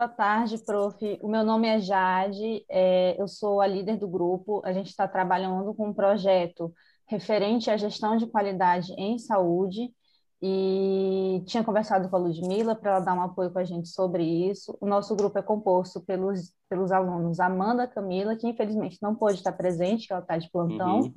Boa 0.00 0.08
tarde, 0.08 0.56
prof. 0.56 1.18
O 1.20 1.28
meu 1.28 1.44
nome 1.44 1.68
é 1.68 1.78
Jade, 1.78 2.64
é, 2.70 3.20
eu 3.20 3.28
sou 3.28 3.60
a 3.60 3.66
líder 3.66 3.98
do 3.98 4.08
grupo. 4.08 4.62
A 4.64 4.72
gente 4.72 4.86
está 4.86 5.06
trabalhando 5.06 5.74
com 5.74 5.88
um 5.88 5.92
projeto 5.92 6.72
referente 7.06 7.70
à 7.70 7.76
gestão 7.76 8.16
de 8.16 8.26
qualidade 8.26 8.94
em 8.94 9.18
saúde 9.18 9.92
e 10.40 11.42
tinha 11.44 11.62
conversado 11.62 12.08
com 12.08 12.16
a 12.16 12.18
Ludmila 12.18 12.74
para 12.74 12.92
ela 12.92 13.00
dar 13.00 13.12
um 13.12 13.20
apoio 13.20 13.50
com 13.50 13.58
a 13.58 13.64
gente 13.64 13.90
sobre 13.90 14.24
isso. 14.24 14.74
O 14.80 14.86
nosso 14.86 15.14
grupo 15.14 15.38
é 15.38 15.42
composto 15.42 16.00
pelos, 16.00 16.50
pelos 16.66 16.90
alunos 16.92 17.38
Amanda 17.38 17.86
Camila, 17.86 18.34
que 18.36 18.48
infelizmente 18.48 18.96
não 19.02 19.14
pôde 19.14 19.34
estar 19.34 19.52
presente, 19.52 20.06
que 20.06 20.14
ela 20.14 20.22
está 20.22 20.38
de 20.38 20.50
plantão, 20.50 21.00
uhum. 21.00 21.14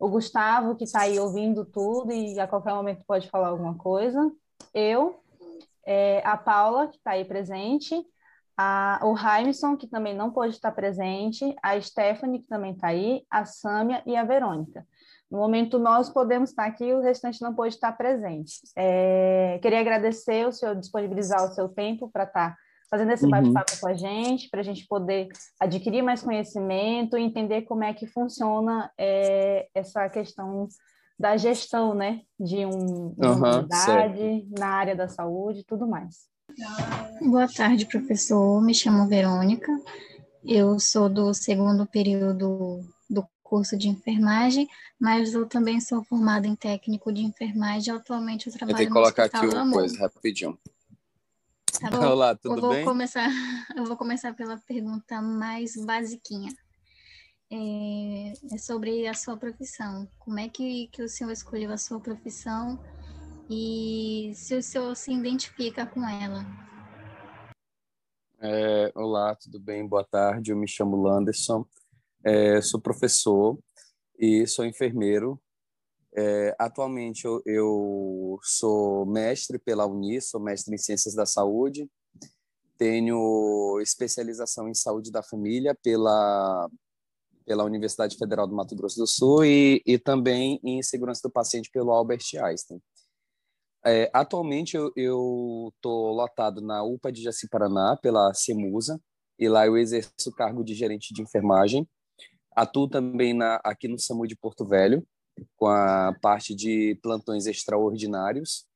o 0.00 0.08
Gustavo, 0.08 0.74
que 0.74 0.84
está 0.84 1.00
aí 1.00 1.20
ouvindo 1.20 1.66
tudo 1.66 2.10
e 2.10 2.40
a 2.40 2.48
qualquer 2.48 2.72
momento 2.72 3.04
pode 3.06 3.28
falar 3.28 3.48
alguma 3.48 3.74
coisa, 3.74 4.32
eu, 4.72 5.20
é, 5.84 6.26
a 6.26 6.38
Paula, 6.38 6.88
que 6.88 6.96
está 6.96 7.10
aí 7.10 7.26
presente, 7.26 8.02
a, 8.56 9.00
o 9.02 9.12
Raimson, 9.12 9.76
que 9.76 9.86
também 9.86 10.14
não 10.14 10.30
pôde 10.30 10.54
estar 10.54 10.72
presente, 10.72 11.54
a 11.62 11.80
Stephanie, 11.80 12.40
que 12.40 12.48
também 12.48 12.72
está 12.72 12.88
aí, 12.88 13.24
a 13.30 13.44
Sâmia 13.44 14.02
e 14.06 14.16
a 14.16 14.24
Verônica. 14.24 14.86
No 15.30 15.38
momento, 15.38 15.78
nós 15.78 16.10
podemos 16.10 16.50
estar 16.50 16.66
aqui, 16.66 16.92
o 16.92 17.00
restante 17.00 17.40
não 17.40 17.54
pode 17.54 17.74
estar 17.74 17.92
presente. 17.92 18.60
É, 18.76 19.58
queria 19.62 19.80
agradecer 19.80 20.46
o 20.46 20.52
senhor 20.52 20.76
disponibilizar 20.76 21.42
o 21.42 21.54
seu 21.54 21.68
tempo 21.70 22.10
para 22.12 22.24
estar 22.24 22.54
fazendo 22.90 23.12
esse 23.12 23.24
uhum. 23.24 23.30
bate-papo 23.30 23.80
com 23.80 23.88
a 23.88 23.94
gente, 23.94 24.50
para 24.50 24.60
a 24.60 24.62
gente 24.62 24.86
poder 24.86 25.28
adquirir 25.58 26.02
mais 26.02 26.22
conhecimento 26.22 27.16
e 27.16 27.22
entender 27.22 27.62
como 27.62 27.82
é 27.82 27.94
que 27.94 28.06
funciona 28.06 28.92
é, 28.98 29.66
essa 29.74 30.06
questão 30.10 30.68
da 31.18 31.38
gestão 31.38 31.94
né, 31.94 32.20
de, 32.38 32.66
um, 32.66 33.14
de 33.16 33.26
uma 33.26 33.56
unidade 33.56 34.46
na 34.58 34.66
área 34.66 34.94
da 34.94 35.08
saúde 35.08 35.60
e 35.60 35.64
tudo 35.64 35.88
mais. 35.88 36.30
Boa 37.20 37.48
tarde, 37.48 37.86
professor. 37.86 38.60
Me 38.62 38.74
chamo 38.74 39.08
Verônica. 39.08 39.70
Eu 40.44 40.78
sou 40.78 41.08
do 41.08 41.32
segundo 41.32 41.86
período 41.86 42.84
do 43.08 43.24
curso 43.42 43.76
de 43.76 43.88
enfermagem, 43.88 44.68
mas 45.00 45.34
eu 45.34 45.46
também 45.46 45.80
sou 45.80 46.04
formada 46.04 46.46
em 46.46 46.56
técnico 46.56 47.12
de 47.12 47.22
enfermagem. 47.22 47.94
Atualmente 47.94 48.46
eu 48.48 48.52
trabalho 48.52 48.74
eu 48.74 48.76
tenho 48.78 48.88
que 48.88 48.94
colocar 48.94 49.24
aqui 49.24 49.46
uma 49.46 49.70
coisa 49.70 49.98
rapidinho. 49.98 50.58
Tá 51.80 51.90
bom? 51.90 52.06
Olá, 52.06 52.34
tudo 52.34 52.56
eu 52.56 52.60
vou 52.60 52.70
bem? 52.70 52.84
Começar, 52.84 53.28
eu 53.76 53.84
vou 53.84 53.96
começar 53.96 54.34
pela 54.34 54.58
pergunta 54.58 55.22
mais 55.22 55.74
basiquinha. 55.76 56.52
É, 57.50 58.32
é 58.54 58.58
sobre 58.58 59.06
a 59.06 59.14
sua 59.14 59.36
profissão. 59.36 60.08
Como 60.18 60.38
é 60.38 60.48
que, 60.48 60.88
que 60.88 61.02
o 61.02 61.08
senhor 61.08 61.30
escolheu 61.30 61.70
a 61.72 61.78
sua 61.78 62.00
profissão 62.00 62.78
e 63.48 64.32
se 64.34 64.54
o 64.56 64.62
senhor 64.62 64.94
se 64.96 65.12
identifica 65.12 65.86
com 65.86 66.06
ela. 66.08 66.44
É, 68.40 68.92
olá, 68.94 69.36
tudo 69.36 69.60
bem? 69.60 69.86
Boa 69.86 70.04
tarde. 70.04 70.50
Eu 70.50 70.56
me 70.56 70.66
chamo 70.66 71.00
Landerson, 71.00 71.64
é, 72.24 72.60
sou 72.60 72.80
professor 72.80 73.58
e 74.18 74.46
sou 74.46 74.64
enfermeiro. 74.64 75.40
É, 76.14 76.54
atualmente 76.58 77.24
eu, 77.24 77.40
eu, 77.46 78.38
sou 78.42 79.06
mestre 79.06 79.58
pela 79.58 79.86
Uni, 79.86 80.20
sou 80.20 80.40
mestre 80.40 80.74
em 80.74 80.78
Ciências 80.78 81.14
da 81.14 81.24
Saúde, 81.24 81.88
tenho 82.76 83.80
especialização 83.80 84.68
em 84.68 84.74
Saúde 84.74 85.10
da 85.10 85.22
Família 85.22 85.74
pela, 85.82 86.68
pela 87.46 87.64
Universidade 87.64 88.16
Federal 88.16 88.46
do 88.46 88.54
Mato 88.54 88.74
Grosso 88.76 88.98
do 88.98 89.06
Sul 89.06 89.44
e, 89.44 89.80
e 89.86 89.98
também 89.98 90.60
em 90.62 90.82
Segurança 90.82 91.22
do 91.22 91.30
Paciente 91.30 91.70
pelo 91.70 91.90
Albert 91.90 92.24
Einstein. 92.42 92.82
É, 93.84 94.08
atualmente 94.12 94.76
eu 94.76 95.72
estou 95.74 96.12
lotado 96.12 96.60
na 96.60 96.84
UPA 96.84 97.10
de 97.10 97.22
Jaci 97.22 97.48
Paraná 97.48 97.96
pela 98.00 98.32
CEMUSA 98.32 99.00
e 99.38 99.48
lá 99.48 99.66
eu 99.66 99.76
exerço 99.76 100.12
o 100.26 100.34
cargo 100.34 100.62
de 100.62 100.72
gerente 100.74 101.12
de 101.12 101.20
enfermagem. 101.20 101.88
Atuo 102.54 102.88
também 102.88 103.34
na, 103.34 103.56
aqui 103.64 103.88
no 103.88 103.98
SAMU 103.98 104.26
de 104.26 104.36
Porto 104.36 104.64
Velho 104.64 105.04
com 105.56 105.66
a 105.66 106.14
parte 106.20 106.54
de 106.54 106.98
plantões 107.02 107.46
extraordinários 107.46 108.66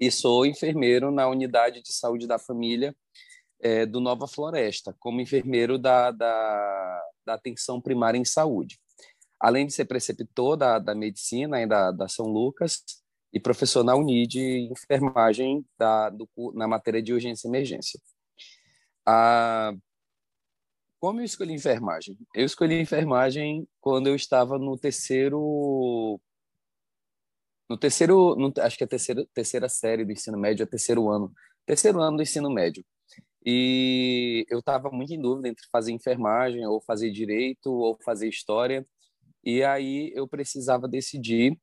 e 0.00 0.10
sou 0.10 0.44
enfermeiro 0.44 1.10
na 1.10 1.28
unidade 1.28 1.82
de 1.82 1.92
saúde 1.92 2.26
da 2.26 2.38
família 2.38 2.94
é, 3.60 3.86
do 3.86 4.00
Nova 4.00 4.28
Floresta, 4.28 4.94
como 5.00 5.20
enfermeiro 5.20 5.78
da, 5.78 6.10
da, 6.10 7.02
da, 7.26 7.34
atenção 7.34 7.80
primária 7.80 8.18
em 8.18 8.24
saúde. 8.24 8.78
Além 9.40 9.66
de 9.66 9.72
ser 9.72 9.86
preceptor 9.86 10.56
da, 10.56 10.78
da 10.78 10.94
medicina 10.94 11.60
e 11.60 11.66
da, 11.66 11.90
da 11.90 12.08
São 12.08 12.26
Lucas, 12.26 12.82
e 13.32 13.40
professor 13.40 13.84
na 13.84 13.94
Unid 13.94 14.38
em 14.38 14.72
enfermagem 14.72 15.64
da, 15.78 16.10
do, 16.10 16.28
na 16.54 16.66
matéria 16.66 17.02
de 17.02 17.12
urgência 17.12 17.46
e 17.46 17.50
emergência. 17.50 18.00
Ah, 19.06 19.72
como 21.00 21.20
eu 21.20 21.24
escolhi 21.24 21.54
enfermagem? 21.54 22.16
Eu 22.34 22.44
escolhi 22.44 22.80
enfermagem 22.80 23.68
quando 23.80 24.08
eu 24.08 24.14
estava 24.16 24.58
no 24.58 24.76
terceiro 24.76 26.20
no 27.68 27.76
terceiro, 27.76 28.34
no, 28.36 28.52
acho 28.60 28.78
que 28.78 28.84
é 28.84 28.86
a 28.86 28.88
terceira, 28.88 29.26
terceira 29.34 29.68
série 29.68 30.04
do 30.04 30.12
ensino 30.12 30.38
médio, 30.38 30.62
é 30.62 30.66
terceiro 30.66 31.10
ano, 31.10 31.30
terceiro 31.66 32.00
ano 32.00 32.16
do 32.16 32.22
ensino 32.22 32.50
médio. 32.50 32.84
E 33.44 34.46
eu 34.50 34.60
estava 34.60 34.90
muito 34.90 35.12
em 35.12 35.20
dúvida 35.20 35.48
entre 35.48 35.66
fazer 35.70 35.92
enfermagem 35.92 36.66
ou 36.66 36.80
fazer 36.80 37.10
direito 37.10 37.70
ou 37.70 37.98
fazer 38.04 38.28
história. 38.28 38.86
E 39.44 39.62
aí 39.62 40.12
eu 40.14 40.26
precisava 40.26 40.88
decidir 40.88 41.58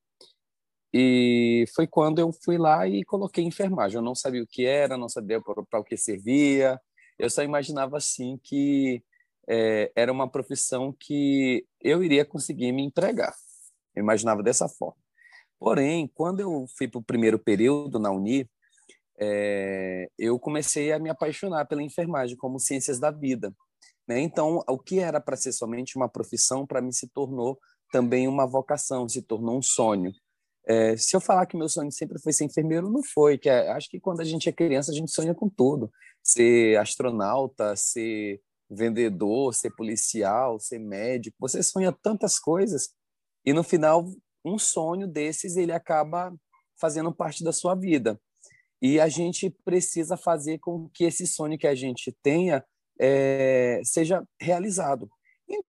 e 0.97 1.65
foi 1.75 1.85
quando 1.85 2.19
eu 2.19 2.31
fui 2.31 2.57
lá 2.57 2.87
e 2.87 3.03
coloquei 3.03 3.43
enfermagem. 3.43 3.97
Eu 3.97 4.01
não 4.01 4.15
sabia 4.15 4.41
o 4.41 4.47
que 4.47 4.65
era, 4.65 4.97
não 4.97 5.09
sabia 5.09 5.41
para 5.41 5.81
o 5.81 5.83
que 5.83 5.97
servia. 5.97 6.79
Eu 7.19 7.29
só 7.29 7.43
imaginava 7.43 7.97
assim 7.97 8.39
que 8.41 9.03
é, 9.45 9.91
era 9.93 10.09
uma 10.09 10.31
profissão 10.31 10.95
que 10.97 11.67
eu 11.81 12.01
iria 12.01 12.23
conseguir 12.23 12.71
me 12.71 12.81
empregar. 12.81 13.35
Eu 13.93 14.03
imaginava 14.03 14.41
dessa 14.41 14.69
forma. 14.69 14.95
Porém, 15.59 16.09
quando 16.15 16.39
eu 16.39 16.65
fui 16.77 16.87
para 16.87 16.99
o 16.99 17.03
primeiro 17.03 17.37
período 17.37 17.99
na 17.99 18.09
Uni, 18.09 18.49
é, 19.19 20.07
eu 20.17 20.39
comecei 20.39 20.93
a 20.93 20.99
me 20.99 21.09
apaixonar 21.09 21.65
pela 21.65 21.83
enfermagem 21.83 22.37
como 22.37 22.57
ciências 22.57 23.01
da 23.01 23.11
vida. 23.11 23.53
Né? 24.07 24.21
Então, 24.21 24.63
o 24.65 24.79
que 24.79 24.99
era 24.99 25.19
para 25.19 25.35
ser 25.35 25.51
somente 25.51 25.97
uma 25.97 26.07
profissão, 26.07 26.65
para 26.65 26.81
mim 26.81 26.93
se 26.93 27.09
tornou 27.09 27.59
também 27.91 28.29
uma 28.29 28.47
vocação, 28.47 29.09
se 29.09 29.21
tornou 29.21 29.57
um 29.57 29.61
sonho. 29.61 30.13
É, 30.67 30.97
se 30.97 31.15
eu 31.15 31.21
falar 31.21 31.45
que 31.45 31.57
meu 31.57 31.69
sonho 31.69 31.91
sempre 31.91 32.19
foi 32.19 32.33
ser 32.33 32.45
enfermeiro, 32.45 32.89
não 32.89 33.03
foi. 33.03 33.37
Que 33.37 33.49
é, 33.49 33.71
acho 33.71 33.89
que 33.89 33.99
quando 33.99 34.21
a 34.21 34.23
gente 34.23 34.49
é 34.49 34.51
criança, 34.51 34.91
a 34.91 34.95
gente 34.95 35.11
sonha 35.11 35.33
com 35.33 35.49
tudo. 35.49 35.91
Ser 36.23 36.77
astronauta, 36.77 37.75
ser 37.75 38.41
vendedor, 38.69 39.53
ser 39.53 39.71
policial, 39.75 40.59
ser 40.59 40.79
médico. 40.79 41.37
Você 41.39 41.61
sonha 41.61 41.91
tantas 41.91 42.39
coisas 42.39 42.89
e 43.45 43.53
no 43.53 43.63
final 43.63 44.11
um 44.43 44.57
sonho 44.57 45.07
desses 45.07 45.55
ele 45.55 45.71
acaba 45.71 46.33
fazendo 46.79 47.13
parte 47.13 47.43
da 47.43 47.51
sua 47.51 47.75
vida. 47.75 48.19
E 48.81 48.99
a 48.99 49.07
gente 49.07 49.49
precisa 49.63 50.17
fazer 50.17 50.59
com 50.59 50.89
que 50.93 51.05
esse 51.05 51.25
sonho 51.25 51.57
que 51.57 51.67
a 51.67 51.75
gente 51.75 52.15
tenha 52.21 52.63
é, 52.99 53.81
seja 53.83 54.23
realizado. 54.39 55.09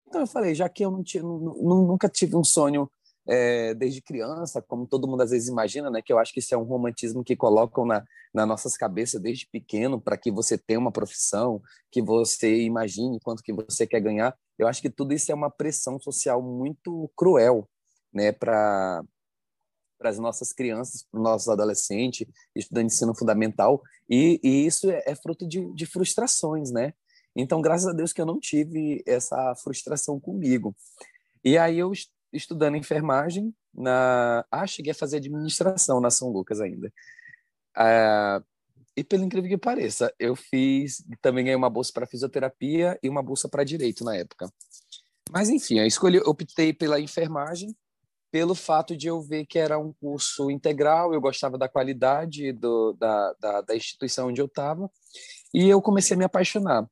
Então 0.09 0.23
eu 0.23 0.27
falei, 0.27 0.55
já 0.55 0.69
que 0.69 0.85
eu 0.85 0.91
não 0.91 1.03
tinha, 1.03 1.23
nunca 1.23 2.09
tive 2.09 2.37
um 2.37 2.45
sonho 2.45 2.91
é, 3.29 3.75
desde 3.75 4.01
criança, 4.01 4.63
como 4.63 4.87
todo 4.87 5.09
mundo 5.09 5.23
às 5.23 5.31
vezes 5.31 5.49
imagina, 5.49 5.91
né? 5.91 6.01
Que 6.03 6.13
eu 6.13 6.19
acho 6.19 6.33
que 6.33 6.41
isso 6.41 6.55
é 6.55 6.59
um 6.59 6.63
romantismo 6.63 7.25
que 7.25 7.37
colocam 7.37 7.85
na, 7.85 8.05
nas 8.33 8.47
nossas 8.47 8.77
cabeças 8.77 9.21
desde 9.21 9.47
pequeno 9.47 10.01
para 10.01 10.17
que 10.17 10.31
você 10.31 10.57
tenha 10.57 10.79
uma 10.79 10.93
profissão, 10.93 11.61
que 11.91 12.03
você 12.03 12.63
imagine 12.63 13.21
quanto 13.21 13.43
que 13.43 13.53
você 13.53 13.87
quer 13.87 14.01
ganhar. 14.01 14.37
Eu 14.59 14.69
acho 14.69 14.81
que 14.81 14.91
tudo 14.91 15.13
isso 15.13 15.31
é 15.31 15.35
uma 15.35 15.51
pressão 15.51 15.99
social 16.01 16.43
muito 16.43 17.11
cruel, 17.17 17.69
né? 18.13 18.33
Para 18.33 19.03
para 19.99 20.11
as 20.11 20.19
nossas 20.19 20.53
crianças, 20.53 21.07
para 21.11 21.19
os 21.19 21.25
nossos 21.25 21.49
adolescentes, 21.49 22.27
estudantes 22.55 22.93
de 22.93 22.97
ensino 22.97 23.17
fundamental, 23.17 23.83
e, 24.07 24.39
e 24.45 24.67
isso 24.67 24.91
é, 24.91 25.03
é 25.07 25.15
fruto 25.15 25.49
de, 25.49 25.73
de 25.73 25.87
frustrações, 25.87 26.71
né? 26.71 26.93
Então, 27.35 27.61
graças 27.61 27.87
a 27.87 27.93
Deus 27.93 28.13
que 28.13 28.21
eu 28.21 28.27
não 28.27 28.39
tive 28.39 29.03
essa 29.07 29.55
frustração 29.57 30.19
comigo. 30.19 30.77
E 31.45 31.59
aí 31.59 31.79
eu 31.79 31.93
estudando 32.37 32.77
enfermagem 32.77 33.55
na 33.75 34.45
ah 34.51 34.67
cheguei 34.67 34.93
a 34.93 34.95
fazer 34.95 35.19
administração 35.19 36.01
na 36.01 36.11
São 36.11 36.31
Lucas 36.31 36.61
ainda. 36.61 36.93
Ah, 37.77 38.43
e 38.97 39.05
pelo 39.05 39.25
incrível 39.25 39.51
que 39.51 39.59
pareça 39.59 40.13
eu 40.19 40.35
fiz 40.35 41.05
também 41.21 41.45
ganhei 41.45 41.57
uma 41.57 41.71
bolsa 41.71 41.93
para 41.93 42.07
fisioterapia 42.07 42.99
e 43.03 43.09
uma 43.09 43.23
bolsa 43.23 43.49
para 43.49 43.65
direito 43.65 44.05
na 44.05 44.17
época. 44.17 44.51
Mas 45.31 45.49
enfim 45.49 45.79
eu 45.79 45.87
escolhi 45.87 46.19
optei 46.19 46.73
pela 46.73 47.01
enfermagem 47.01 47.75
pelo 48.31 48.55
fato 48.55 48.97
de 48.97 49.07
eu 49.07 49.21
ver 49.23 49.47
que 49.47 49.59
era 49.59 49.79
um 49.79 49.93
curso 49.93 50.51
integral 50.51 51.13
eu 51.13 51.21
gostava 51.21 51.59
da 51.59 51.69
qualidade 51.69 52.53
do, 52.53 52.93
da, 52.95 53.35
da, 53.41 53.61
da 53.63 53.77
instituição 53.77 54.29
onde 54.29 54.41
eu 54.41 54.47
estava 54.47 54.91
e 55.55 55.69
eu 55.69 55.81
comecei 55.83 56.15
a 56.15 56.19
me 56.19 56.25
apaixonar 56.25 56.89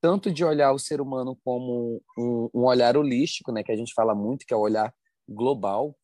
tanto 0.00 0.30
de 0.30 0.44
olhar 0.44 0.72
o 0.72 0.78
ser 0.78 1.00
humano 1.00 1.36
como 1.44 2.00
um, 2.18 2.48
um 2.54 2.64
olhar 2.64 2.96
holístico, 2.96 3.52
né, 3.52 3.62
que 3.62 3.72
a 3.72 3.76
gente 3.76 3.92
fala 3.94 4.14
muito, 4.14 4.46
que 4.46 4.54
é 4.54 4.56
o 4.56 4.60
olhar 4.60 4.94
global, 5.28 5.96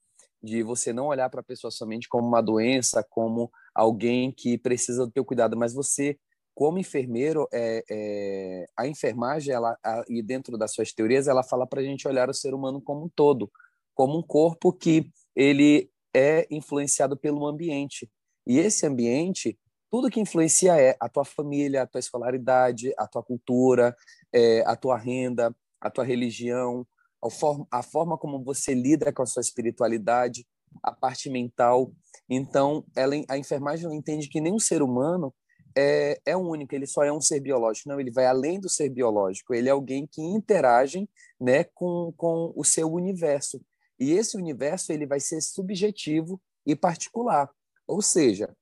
de 0.42 0.62
você 0.62 0.92
não 0.92 1.06
olhar 1.06 1.28
para 1.30 1.40
a 1.40 1.44
pessoa 1.44 1.70
somente 1.70 2.08
como 2.08 2.26
uma 2.26 2.42
doença, 2.42 3.04
como 3.08 3.50
alguém 3.74 4.30
que 4.30 4.58
precisa 4.58 5.06
do 5.06 5.12
teu 5.12 5.24
cuidado, 5.24 5.56
mas 5.56 5.72
você 5.72 6.18
como 6.56 6.78
enfermeiro, 6.78 7.46
é, 7.52 7.84
é, 7.90 8.66
a 8.74 8.86
enfermagem, 8.86 9.52
ela, 9.52 9.76
a, 9.84 10.02
e 10.08 10.22
dentro 10.22 10.56
das 10.56 10.72
suas 10.72 10.90
teorias, 10.90 11.28
ela 11.28 11.42
fala 11.42 11.66
para 11.66 11.82
a 11.82 11.84
gente 11.84 12.08
olhar 12.08 12.30
o 12.30 12.34
ser 12.34 12.54
humano 12.54 12.80
como 12.80 13.04
um 13.04 13.08
todo, 13.10 13.52
como 13.94 14.18
um 14.18 14.22
corpo 14.22 14.72
que 14.72 15.10
ele 15.34 15.90
é 16.14 16.46
influenciado 16.50 17.14
pelo 17.14 17.46
ambiente. 17.46 18.10
E 18.46 18.58
esse 18.58 18.86
ambiente, 18.86 19.58
tudo 19.90 20.10
que 20.10 20.20
influencia 20.20 20.80
é 20.80 20.96
a 21.00 21.08
tua 21.08 21.24
família, 21.24 21.82
a 21.82 21.86
tua 21.86 21.98
escolaridade, 21.98 22.92
a 22.98 23.06
tua 23.06 23.22
cultura, 23.22 23.96
é, 24.32 24.62
a 24.66 24.76
tua 24.76 24.96
renda, 24.96 25.54
a 25.80 25.90
tua 25.90 26.04
religião, 26.04 26.86
a 27.22 27.30
forma, 27.30 27.66
a 27.70 27.82
forma 27.82 28.18
como 28.18 28.42
você 28.42 28.74
lida 28.74 29.12
com 29.12 29.22
a 29.22 29.26
sua 29.26 29.40
espiritualidade, 29.40 30.46
a 30.82 30.92
parte 30.92 31.30
mental. 31.30 31.92
Então, 32.28 32.84
ela, 32.96 33.14
a 33.28 33.38
enfermagem 33.38 33.92
entende 33.94 34.28
que 34.28 34.40
nenhum 34.40 34.58
ser 34.58 34.82
humano 34.82 35.32
é, 35.76 36.18
é 36.24 36.36
único, 36.36 36.74
ele 36.74 36.86
só 36.86 37.04
é 37.04 37.12
um 37.12 37.20
ser 37.20 37.40
biológico. 37.40 37.88
Não, 37.88 38.00
ele 38.00 38.10
vai 38.10 38.26
além 38.26 38.58
do 38.58 38.68
ser 38.68 38.88
biológico. 38.88 39.54
Ele 39.54 39.68
é 39.68 39.72
alguém 39.72 40.06
que 40.06 40.22
interage 40.22 41.08
né, 41.38 41.64
com, 41.64 42.12
com 42.16 42.52
o 42.56 42.64
seu 42.64 42.90
universo. 42.90 43.60
E 44.00 44.12
esse 44.12 44.36
universo 44.36 44.92
ele 44.92 45.06
vai 45.06 45.20
ser 45.20 45.40
subjetivo 45.42 46.40
e 46.64 46.74
particular. 46.74 47.50
Ou 47.86 48.00
seja, 48.00 48.54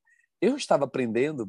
eu 0.45 0.57
estava 0.57 0.85
aprendendo 0.85 1.49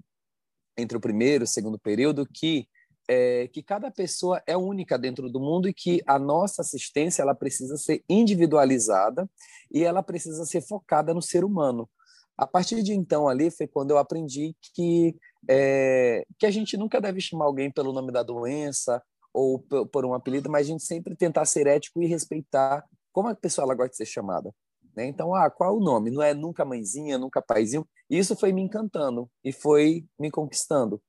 entre 0.77 0.97
o 0.97 1.01
primeiro 1.01 1.43
e 1.43 1.45
o 1.45 1.47
segundo 1.47 1.77
período 1.77 2.25
que 2.25 2.67
é, 3.07 3.47
que 3.49 3.61
cada 3.61 3.91
pessoa 3.91 4.41
é 4.47 4.57
única 4.57 4.97
dentro 4.97 5.29
do 5.29 5.39
mundo 5.39 5.69
e 5.69 5.73
que 5.73 6.01
a 6.07 6.17
nossa 6.17 6.63
assistência 6.63 7.21
ela 7.21 7.35
precisa 7.35 7.77
ser 7.77 8.03
individualizada 8.09 9.29
e 9.71 9.83
ela 9.83 10.01
precisa 10.01 10.43
ser 10.43 10.61
focada 10.61 11.13
no 11.13 11.21
ser 11.21 11.43
humano. 11.43 11.87
A 12.35 12.47
partir 12.47 12.81
de 12.81 12.93
então 12.93 13.27
ali 13.27 13.51
foi 13.51 13.67
quando 13.67 13.91
eu 13.91 13.99
aprendi 13.99 14.55
que 14.73 15.15
é, 15.47 16.25
que 16.39 16.47
a 16.47 16.51
gente 16.51 16.75
nunca 16.75 16.99
deve 16.99 17.21
chamar 17.21 17.45
alguém 17.45 17.71
pelo 17.71 17.93
nome 17.93 18.11
da 18.11 18.23
doença 18.23 19.01
ou 19.31 19.59
por 19.59 20.05
um 20.05 20.13
apelido, 20.13 20.49
mas 20.49 20.65
a 20.65 20.69
gente 20.71 20.83
sempre 20.83 21.15
tentar 21.15 21.45
ser 21.45 21.67
ético 21.67 22.01
e 22.01 22.07
respeitar 22.07 22.83
como 23.11 23.27
a 23.27 23.35
pessoa 23.35 23.65
ela 23.65 23.75
gosta 23.75 23.91
de 23.91 23.97
ser 23.97 24.05
chamada. 24.05 24.51
Né? 24.95 25.07
Então, 25.07 25.35
ah, 25.35 25.49
qual 25.49 25.75
é 25.75 25.77
o 25.77 25.83
nome? 25.83 26.09
Não 26.09 26.21
é 26.23 26.33
nunca 26.33 26.63
mãezinha, 26.63 27.17
nunca 27.17 27.41
paizinho. 27.41 27.87
Isso 28.09 28.35
foi 28.35 28.53
me 28.53 28.61
encantando 28.61 29.29
e 29.43 29.51
foi 29.51 30.05
me 30.17 30.31
conquistando. 30.31 31.01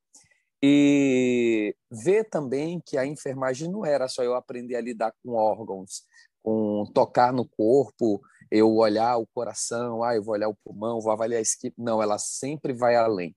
E 0.62 1.74
ver 1.90 2.24
também 2.24 2.80
que 2.84 2.98
a 2.98 3.06
enfermagem 3.06 3.70
não 3.70 3.84
era 3.84 4.08
só 4.08 4.22
eu 4.22 4.34
aprender 4.34 4.74
a 4.74 4.80
lidar 4.80 5.12
com 5.22 5.32
órgãos, 5.32 6.02
com 6.42 6.84
tocar 6.94 7.32
no 7.32 7.46
corpo, 7.46 8.20
eu 8.50 8.74
olhar 8.76 9.18
o 9.18 9.26
coração, 9.26 10.02
ah, 10.02 10.16
eu 10.16 10.22
vou 10.22 10.34
olhar 10.34 10.48
o 10.48 10.56
pulmão, 10.64 11.00
vou 11.00 11.12
avaliar 11.12 11.38
a 11.38 11.42
esquiva. 11.42 11.74
Não, 11.78 12.02
ela 12.02 12.18
sempre 12.18 12.72
vai 12.72 12.96
além. 12.96 13.36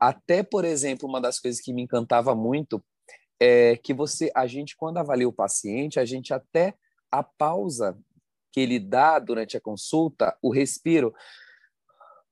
Até, 0.00 0.42
por 0.42 0.64
exemplo, 0.64 1.08
uma 1.08 1.20
das 1.20 1.38
coisas 1.38 1.60
que 1.60 1.72
me 1.72 1.82
encantava 1.82 2.34
muito 2.34 2.82
é 3.40 3.76
que 3.76 3.92
você, 3.94 4.30
a 4.34 4.46
gente, 4.46 4.76
quando 4.76 4.98
avalia 4.98 5.28
o 5.28 5.32
paciente, 5.32 6.00
a 6.00 6.04
gente 6.04 6.32
até 6.32 6.74
a 7.10 7.22
pausa 7.22 7.98
que 8.52 8.60
ele 8.60 8.78
dá 8.78 9.18
durante 9.18 9.56
a 9.56 9.60
consulta, 9.60 10.36
o 10.42 10.52
respiro, 10.52 11.14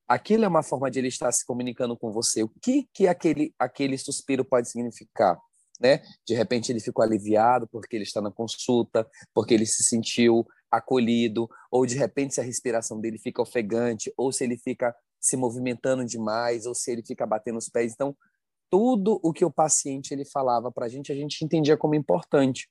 aquilo 0.09 0.45
é 0.45 0.49
uma 0.49 0.63
forma 0.63 0.91
de 0.91 0.99
ele 0.99 1.09
estar 1.09 1.31
se 1.33 1.45
comunicando 1.45 1.97
com 1.97 2.13
você. 2.13 2.43
O 2.43 2.49
que 2.49 2.89
que 2.93 3.07
aquele 3.07 3.55
aquele 3.59 3.99
suspiro 3.99 4.45
pode 4.45 4.69
significar? 4.69 5.39
Né? 5.81 6.03
De 6.27 6.35
repente 6.35 6.73
ele 6.73 6.81
ficou 6.81 7.05
aliviado 7.05 7.69
porque 7.69 7.97
ele 7.97 8.05
está 8.05 8.21
na 8.21 8.31
consulta, 8.31 9.07
porque 9.35 9.53
ele 9.53 9.67
se 9.67 9.83
sentiu 9.83 10.47
acolhido, 10.71 11.49
ou 11.71 11.87
de 11.87 11.97
repente 11.97 12.35
se 12.35 12.41
a 12.41 12.45
respiração 12.45 13.01
dele 13.01 13.19
fica 13.19 13.43
ofegante, 13.43 14.12
ou 14.17 14.33
se 14.33 14.45
ele 14.45 14.57
fica 14.57 14.95
se 15.21 15.37
movimentando 15.37 16.05
demais, 16.05 16.67
ou 16.67 16.75
se 16.75 16.91
ele 16.91 17.03
fica 17.05 17.27
batendo 17.27 17.59
os 17.59 17.69
pés. 17.69 17.93
Então, 17.93 18.17
tudo 18.71 19.21
o 19.23 19.33
que 19.33 19.45
o 19.45 19.51
paciente 19.51 20.12
ele 20.12 20.25
falava 20.25 20.73
para 20.73 20.87
a 20.87 20.89
gente, 20.89 21.12
a 21.12 21.15
gente 21.15 21.45
entendia 21.45 21.77
como 21.77 21.95
importante. 21.95 22.69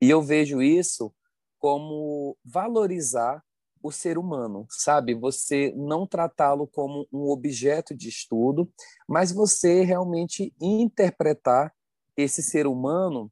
E 0.00 0.10
eu 0.10 0.20
vejo 0.20 0.60
isso 0.60 1.12
como 1.58 2.36
valorizar 2.44 3.42
o 3.82 3.92
ser 3.92 4.18
humano, 4.18 4.66
sabe? 4.68 5.14
Você 5.14 5.72
não 5.76 6.06
tratá-lo 6.06 6.66
como 6.66 7.06
um 7.12 7.28
objeto 7.30 7.94
de 7.94 8.08
estudo, 8.08 8.70
mas 9.08 9.32
você 9.32 9.82
realmente 9.82 10.52
interpretar 10.60 11.72
esse 12.16 12.42
ser 12.42 12.66
humano 12.66 13.30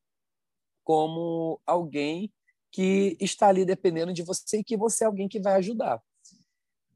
como 0.84 1.60
alguém 1.66 2.32
que 2.70 3.16
está 3.20 3.48
ali 3.48 3.64
dependendo 3.64 4.12
de 4.12 4.22
você 4.22 4.58
e 4.58 4.64
que 4.64 4.76
você 4.76 5.04
é 5.04 5.06
alguém 5.06 5.28
que 5.28 5.40
vai 5.40 5.54
ajudar. 5.54 6.00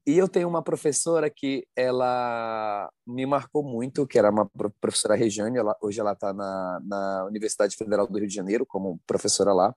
E 0.06 0.16
eu 0.16 0.28
tenho 0.28 0.48
uma 0.48 0.62
professora 0.62 1.28
que 1.28 1.66
ela 1.76 2.90
me 3.06 3.26
marcou 3.26 3.62
muito, 3.62 4.06
que 4.06 4.18
era 4.18 4.30
uma 4.30 4.48
professora 4.80 5.14
Regiane, 5.14 5.58
ela, 5.58 5.76
hoje 5.80 6.00
ela 6.00 6.12
está 6.12 6.32
na, 6.32 6.80
na 6.84 7.24
Universidade 7.26 7.76
Federal 7.76 8.06
do 8.06 8.18
Rio 8.18 8.26
de 8.26 8.34
Janeiro 8.34 8.64
como 8.64 8.98
professora 9.06 9.52
lá, 9.52 9.74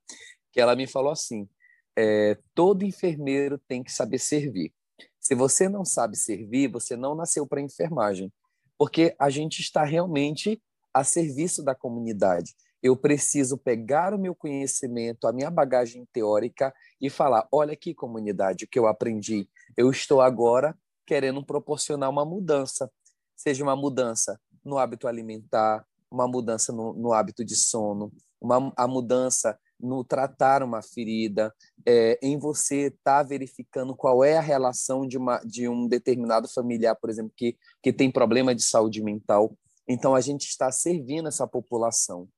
que 0.54 0.62
ela 0.62 0.76
me 0.76 0.88
falou 0.88 1.12
assim, 1.12 1.50
é, 1.98 2.38
todo 2.54 2.86
enfermeiro 2.86 3.58
tem 3.68 3.84
que 3.84 3.92
saber 3.92 4.20
servir. 4.20 4.72
Se 5.20 5.34
você 5.34 5.68
não 5.68 5.84
sabe 5.84 6.16
servir, 6.16 6.72
você 6.72 6.96
não 6.96 7.16
nasceu 7.16 7.48
para 7.48 7.60
enfermagem, 7.60 8.32
porque 8.78 9.16
a 9.20 9.30
gente 9.30 9.60
está 9.60 9.84
realmente 9.84 10.62
a 10.94 11.04
serviço 11.04 11.64
da 11.64 11.74
comunidade. 11.74 12.54
Eu 12.82 12.96
preciso 12.96 13.58
pegar 13.58 14.14
o 14.14 14.20
meu 14.20 14.36
conhecimento, 14.36 15.26
a 15.26 15.34
minha 15.34 15.50
bagagem 15.50 16.06
teórica 16.12 16.74
e 17.00 17.10
falar: 17.10 17.48
olha 17.52 17.74
aqui, 17.74 17.94
comunidade, 17.94 18.66
o 18.66 18.68
que 18.68 18.78
eu 18.78 18.86
aprendi. 18.86 19.50
Eu 19.76 19.90
estou 19.90 20.22
agora 20.22 20.78
querendo 21.06 21.44
proporcionar 21.44 22.10
uma 22.10 22.26
mudança, 22.26 22.92
seja 23.36 23.64
uma 23.64 23.76
mudança 23.76 24.40
no 24.64 24.78
hábito 24.78 25.08
alimentar, 25.08 25.86
uma 26.12 26.28
mudança 26.28 26.72
no, 26.72 26.94
no 26.94 27.14
hábito 27.14 27.44
de 27.44 27.56
sono, 27.56 28.12
uma, 28.40 28.72
a 28.76 28.88
mudança 28.88 29.58
no 29.80 30.04
tratar 30.04 30.64
uma 30.64 30.82
ferida, 30.82 31.54
é, 31.86 32.18
em 32.22 32.38
você 32.38 32.88
estar 32.88 33.22
tá 33.22 33.24
verificando 33.24 33.96
qual 33.96 34.24
é 34.24 34.38
a 34.38 34.42
relação 34.42 35.06
de, 35.06 35.18
uma, 35.18 35.40
de 35.40 35.68
um 35.68 35.88
determinado 35.88 36.48
familiar, 36.48 36.96
por 36.96 37.10
exemplo, 37.10 37.34
que, 37.36 37.58
que 37.82 37.92
tem 37.92 38.12
problema 38.12 38.56
de 38.56 38.64
saúde 38.64 39.02
mental. 39.04 39.58
Então, 39.88 40.16
a 40.16 40.22
gente 40.22 40.48
está 40.48 40.72
servindo 40.72 41.28
essa 41.28 41.48
população. 41.48 42.30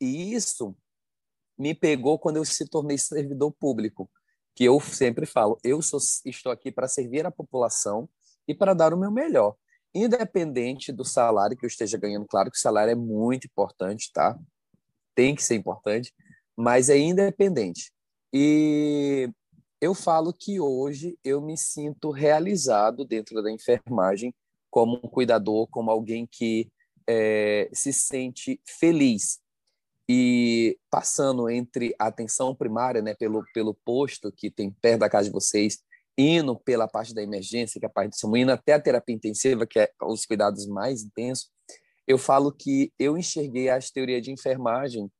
E 0.00 0.34
isso 0.34 0.74
me 1.58 1.74
pegou 1.74 2.18
quando 2.18 2.36
eu 2.36 2.44
se 2.44 2.66
tornei 2.68 2.98
servidor 2.98 3.52
público, 3.52 4.10
que 4.54 4.64
eu 4.64 4.80
sempre 4.80 5.26
falo, 5.26 5.58
eu 5.62 5.82
sou, 5.82 6.00
estou 6.24 6.52
aqui 6.52 6.70
para 6.70 6.88
servir 6.88 7.26
a 7.26 7.30
população 7.30 8.08
e 8.46 8.54
para 8.54 8.74
dar 8.74 8.92
o 8.92 8.96
meu 8.98 9.10
melhor, 9.10 9.56
independente 9.94 10.92
do 10.92 11.04
salário 11.04 11.56
que 11.56 11.64
eu 11.64 11.68
esteja 11.68 11.98
ganhando. 11.98 12.26
Claro 12.26 12.50
que 12.50 12.56
o 12.56 12.60
salário 12.60 12.92
é 12.92 12.94
muito 12.94 13.46
importante, 13.46 14.10
tá? 14.12 14.38
Tem 15.14 15.34
que 15.34 15.42
ser 15.42 15.54
importante, 15.54 16.12
mas 16.56 16.88
é 16.88 16.98
independente. 16.98 17.92
E 18.32 19.28
eu 19.80 19.94
falo 19.94 20.32
que 20.32 20.60
hoje 20.60 21.18
eu 21.24 21.40
me 21.40 21.56
sinto 21.56 22.10
realizado 22.10 23.04
dentro 23.04 23.42
da 23.42 23.50
enfermagem 23.50 24.34
como 24.70 24.96
um 24.96 25.08
cuidador, 25.08 25.68
como 25.68 25.90
alguém 25.90 26.26
que 26.26 26.68
é, 27.06 27.68
se 27.72 27.92
sente 27.92 28.60
feliz 28.66 29.38
e 30.08 30.78
passando 30.90 31.48
entre 31.48 31.94
a 31.98 32.06
atenção 32.06 32.54
primária, 32.54 33.00
né, 33.00 33.14
pelo, 33.14 33.44
pelo 33.54 33.74
posto 33.74 34.32
que 34.32 34.50
tem 34.50 34.70
perto 34.70 35.00
da 35.00 35.08
casa 35.08 35.26
de 35.28 35.32
vocês, 35.32 35.82
indo 36.16 36.56
pela 36.56 36.86
parte 36.86 37.14
da 37.14 37.22
emergência, 37.22 37.78
que 37.78 37.86
é 37.86 37.88
a 37.88 37.92
parte 37.92 38.10
de 38.10 38.18
SAMU, 38.18 38.36
indo 38.36 38.52
até 38.52 38.74
a 38.74 38.80
terapia 38.80 39.14
intensiva, 39.14 39.66
que 39.66 39.78
é 39.78 39.90
os 40.02 40.26
cuidados 40.26 40.66
mais 40.66 41.02
intensos, 41.02 41.50
eu 42.06 42.18
falo 42.18 42.52
que 42.52 42.92
eu 42.98 43.16
enxerguei 43.16 43.70
a 43.70 43.78
teoria 43.78 44.20
de 44.20 44.30
enfermagem 44.30 45.10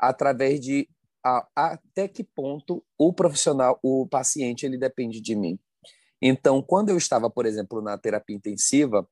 através 0.00 0.60
de 0.60 0.88
a, 1.24 1.46
até 1.54 2.08
que 2.08 2.24
ponto 2.24 2.82
o 2.98 3.12
profissional, 3.12 3.78
o 3.82 4.06
paciente, 4.06 4.64
ele 4.64 4.78
depende 4.78 5.20
de 5.20 5.36
mim. 5.36 5.58
Então, 6.20 6.62
quando 6.62 6.90
eu 6.90 6.96
estava, 6.96 7.30
por 7.30 7.46
exemplo, 7.46 7.80
na 7.80 7.96
terapia 7.96 8.36
intensiva, 8.36 9.06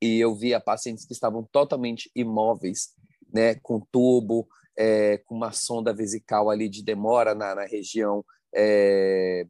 e 0.00 0.18
eu 0.18 0.34
via 0.34 0.60
pacientes 0.60 1.04
que 1.04 1.12
estavam 1.12 1.44
totalmente 1.52 2.10
imóveis, 2.14 2.94
né, 3.32 3.54
com 3.56 3.80
tubo, 3.80 4.48
é, 4.76 5.18
com 5.18 5.34
uma 5.34 5.52
sonda 5.52 5.92
vesical 5.92 6.50
ali 6.50 6.68
de 6.68 6.82
demora 6.82 7.34
na, 7.34 7.54
na 7.54 7.64
região 7.64 8.24
é, 8.54 9.46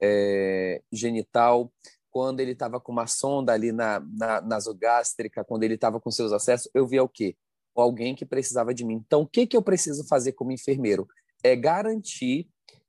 é, 0.00 0.80
genital, 0.92 1.72
quando 2.10 2.40
ele 2.40 2.52
estava 2.52 2.80
com 2.80 2.92
uma 2.92 3.06
sonda 3.06 3.52
ali 3.52 3.72
na, 3.72 4.00
na 4.00 4.40
nasogástrica, 4.40 5.44
quando 5.44 5.64
ele 5.64 5.74
estava 5.74 6.00
com 6.00 6.10
seus 6.10 6.32
acessos, 6.32 6.70
eu 6.74 6.86
via 6.86 7.02
o 7.02 7.08
quê? 7.08 7.36
Alguém 7.80 8.14
que 8.14 8.26
precisava 8.26 8.74
de 8.74 8.84
mim. 8.84 9.02
Então, 9.06 9.22
o 9.22 9.26
que, 9.26 9.46
que 9.46 9.56
eu 9.56 9.62
preciso 9.62 10.06
fazer 10.06 10.32
como 10.32 10.52
enfermeiro? 10.52 11.06
É 11.42 11.54
garantir 11.54 12.48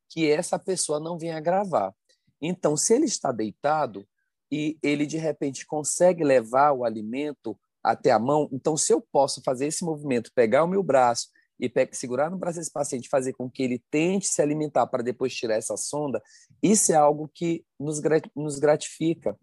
que 0.10 0.30
essa 0.30 0.58
pessoa 0.58 1.00
não 1.00 1.18
venha 1.18 1.40
gravar. 1.40 1.94
Então, 2.42 2.76
se 2.76 2.94
ele 2.94 3.06
está 3.06 3.32
deitado 3.32 4.08
e 4.52 4.78
ele 4.82 5.06
de 5.06 5.18
repente 5.18 5.66
consegue 5.66 6.24
levar 6.24 6.72
o 6.72 6.84
alimento 6.84 7.58
até 7.84 8.12
a 8.12 8.20
mão. 8.20 8.50
Então, 8.52 8.76
se 8.76 8.92
eu 8.92 9.02
posso 9.12 9.42
fazer 9.44 9.68
esse 9.68 9.84
movimento, 9.84 10.32
pegar 10.34 10.64
o 10.64 10.68
meu 10.68 10.84
braço 10.84 11.30
e 11.60 11.72
segurar 11.92 12.32
no 12.32 12.38
braço 12.38 12.58
desse 12.58 12.72
paciente, 12.72 13.10
fazer 13.10 13.34
com 13.34 13.50
que 13.50 13.62
ele 13.62 13.84
tente 13.92 14.28
se 14.28 14.42
alimentar 14.42 14.88
para 14.88 15.04
depois 15.04 15.36
tirar 15.36 15.56
essa 15.56 15.76
sonda, 15.76 16.22
isso 16.64 16.92
é 16.92 16.96
algo 16.96 17.30
que 17.34 17.66
nos 17.80 18.60
gratifica. 18.60 19.38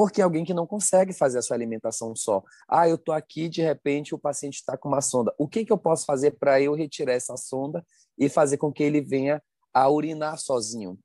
Porque 0.00 0.22
é 0.22 0.24
alguém 0.24 0.46
que 0.46 0.54
não 0.54 0.66
consegue 0.66 1.12
fazer 1.12 1.40
a 1.40 1.42
sua 1.42 1.54
alimentação 1.54 2.16
só. 2.16 2.42
Ah, 2.66 2.88
eu 2.88 2.94
estou 2.94 3.14
aqui, 3.14 3.50
de 3.50 3.60
repente 3.60 4.14
o 4.14 4.18
paciente 4.18 4.54
está 4.54 4.74
com 4.74 4.88
uma 4.88 5.02
sonda. 5.02 5.30
O 5.36 5.46
que, 5.46 5.62
que 5.62 5.70
eu 5.70 5.76
posso 5.76 6.06
fazer 6.06 6.38
para 6.38 6.58
eu 6.58 6.72
retirar 6.72 7.12
essa 7.12 7.36
sonda 7.36 7.86
e 8.16 8.26
fazer 8.26 8.56
com 8.56 8.72
que 8.72 8.82
ele 8.82 9.02
venha 9.02 9.42
a 9.74 9.90
urinar 9.90 10.38
sozinho? 10.38 10.98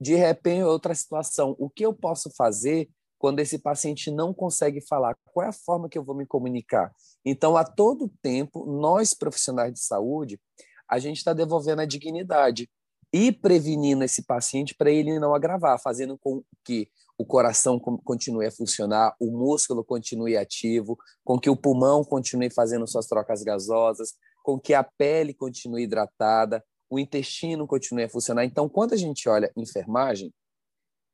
De 0.00 0.16
repente, 0.16 0.64
outra 0.64 0.92
situação, 0.92 1.54
o 1.56 1.70
que 1.70 1.86
eu 1.86 1.94
posso 1.94 2.32
fazer 2.34 2.90
quando 3.16 3.38
esse 3.38 3.60
paciente 3.60 4.10
não 4.10 4.34
consegue 4.34 4.80
falar? 4.80 5.16
Qual 5.24 5.46
é 5.46 5.50
a 5.50 5.52
forma 5.52 5.88
que 5.88 5.96
eu 5.96 6.02
vou 6.02 6.16
me 6.16 6.26
comunicar? 6.26 6.92
Então, 7.24 7.56
a 7.56 7.62
todo 7.62 8.12
tempo, 8.20 8.66
nós 8.66 9.14
profissionais 9.14 9.72
de 9.72 9.78
saúde, 9.78 10.40
a 10.88 10.98
gente 10.98 11.18
está 11.18 11.32
devolvendo 11.32 11.82
a 11.82 11.86
dignidade 11.86 12.68
e 13.12 13.30
prevenindo 13.30 14.02
esse 14.02 14.22
paciente 14.22 14.74
para 14.74 14.90
ele 14.90 15.18
não 15.18 15.34
agravar, 15.34 15.78
fazendo 15.80 16.16
com 16.16 16.42
que 16.64 16.88
o 17.18 17.26
coração 17.26 17.78
continue 17.78 18.46
a 18.46 18.50
funcionar, 18.50 19.14
o 19.20 19.30
músculo 19.30 19.84
continue 19.84 20.36
ativo, 20.36 20.98
com 21.22 21.38
que 21.38 21.50
o 21.50 21.56
pulmão 21.56 22.02
continue 22.02 22.50
fazendo 22.50 22.86
suas 22.86 23.06
trocas 23.06 23.42
gasosas, 23.42 24.14
com 24.42 24.58
que 24.58 24.74
a 24.74 24.82
pele 24.82 25.34
continue 25.34 25.84
hidratada, 25.84 26.64
o 26.90 26.98
intestino 26.98 27.66
continue 27.66 28.04
a 28.04 28.08
funcionar. 28.08 28.44
Então, 28.44 28.68
quando 28.68 28.94
a 28.94 28.96
gente 28.96 29.28
olha 29.28 29.52
enfermagem, 29.56 30.32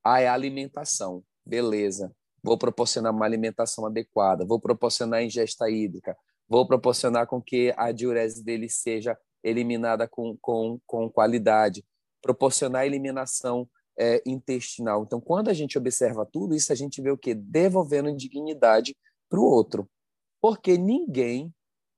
ah, 0.05 0.21
é 0.21 0.29
alimentação, 0.29 1.23
beleza. 1.45 2.13
Vou 2.43 2.57
proporcionar 2.57 3.13
uma 3.13 3.27
alimentação 3.27 3.85
adequada, 3.85 4.47
vou 4.47 4.61
proporcionar 4.61 5.23
ingesta 5.23 5.69
hídrica, 5.69 6.17
vou 6.49 6.67
proporcionar 6.67 7.27
com 7.27 7.43
que 7.43 7.75
a 7.77 7.93
diurese 7.93 8.43
dele 8.43 8.69
seja 8.69 9.19
eliminada 9.43 10.09
com, 10.09 10.37
com, 10.41 10.81
com 10.87 11.11
qualidade, 11.11 11.85
proporcionar 12.23 12.87
eliminação 12.87 13.69
é, 13.99 14.23
intestinal. 14.27 15.03
Então, 15.05 15.21
quando 15.21 15.49
a 15.49 15.55
gente 15.55 15.77
observa 15.77 16.27
tudo 16.27 16.55
isso, 16.55 16.73
a 16.73 16.77
gente 16.77 17.03
vê 17.03 17.11
o 17.11 17.19
que? 17.19 17.35
Devolvendo 17.35 18.15
dignidade 18.15 18.97
para 19.29 19.41
o 19.41 19.45
outro. 19.45 19.89
Porque 20.41 20.79
ninguém 20.79 21.53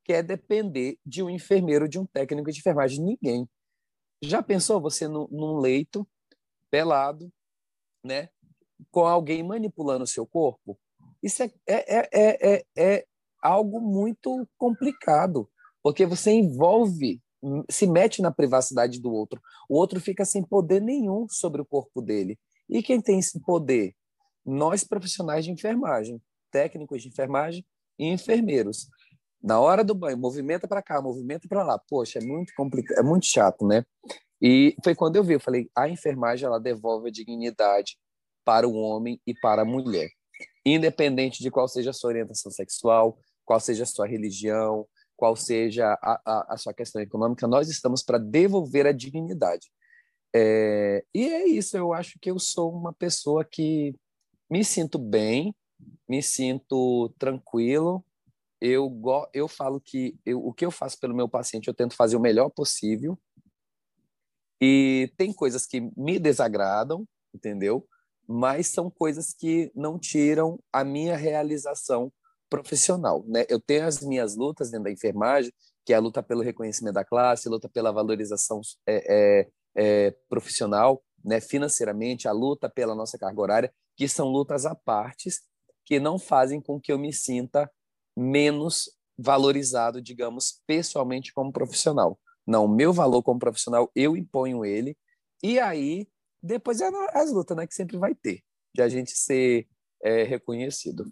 quer 0.05 0.23
depender 0.23 0.99
de 1.05 1.23
um 1.23 1.31
enfermeiro, 1.31 1.89
de 1.89 1.99
um 1.99 2.07
técnico 2.07 2.51
de 2.51 2.59
enfermagem. 2.59 3.05
Ninguém. 3.05 3.49
Já 4.23 4.43
pensou 4.43 4.81
você 4.81 5.07
no, 5.07 5.29
num 5.31 5.59
leito, 5.59 6.09
pelado, 6.71 7.31
né? 8.05 8.29
com 8.91 9.07
alguém 9.07 9.43
manipulando 9.43 10.05
o 10.05 10.07
seu 10.07 10.27
corpo? 10.27 10.79
Isso 11.23 11.43
é, 11.43 11.51
é, 11.67 12.09
é, 12.13 12.55
é, 12.55 12.65
é 12.77 13.07
algo 13.43 13.81
muito 13.81 14.49
complicado, 14.57 15.49
porque 15.83 16.07
você 16.07 16.31
envolve 16.31 17.21
se 17.71 17.87
mete 17.87 18.21
na 18.23 18.31
privacidade 18.31 19.01
do 19.01 19.13
outro. 19.13 19.41
O 19.69 19.77
outro 19.77 20.01
fica 20.01 20.25
sem 20.25 20.43
poder 20.43 20.81
nenhum 20.81 21.27
sobre 21.29 21.63
o 21.63 21.65
corpo 21.65 22.03
dele. 22.03 22.39
E 22.69 22.83
quem 22.83 23.01
tem 23.01 23.19
esse 23.19 23.41
poder? 23.41 23.95
Nós, 24.45 24.85
profissionais 24.85 25.45
de 25.45 25.51
enfermagem, 25.51 26.21
técnicos 26.51 27.03
de 27.03 27.09
enfermagem 27.09 27.65
e 27.99 28.07
enfermeiros. 28.07 28.89
Na 29.43 29.59
hora 29.59 29.83
do 29.83 29.95
banho, 29.95 30.19
movimenta 30.19 30.69
para 30.69 30.83
cá, 30.83 31.01
movimenta 31.01 31.49
para 31.49 31.63
lá. 31.63 31.79
Poxa, 31.79 32.19
é 32.19 32.23
muito 32.23 32.53
complicado, 32.55 32.99
é 32.99 33.03
muito 33.03 33.27
chato, 33.27 33.67
né? 33.67 33.85
E 34.41 34.75
foi 34.83 34.95
quando 34.95 35.17
eu 35.17 35.25
vi, 35.25 35.35
eu 35.35 35.41
falei, 35.41 35.71
a 35.77 35.89
enfermagem 35.89 36.47
ela 36.47 36.59
devolve 36.59 37.09
a 37.09 37.13
dignidade 37.13 37.97
para 38.45 38.67
o 38.67 38.75
homem 38.75 39.21
e 39.27 39.35
para 39.35 39.63
a 39.63 39.65
mulher, 39.65 40.09
independente 40.65 41.43
de 41.43 41.51
qual 41.51 41.69
seja 41.69 41.91
a 41.91 41.93
sua 41.93 42.09
orientação 42.09 42.51
sexual, 42.51 43.19
qual 43.45 43.61
seja 43.61 43.83
a 43.83 43.87
sua 43.87 44.07
religião, 44.07 44.87
qual 45.21 45.37
seja 45.37 45.93
a, 46.01 46.19
a, 46.25 46.55
a 46.55 46.57
sua 46.57 46.73
questão 46.73 47.03
econômica, 47.03 47.47
nós 47.47 47.69
estamos 47.69 48.03
para 48.03 48.17
devolver 48.17 48.87
a 48.87 48.93
dignidade. 48.93 49.71
É, 50.35 51.05
e 51.15 51.29
é 51.29 51.47
isso, 51.47 51.77
eu 51.77 51.93
acho 51.93 52.19
que 52.19 52.31
eu 52.31 52.39
sou 52.39 52.73
uma 52.75 52.91
pessoa 52.91 53.45
que 53.45 53.95
me 54.51 54.65
sinto 54.65 54.99
bem, 54.99 55.55
me 56.09 56.23
sinto 56.23 57.11
tranquilo. 57.19 58.03
Eu, 58.59 58.91
eu 59.35 59.47
falo 59.47 59.79
que 59.79 60.19
eu, 60.25 60.43
o 60.43 60.55
que 60.55 60.65
eu 60.65 60.71
faço 60.71 60.99
pelo 60.99 61.15
meu 61.15 61.29
paciente, 61.29 61.69
eu 61.69 61.75
tento 61.75 61.95
fazer 61.95 62.17
o 62.17 62.21
melhor 62.21 62.49
possível. 62.49 63.19
E 64.59 65.13
tem 65.19 65.35
coisas 65.35 65.67
que 65.67 65.83
me 65.95 66.19
desagradam, 66.19 67.07
entendeu? 67.35 67.87
Mas 68.27 68.69
são 68.69 68.91
coisas 68.91 69.35
que 69.35 69.71
não 69.75 69.99
tiram 69.99 70.59
a 70.73 70.83
minha 70.83 71.15
realização 71.15 72.11
profissional. 72.51 73.25
Né? 73.27 73.47
Eu 73.49 73.61
tenho 73.61 73.87
as 73.87 74.03
minhas 74.03 74.37
lutas 74.37 74.71
dentro 74.71 74.85
da 74.85 74.91
enfermagem, 74.91 75.53
que 75.87 75.93
é 75.93 75.97
a 75.97 76.01
luta 76.01 76.23
pelo 76.23 76.43
reconhecimento 76.43 76.95
da 76.95 77.05
classe, 77.05 77.49
a 77.49 77.51
luta 77.51 77.69
pela 77.69 77.93
valorização 77.93 78.61
é, 78.87 79.05
é, 79.09 79.49
é, 79.75 80.11
profissional, 80.29 81.03
né? 81.25 81.41
financeiramente, 81.41 82.29
a 82.29 82.33
luta 82.33 82.69
pela 82.69 82.95
nossa 82.95 83.17
carga 83.17 83.41
horária, 83.41 83.75
que 83.97 84.09
são 84.09 84.29
lutas 84.29 84.67
à 84.67 84.75
partes, 84.75 85.41
que 85.85 85.99
não 85.99 86.19
fazem 86.19 86.61
com 86.61 86.81
que 86.81 86.93
eu 86.93 86.99
me 86.99 87.13
sinta 87.13 87.71
menos 88.17 88.91
valorizado, 89.17 90.01
digamos, 90.01 90.61
pessoalmente 90.67 91.33
como 91.33 91.53
profissional. 91.53 92.19
Não, 92.47 92.67
meu 92.67 92.93
valor 92.93 93.23
como 93.23 93.39
profissional, 93.39 93.91
eu 93.95 94.17
imponho 94.17 94.65
ele, 94.65 94.97
e 95.43 95.59
aí, 95.59 96.09
depois 96.43 96.81
é 96.81 96.89
as 97.13 97.31
lutas 97.31 97.57
né, 97.57 97.67
que 97.67 97.75
sempre 97.75 97.97
vai 97.97 98.15
ter, 98.15 98.43
de 98.75 98.83
a 98.83 98.89
gente 98.89 99.13
ser 99.13 99.67
é, 100.03 100.23
reconhecido. 100.23 101.05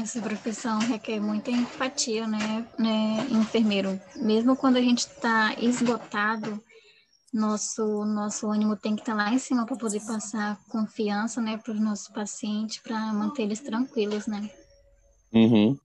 Essa 0.00 0.22
profissão 0.22 0.78
requer 0.78 1.18
muita 1.18 1.50
empatia, 1.50 2.26
né, 2.26 2.64
né 2.78 3.26
enfermeiro? 3.30 4.00
Mesmo 4.14 4.56
quando 4.56 4.76
a 4.76 4.80
gente 4.80 5.00
está 5.00 5.54
esgotado, 5.54 6.62
nosso 7.32 8.04
nosso 8.04 8.48
ânimo 8.48 8.76
tem 8.76 8.94
que 8.94 9.02
estar 9.02 9.16
tá 9.16 9.24
lá 9.24 9.32
em 9.32 9.38
cima 9.40 9.66
para 9.66 9.76
poder 9.76 10.00
passar 10.06 10.56
confiança, 10.68 11.40
né, 11.40 11.58
para 11.58 11.72
os 11.72 11.80
nossos 11.80 12.08
pacientes, 12.08 12.78
para 12.78 13.12
manter 13.12 13.42
eles 13.42 13.60
tranquilos, 13.60 14.28
né? 14.28 14.48
Uhum. 15.32 15.76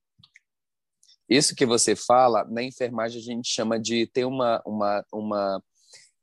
Isso 1.27 1.55
que 1.55 1.65
você 1.65 1.95
fala, 1.95 2.45
na 2.45 2.61
enfermagem 2.61 3.19
a 3.19 3.23
gente 3.23 3.49
chama 3.49 3.79
de 3.79 4.05
ter 4.05 4.25
uma, 4.25 4.61
uma, 4.63 5.03
uma 5.11 5.63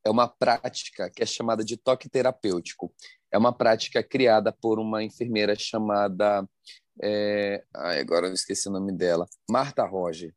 é 0.04 0.11
uma 0.11 0.28
prática 0.28 1.11
que 1.11 1.23
é 1.23 1.26
chamada 1.26 1.64
de 1.64 1.76
toque 1.76 2.09
terapêutico. 2.09 2.92
É 3.33 3.38
uma 3.38 3.52
prática 3.52 4.02
criada 4.02 4.52
por 4.52 4.78
uma 4.78 5.02
enfermeira 5.02 5.54
chamada 5.57 6.47
é, 7.02 7.64
ai, 7.75 8.00
agora 8.00 8.26
eu 8.26 8.35
esqueci 8.35 8.69
o 8.69 8.73
nome 8.73 8.92
dela, 8.92 9.26
Marta 9.49 9.85
Roger. 9.85 10.35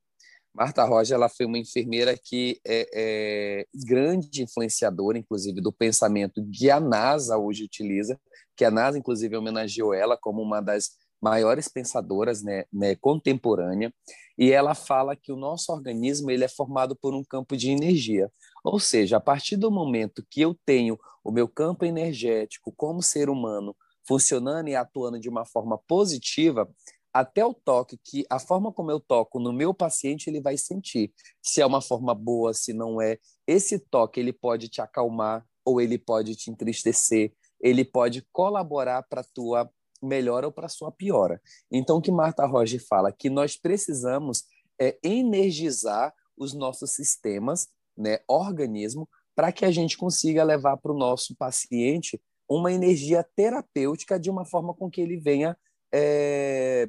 Marta 0.54 0.84
Roger 0.86 1.16
ela 1.16 1.28
foi 1.28 1.46
uma 1.46 1.58
enfermeira 1.58 2.16
que 2.16 2.60
é, 2.66 2.88
é, 2.94 3.66
grande 3.86 4.44
influenciadora, 4.44 5.18
inclusive, 5.18 5.60
do 5.60 5.74
pensamento 5.74 6.46
que 6.54 6.70
a 6.70 6.80
NASA 6.80 7.38
hoje 7.38 7.64
utiliza, 7.64 8.20
que 8.56 8.64
a 8.64 8.72
NASA, 8.72 8.98
inclusive, 8.98 9.36
homenageou 9.36 9.94
ela 9.94 10.16
como 10.16 10.42
uma 10.42 10.62
das 10.62 10.92
maiores 11.22 11.68
pensadoras 11.68 12.44
né, 12.44 12.66
né, 12.72 12.96
contemporânea, 12.96 13.92
e 14.38 14.52
ela 14.52 14.76
fala 14.76 15.16
que 15.16 15.32
o 15.32 15.38
nosso 15.38 15.72
organismo 15.72 16.30
ele 16.30 16.44
é 16.44 16.50
formado 16.50 16.96
por 16.96 17.16
um 17.16 17.24
campo 17.24 17.58
de 17.58 17.72
energia. 17.72 18.32
Ou 18.64 18.80
seja, 18.80 19.18
a 19.18 19.20
partir 19.20 19.58
do 19.58 19.70
momento 19.70 20.26
que 20.30 20.42
eu 20.42 20.58
tenho 20.66 20.98
o 21.24 21.32
meu 21.32 21.48
campo 21.48 21.86
energético 21.86 22.72
como 22.72 23.02
ser 23.02 23.30
humano 23.30 23.76
funcionando 24.06 24.68
e 24.68 24.76
atuando 24.76 25.20
de 25.20 25.30
uma 25.30 25.46
forma 25.46 25.78
positiva, 25.78 26.70
até 27.14 27.46
o 27.46 27.54
toque, 27.54 27.98
que 28.04 28.26
a 28.30 28.40
forma 28.40 28.72
como 28.72 28.90
eu 28.90 29.00
toco 29.00 29.40
no 29.40 29.54
meu 29.54 29.74
paciente, 29.74 30.30
ele 30.30 30.42
vai 30.42 30.58
sentir. 30.58 31.14
Se 31.42 31.62
é 31.62 31.66
uma 31.66 31.82
forma 31.82 32.16
boa, 32.16 32.54
se 32.54 32.74
não 32.74 33.00
é. 33.00 33.20
Esse 33.46 33.78
toque, 33.78 34.20
ele 34.20 34.34
pode 34.34 34.68
te 34.68 34.82
acalmar 34.82 35.46
ou 35.64 35.80
ele 35.80 35.98
pode 35.98 36.36
te 36.36 36.50
entristecer, 36.50 37.32
ele 37.62 37.86
pode 37.86 38.26
colaborar 38.32 39.04
para 39.04 39.22
a 39.22 39.24
tua 39.24 39.70
melhora 40.02 40.48
ou 40.48 40.52
para 40.52 40.66
a 40.66 40.70
sua 40.70 40.92
piora. 40.92 41.42
Então, 41.72 41.98
o 41.98 42.02
que 42.02 42.12
Marta 42.12 42.46
Roger 42.46 42.84
fala? 42.86 43.12
Que 43.12 43.30
nós 43.30 43.56
precisamos 43.56 44.44
é, 44.80 44.98
energizar 45.04 46.14
os 46.36 46.54
nossos 46.54 46.92
sistemas, 46.92 47.70
né, 47.98 48.20
organismo, 48.28 49.08
para 49.36 49.52
que 49.52 49.66
a 49.66 49.72
gente 49.72 49.98
consiga 49.98 50.44
levar 50.44 50.78
para 50.78 50.92
o 50.92 50.98
nosso 50.98 51.36
paciente 51.36 52.22
uma 52.48 52.72
energia 52.72 53.26
terapêutica 53.36 54.20
de 54.20 54.30
uma 54.30 54.46
forma 54.46 54.74
com 54.74 54.90
que 54.90 55.02
ele 55.02 55.18
venha 55.18 55.58
é, 55.92 56.88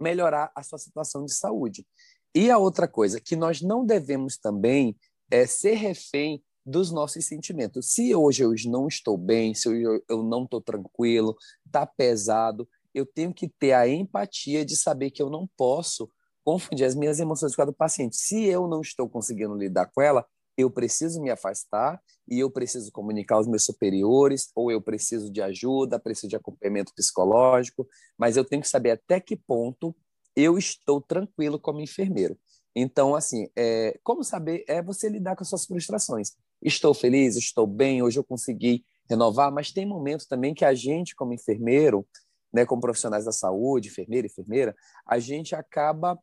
melhorar 0.00 0.50
a 0.54 0.62
sua 0.62 0.78
situação 0.78 1.24
de 1.24 1.32
saúde. 1.32 1.86
E 2.34 2.50
a 2.50 2.58
outra 2.58 2.86
coisa, 2.86 3.20
que 3.20 3.34
nós 3.34 3.60
não 3.60 3.84
devemos 3.84 4.36
também 4.36 4.96
é 5.30 5.46
ser 5.46 5.74
refém 5.74 6.42
dos 6.64 6.92
nossos 6.92 7.24
sentimentos. 7.26 7.92
Se 7.92 8.14
hoje 8.14 8.44
eu 8.44 8.52
não 8.66 8.86
estou 8.86 9.16
bem, 9.16 9.54
se 9.54 9.68
eu, 9.68 10.02
eu 10.08 10.22
não 10.22 10.44
estou 10.44 10.60
tranquilo, 10.60 11.36
está 11.64 11.86
pesado, 11.86 12.68
eu 12.94 13.06
tenho 13.06 13.32
que 13.32 13.48
ter 13.48 13.72
a 13.72 13.88
empatia 13.88 14.64
de 14.64 14.76
saber 14.76 15.10
que 15.10 15.22
eu 15.22 15.30
não 15.30 15.48
posso 15.56 16.10
confundir 16.48 16.86
as 16.86 16.94
minhas 16.94 17.20
emoções 17.20 17.54
com 17.54 17.60
a 17.60 17.66
do 17.66 17.74
paciente. 17.74 18.16
Se 18.16 18.46
eu 18.46 18.66
não 18.66 18.80
estou 18.80 19.06
conseguindo 19.06 19.54
lidar 19.54 19.84
com 19.94 20.00
ela, 20.00 20.24
eu 20.56 20.70
preciso 20.70 21.20
me 21.20 21.30
afastar 21.30 22.00
e 22.26 22.38
eu 22.40 22.50
preciso 22.50 22.90
comunicar 22.90 23.34
aos 23.34 23.46
meus 23.46 23.66
superiores, 23.66 24.50
ou 24.54 24.72
eu 24.72 24.80
preciso 24.80 25.30
de 25.30 25.42
ajuda, 25.42 26.00
preciso 26.00 26.28
de 26.28 26.36
acompanhamento 26.36 26.94
psicológico, 26.94 27.86
mas 28.16 28.38
eu 28.38 28.46
tenho 28.46 28.62
que 28.62 28.68
saber 28.68 28.92
até 28.92 29.20
que 29.20 29.36
ponto 29.36 29.94
eu 30.34 30.56
estou 30.56 31.02
tranquilo 31.02 31.60
como 31.60 31.82
enfermeiro. 31.82 32.34
Então, 32.74 33.14
assim, 33.14 33.50
é, 33.54 34.00
como 34.02 34.24
saber 34.24 34.64
é 34.66 34.82
você 34.82 35.06
lidar 35.10 35.36
com 35.36 35.42
as 35.42 35.50
suas 35.50 35.66
frustrações. 35.66 36.32
Estou 36.62 36.94
feliz, 36.94 37.36
estou 37.36 37.66
bem, 37.66 38.02
hoje 38.02 38.18
eu 38.18 38.24
consegui 38.24 38.86
renovar, 39.06 39.52
mas 39.52 39.70
tem 39.70 39.84
momentos 39.84 40.24
também 40.24 40.54
que 40.54 40.64
a 40.64 40.72
gente, 40.72 41.14
como 41.14 41.34
enfermeiro, 41.34 42.06
né, 42.50 42.64
como 42.64 42.80
profissionais 42.80 43.26
da 43.26 43.32
saúde, 43.32 43.88
enfermeira, 43.88 44.26
enfermeira, 44.26 44.74
a 45.06 45.18
gente 45.18 45.54
acaba 45.54 46.18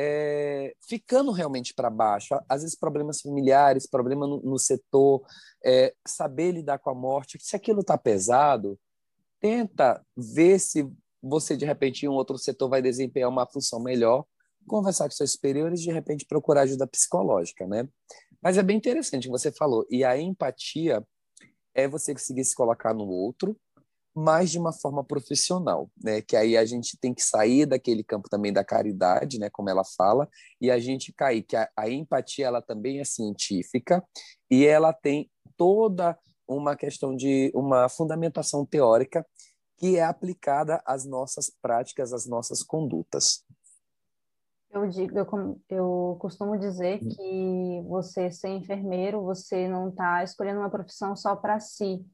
é, 0.00 0.76
ficando 0.80 1.32
realmente 1.32 1.74
para 1.74 1.90
baixo. 1.90 2.32
Às 2.48 2.62
vezes, 2.62 2.78
problemas 2.78 3.20
familiares, 3.20 3.84
problema 3.84 4.28
no, 4.28 4.40
no 4.40 4.56
setor, 4.56 5.22
é, 5.64 5.92
saber 6.06 6.52
lidar 6.52 6.78
com 6.78 6.90
a 6.90 6.94
morte. 6.94 7.36
Se 7.40 7.56
aquilo 7.56 7.80
está 7.80 7.98
pesado, 7.98 8.78
tenta 9.40 10.00
ver 10.16 10.60
se 10.60 10.88
você, 11.20 11.56
de 11.56 11.64
repente, 11.64 12.06
em 12.06 12.08
um 12.08 12.12
outro 12.12 12.38
setor 12.38 12.68
vai 12.68 12.80
desempenhar 12.80 13.28
uma 13.28 13.44
função 13.44 13.82
melhor, 13.82 14.24
conversar 14.68 15.06
com 15.06 15.16
seus 15.16 15.32
superiores, 15.32 15.80
de 15.80 15.90
repente, 15.90 16.24
procurar 16.26 16.60
ajuda 16.60 16.86
psicológica, 16.86 17.66
né? 17.66 17.88
Mas 18.40 18.56
é 18.56 18.62
bem 18.62 18.76
interessante 18.76 19.26
o 19.26 19.32
que 19.32 19.38
você 19.38 19.50
falou. 19.50 19.84
E 19.90 20.04
a 20.04 20.16
empatia 20.16 21.04
é 21.74 21.88
você 21.88 22.12
conseguir 22.12 22.44
se 22.44 22.54
colocar 22.54 22.94
no 22.94 23.08
outro, 23.08 23.58
mas 24.18 24.50
de 24.50 24.58
uma 24.58 24.72
forma 24.72 25.04
profissional, 25.04 25.88
né? 26.02 26.20
Que 26.20 26.36
aí 26.36 26.56
a 26.56 26.64
gente 26.64 26.98
tem 26.98 27.14
que 27.14 27.22
sair 27.22 27.66
daquele 27.66 28.02
campo 28.02 28.28
também 28.28 28.52
da 28.52 28.64
caridade, 28.64 29.38
né? 29.38 29.48
Como 29.48 29.70
ela 29.70 29.84
fala, 29.84 30.28
e 30.60 30.72
a 30.72 30.78
gente 30.80 31.12
cair 31.12 31.42
que 31.44 31.54
a, 31.54 31.68
a 31.76 31.88
empatia 31.88 32.46
ela 32.46 32.60
também 32.60 32.98
é 32.98 33.04
científica 33.04 34.04
e 34.50 34.66
ela 34.66 34.92
tem 34.92 35.30
toda 35.56 36.18
uma 36.48 36.74
questão 36.74 37.14
de 37.14 37.52
uma 37.54 37.88
fundamentação 37.88 38.66
teórica 38.66 39.24
que 39.76 39.96
é 39.96 40.02
aplicada 40.02 40.82
às 40.84 41.04
nossas 41.04 41.52
práticas, 41.62 42.12
às 42.12 42.26
nossas 42.26 42.64
condutas. 42.64 43.44
Eu 44.70 44.88
digo, 44.88 45.16
eu, 45.16 45.60
eu 45.68 46.16
costumo 46.20 46.58
dizer 46.58 46.98
que 46.98 47.82
você 47.86 48.32
ser 48.32 48.48
enfermeiro, 48.48 49.22
você 49.22 49.68
não 49.68 49.90
está 49.90 50.24
escolhendo 50.24 50.58
uma 50.58 50.70
profissão 50.70 51.14
só 51.14 51.36
para 51.36 51.60
si. 51.60 52.04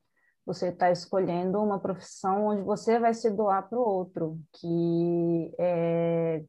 Você 0.46 0.68
está 0.68 0.90
escolhendo 0.90 1.62
uma 1.62 1.78
profissão 1.78 2.46
onde 2.48 2.62
você 2.62 2.98
vai 2.98 3.14
se 3.14 3.30
doar 3.30 3.68
para 3.68 3.78
o 3.78 3.82
outro, 3.82 4.38
que 4.52 5.54
é, 5.58 6.44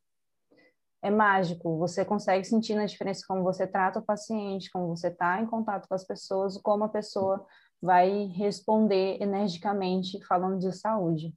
é 1.02 1.10
mágico. 1.10 1.78
Você 1.78 2.04
consegue 2.04 2.44
sentir 2.44 2.76
na 2.76 2.86
diferença 2.86 3.24
como 3.28 3.44
você 3.44 3.66
trata 3.66 4.00
o 4.00 4.06
paciente, 4.06 4.70
como 4.70 4.88
você 4.88 5.08
está 5.08 5.42
em 5.42 5.46
contato 5.46 5.88
com 5.88 5.96
as 5.96 6.06
pessoas, 6.06 6.58
como 6.58 6.84
a 6.84 6.90
pessoa 6.90 7.46
vai 7.82 8.26
responder 8.28 9.22
energicamente 9.22 10.22
falando 10.26 10.60
de 10.60 10.72
saúde. 10.74 11.34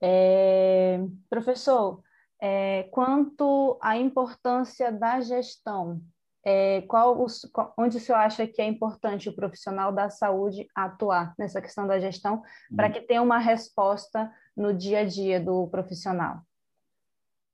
É, 0.00 0.98
professor, 1.30 2.02
é, 2.40 2.82
quanto 2.92 3.78
à 3.80 3.96
importância 3.96 4.92
da 4.92 5.20
gestão, 5.20 6.02
é, 6.48 6.82
qual 6.82 7.20
os, 7.20 7.40
onde 7.76 7.96
o 7.96 8.00
senhor 8.00 8.18
acha 8.18 8.46
que 8.46 8.62
é 8.62 8.64
importante 8.64 9.28
o 9.28 9.34
profissional 9.34 9.92
da 9.92 10.08
saúde 10.08 10.68
atuar 10.72 11.34
nessa 11.36 11.60
questão 11.60 11.88
da 11.88 11.98
gestão 11.98 12.36
hum. 12.70 12.76
para 12.76 12.88
que 12.88 13.00
tenha 13.00 13.20
uma 13.20 13.38
resposta 13.38 14.32
no 14.56 14.72
dia 14.72 15.00
a 15.00 15.04
dia 15.04 15.40
do 15.40 15.66
profissional? 15.66 16.40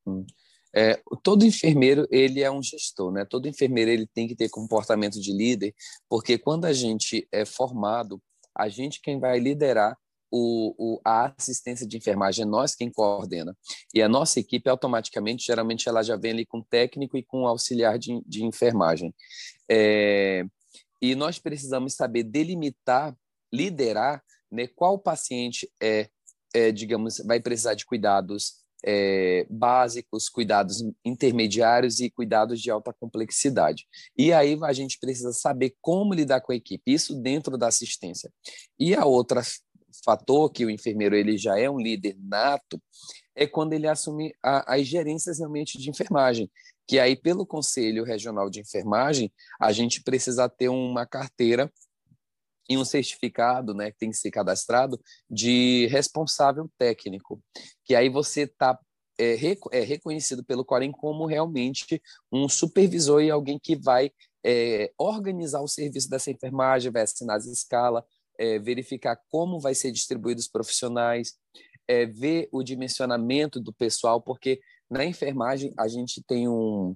Hum. 0.07 0.27
É, 0.75 1.01
todo 1.23 1.47
enfermeiro 1.47 2.07
ele 2.11 2.43
é 2.43 2.51
um 2.51 2.63
gestor, 2.63 3.11
né? 3.11 3.25
Todo 3.25 3.49
enfermeiro 3.49 3.91
ele 3.91 4.07
tem 4.07 4.29
que 4.29 4.37
ter 4.37 4.51
comportamento 4.51 5.19
de 5.19 5.33
líder, 5.33 5.75
porque 6.07 6.37
quando 6.37 6.67
a 6.67 6.73
gente 6.73 7.27
é 7.33 7.47
formado, 7.47 8.21
a 8.55 8.69
gente 8.69 9.01
quem 9.01 9.19
vai 9.19 9.39
liderar 9.39 9.97
o, 10.33 10.75
o, 10.79 11.01
a 11.05 11.35
assistência 11.39 11.87
de 11.87 11.99
enfermagem 11.99 12.45
é 12.45 12.47
nós 12.47 12.75
quem 12.75 12.91
coordena. 12.91 13.55
E 13.95 14.01
a 14.01 14.09
nossa 14.09 14.41
equipe, 14.41 14.69
automaticamente, 14.71 15.45
geralmente, 15.45 15.89
ela 15.89 16.03
já 16.03 16.17
vem 16.17 16.33
ali 16.33 16.47
com 16.47 16.63
técnico 16.63 17.19
e 17.19 17.23
com 17.23 17.47
auxiliar 17.47 17.99
de, 17.99 18.23
de 18.27 18.43
enfermagem. 18.43 19.15
É, 19.71 20.45
e 21.03 21.15
nós 21.15 21.39
precisamos 21.39 21.95
saber 21.95 22.23
delimitar, 22.23 23.15
liderar 23.53 24.25
né, 24.51 24.67
qual 24.67 24.99
paciente 24.99 25.71
é, 25.81 26.09
é 26.55 26.73
digamos, 26.73 27.19
vai 27.27 27.39
precisar 27.39 27.75
de 27.75 27.85
cuidados 27.85 28.63
é, 28.85 29.47
básicos, 29.49 30.29
cuidados 30.29 30.83
intermediários 31.05 32.01
e 32.01 32.11
cuidados 32.11 32.61
de 32.61 32.71
alta 32.71 32.93
complexidade. 32.93 33.87
E 34.17 34.33
aí 34.33 34.59
a 34.63 34.73
gente 34.73 34.99
precisa 34.99 35.33
saber 35.33 35.77
como 35.81 36.15
lidar 36.15 36.41
com 36.41 36.53
a 36.53 36.57
equipe, 36.57 36.93
isso 36.93 37.15
dentro 37.15 37.59
da 37.59 37.69
assistência. 37.69 38.33
E 38.79 38.95
a 38.95 39.05
outra 39.05 39.43
fator 40.05 40.51
que 40.51 40.65
o 40.65 40.71
enfermeiro 40.71 41.15
ele 41.15 41.37
já 41.37 41.59
é 41.59 41.69
um 41.69 41.79
líder 41.79 42.17
nato 42.19 42.81
é 43.35 43.47
quando 43.47 43.73
ele 43.73 43.89
assume 43.89 44.35
a, 44.43 44.75
as 44.75 44.87
gerências 44.87 45.39
realmente 45.39 45.79
de 45.79 45.89
enfermagem, 45.89 46.51
que 46.87 46.99
aí 46.99 47.17
pelo 47.17 47.47
Conselho 47.47 48.05
Regional 48.05 48.51
de 48.51 48.61
Enfermagem 48.61 49.33
a 49.61 49.73
gente 49.73 50.03
precisa 50.03 50.49
ter 50.49 50.69
uma 50.69 51.07
carteira 51.07 51.73
e 52.69 52.77
um 52.77 52.85
certificado, 52.85 53.75
né, 53.75 53.91
que 53.91 53.99
tem 53.99 54.11
que 54.11 54.17
ser 54.17 54.31
cadastrado 54.31 55.01
de 55.29 55.87
responsável 55.89 56.71
técnico, 56.79 57.43
que 57.85 57.95
aí 57.95 58.09
você 58.09 58.43
está 58.43 58.79
é, 59.19 59.37
é, 59.73 59.81
reconhecido 59.81 60.45
pelo 60.45 60.65
Corém 60.65 60.91
como 60.91 61.27
realmente 61.27 62.01
um 62.31 62.49
supervisor 62.49 63.23
e 63.23 63.31
alguém 63.31 63.59
que 63.59 63.77
vai 63.77 64.11
é, 64.45 64.93
organizar 64.99 65.61
o 65.61 65.69
serviço 65.69 66.09
dessa 66.09 66.31
enfermagem, 66.31 66.91
vai 66.91 67.03
assinar 67.03 67.37
as 67.37 67.47
escalas, 67.47 68.05
é, 68.39 68.59
verificar 68.59 69.21
como 69.29 69.61
vai 69.61 69.75
ser 69.75 69.93
distribuído 69.93 70.41
os 70.41 70.49
profissionais, 70.49 71.35
é, 71.87 72.07
ver 72.07 72.49
o 72.53 72.63
dimensionamento 72.63 73.61
do 73.61 73.73
pessoal, 73.73 74.21
porque 74.21 74.61
na 74.91 75.05
enfermagem 75.05 75.73
a 75.79 75.89
gente 75.89 76.23
tem 76.23 76.49
um, 76.49 76.95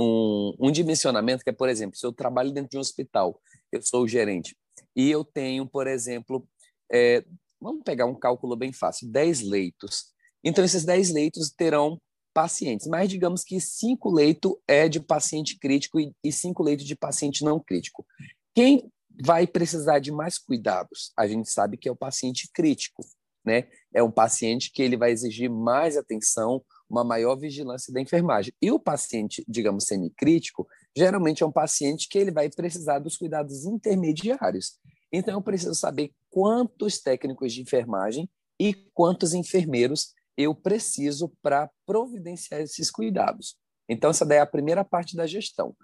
um, 0.00 0.54
um 0.60 0.70
dimensionamento 0.70 1.42
que 1.42 1.50
é, 1.50 1.52
por 1.52 1.68
exemplo, 1.68 1.96
se 1.96 2.06
eu 2.06 2.12
trabalho 2.12 2.52
dentro 2.52 2.70
de 2.70 2.76
um 2.76 2.80
hospital, 2.80 3.40
eu 3.72 3.82
sou 3.82 4.02
o 4.02 4.08
gerente, 4.08 4.56
e 4.94 5.10
eu 5.10 5.24
tenho, 5.24 5.66
por 5.66 5.86
exemplo, 5.86 6.46
é, 6.92 7.24
vamos 7.60 7.82
pegar 7.84 8.06
um 8.06 8.14
cálculo 8.14 8.56
bem 8.56 8.72
fácil, 8.72 9.08
10 9.08 9.42
leitos. 9.42 10.12
Então, 10.42 10.64
esses 10.64 10.84
10 10.84 11.12
leitos 11.12 11.50
terão 11.50 12.00
pacientes, 12.32 12.86
mas 12.86 13.08
digamos 13.08 13.42
que 13.42 13.60
cinco 13.60 14.10
leitos 14.10 14.54
é 14.66 14.88
de 14.88 15.00
paciente 15.00 15.58
crítico 15.58 15.98
e 16.22 16.32
cinco 16.32 16.62
leitos 16.62 16.86
de 16.86 16.94
paciente 16.94 17.42
não 17.42 17.58
crítico. 17.58 18.06
Quem 18.54 18.88
vai 19.20 19.46
precisar 19.46 19.98
de 19.98 20.12
mais 20.12 20.38
cuidados. 20.38 21.12
A 21.16 21.26
gente 21.26 21.50
sabe 21.50 21.76
que 21.76 21.88
é 21.88 21.92
o 21.92 21.96
paciente 21.96 22.48
crítico, 22.52 23.04
né? 23.44 23.68
É 23.92 24.02
um 24.02 24.10
paciente 24.10 24.70
que 24.72 24.82
ele 24.82 24.96
vai 24.96 25.10
exigir 25.10 25.50
mais 25.50 25.96
atenção, 25.96 26.62
uma 26.88 27.04
maior 27.04 27.36
vigilância 27.36 27.92
da 27.92 28.00
enfermagem. 28.00 28.52
E 28.60 28.70
o 28.70 28.78
paciente, 28.78 29.44
digamos, 29.48 29.84
semicrítico, 29.84 30.66
geralmente 30.96 31.42
é 31.42 31.46
um 31.46 31.52
paciente 31.52 32.08
que 32.08 32.18
ele 32.18 32.30
vai 32.30 32.48
precisar 32.48 32.98
dos 32.98 33.16
cuidados 33.16 33.64
intermediários. 33.64 34.78
Então, 35.12 35.34
eu 35.34 35.42
preciso 35.42 35.74
saber 35.74 36.12
quantos 36.30 36.98
técnicos 36.98 37.52
de 37.52 37.62
enfermagem 37.62 38.28
e 38.60 38.74
quantos 38.92 39.32
enfermeiros 39.32 40.12
eu 40.36 40.54
preciso 40.54 41.32
para 41.42 41.70
providenciar 41.86 42.60
esses 42.60 42.90
cuidados. 42.90 43.56
Então, 43.88 44.10
essa 44.10 44.24
daí 44.24 44.38
é 44.38 44.40
a 44.40 44.46
primeira 44.46 44.84
parte 44.84 45.16
da 45.16 45.26
gestão. 45.26 45.74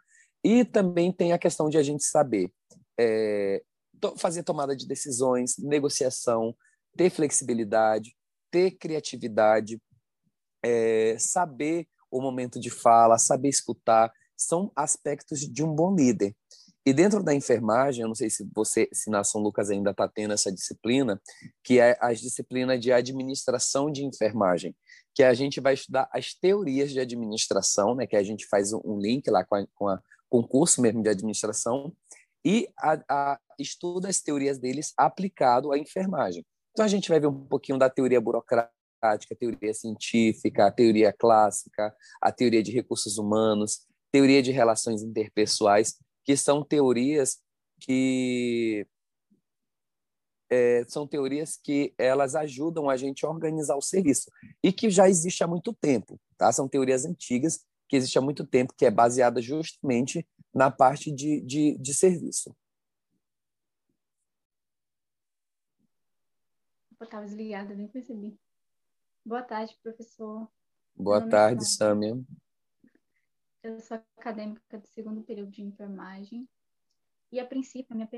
E 0.44 0.64
também 0.64 1.10
tem 1.10 1.32
a 1.32 1.38
questão 1.38 1.68
de 1.70 1.78
a 1.78 1.82
gente 1.82 2.04
saber 2.04 2.52
é, 2.98 3.62
fazer 4.18 4.42
tomada 4.42 4.76
de 4.76 4.86
decisões, 4.86 5.56
negociação, 5.58 6.54
ter 6.96 7.10
flexibilidade, 7.10 8.16
ter 8.50 8.72
criatividade, 8.72 9.80
é, 10.62 11.16
saber 11.18 11.86
o 12.10 12.20
momento 12.20 12.60
de 12.60 12.70
fala, 12.70 13.18
saber 13.18 13.48
escutar, 13.48 14.12
são 14.36 14.70
aspectos 14.76 15.40
de 15.40 15.64
um 15.64 15.74
bom 15.74 15.94
líder. 15.94 16.34
E 16.86 16.92
dentro 16.92 17.22
da 17.22 17.34
enfermagem, 17.34 18.02
eu 18.02 18.08
não 18.08 18.14
sei 18.14 18.28
se 18.28 18.46
você, 18.54 18.88
se 18.92 19.08
na 19.08 19.24
São 19.24 19.40
Lucas 19.40 19.70
ainda 19.70 19.90
está 19.90 20.06
tendo 20.06 20.34
essa 20.34 20.52
disciplina, 20.52 21.20
que 21.62 21.80
é 21.80 21.96
as 21.98 22.20
disciplinas 22.20 22.78
de 22.78 22.92
administração 22.92 23.90
de 23.90 24.04
enfermagem, 24.04 24.76
que 25.14 25.22
a 25.22 25.32
gente 25.32 25.60
vai 25.60 25.74
estudar 25.74 26.08
as 26.12 26.34
teorias 26.34 26.90
de 26.90 27.00
administração, 27.00 27.94
né, 27.94 28.06
que 28.06 28.16
a 28.16 28.22
gente 28.22 28.46
faz 28.46 28.72
um 28.72 28.98
link 28.98 29.30
lá 29.30 29.44
com, 29.44 29.88
a, 29.88 30.00
com 30.28 30.38
o 30.38 30.46
curso 30.46 30.82
mesmo 30.82 31.02
de 31.02 31.08
administração, 31.08 31.90
e 32.44 32.68
a, 32.78 33.00
a, 33.08 33.40
estuda 33.58 34.08
as 34.08 34.20
teorias 34.20 34.58
deles 34.58 34.92
aplicado 34.96 35.72
à 35.72 35.78
enfermagem. 35.78 36.44
Então 36.72 36.84
a 36.84 36.88
gente 36.88 37.08
vai 37.08 37.20
ver 37.20 37.28
um 37.28 37.46
pouquinho 37.46 37.78
da 37.78 37.88
teoria 37.88 38.20
burocrática, 38.20 38.72
a 39.02 39.36
teoria 39.36 39.72
científica, 39.72 40.66
a 40.66 40.72
teoria 40.72 41.12
clássica, 41.12 41.94
a 42.20 42.32
teoria 42.32 42.62
de 42.62 42.72
recursos 42.72 43.16
humanos, 43.18 43.86
teoria 44.10 44.42
de 44.42 44.50
relações 44.50 45.02
interpessoais, 45.02 45.96
que 46.24 46.36
são 46.36 46.64
teorias 46.64 47.38
que 47.80 48.86
é, 50.50 50.84
são 50.86 51.06
teorias 51.06 51.58
que 51.62 51.94
elas 51.98 52.34
ajudam 52.34 52.88
a 52.88 52.96
gente 52.96 53.24
a 53.24 53.28
organizar 53.28 53.76
o 53.76 53.82
serviço 53.82 54.30
e 54.62 54.72
que 54.72 54.88
já 54.90 55.08
existe 55.08 55.42
há 55.42 55.46
muito 55.46 55.72
tempo, 55.72 56.20
tá? 56.36 56.52
São 56.52 56.68
teorias 56.68 57.04
antigas 57.04 57.64
que 57.88 57.96
existem 57.96 58.20
há 58.20 58.24
muito 58.24 58.46
tempo, 58.46 58.74
que 58.76 58.86
é 58.86 58.90
baseada 58.90 59.42
justamente 59.42 60.26
na 60.54 60.70
parte 60.70 61.10
de, 61.10 61.40
de, 61.40 61.76
de 61.78 61.94
serviço. 61.94 62.56
Estava 67.00 67.26
desligada, 67.26 67.74
nem 67.74 67.86
percebi. 67.86 68.38
Boa 69.24 69.42
tarde, 69.42 69.78
professor. 69.82 70.50
Boa 70.94 71.20
Meu 71.20 71.28
tarde, 71.28 71.62
é 71.62 71.66
Sâmia. 71.66 72.18
Eu 73.62 73.78
sou 73.80 74.02
acadêmica 74.16 74.78
do 74.78 74.86
segundo 74.86 75.22
período 75.22 75.50
de 75.50 75.62
enfermagem. 75.62 76.48
E, 77.30 77.38
a 77.38 77.46
princípio, 77.46 77.92
a 77.92 77.94
minha 77.94 78.08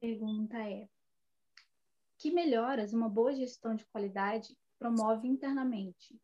pergunta 0.00 0.58
é: 0.58 0.88
que 2.18 2.30
melhoras 2.30 2.92
uma 2.92 3.08
boa 3.08 3.34
gestão 3.34 3.74
de 3.74 3.86
qualidade 3.86 4.56
promove 4.78 5.26
internamente? 5.26 6.20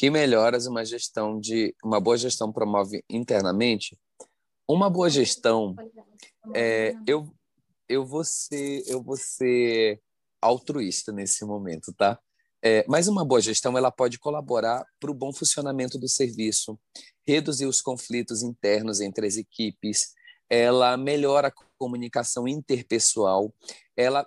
Que 0.00 0.08
melhoras 0.08 0.66
uma 0.66 0.82
gestão 0.82 1.38
de 1.38 1.76
uma 1.84 2.00
boa 2.00 2.16
gestão 2.16 2.50
promove 2.50 3.04
internamente? 3.06 3.98
Uma 4.66 4.88
boa 4.88 5.10
gestão 5.10 5.76
é, 6.54 6.94
eu 7.06 7.30
eu 7.86 8.06
vou 8.06 8.24
ser 8.24 8.82
eu 8.86 9.02
vou 9.02 9.18
ser 9.18 10.00
altruísta 10.40 11.12
nesse 11.12 11.44
momento, 11.44 11.92
tá? 11.92 12.18
É, 12.64 12.82
mas 12.88 13.08
uma 13.08 13.26
boa 13.26 13.42
gestão 13.42 13.76
ela 13.76 13.90
pode 13.90 14.18
colaborar 14.18 14.86
para 14.98 15.10
o 15.10 15.14
bom 15.14 15.34
funcionamento 15.34 15.98
do 15.98 16.08
serviço, 16.08 16.80
reduzir 17.26 17.66
os 17.66 17.82
conflitos 17.82 18.42
internos 18.42 19.02
entre 19.02 19.26
as 19.26 19.36
equipes, 19.36 20.14
ela 20.48 20.96
melhora 20.96 21.48
a 21.48 21.52
comunicação 21.76 22.48
interpessoal, 22.48 23.52
ela 23.94 24.26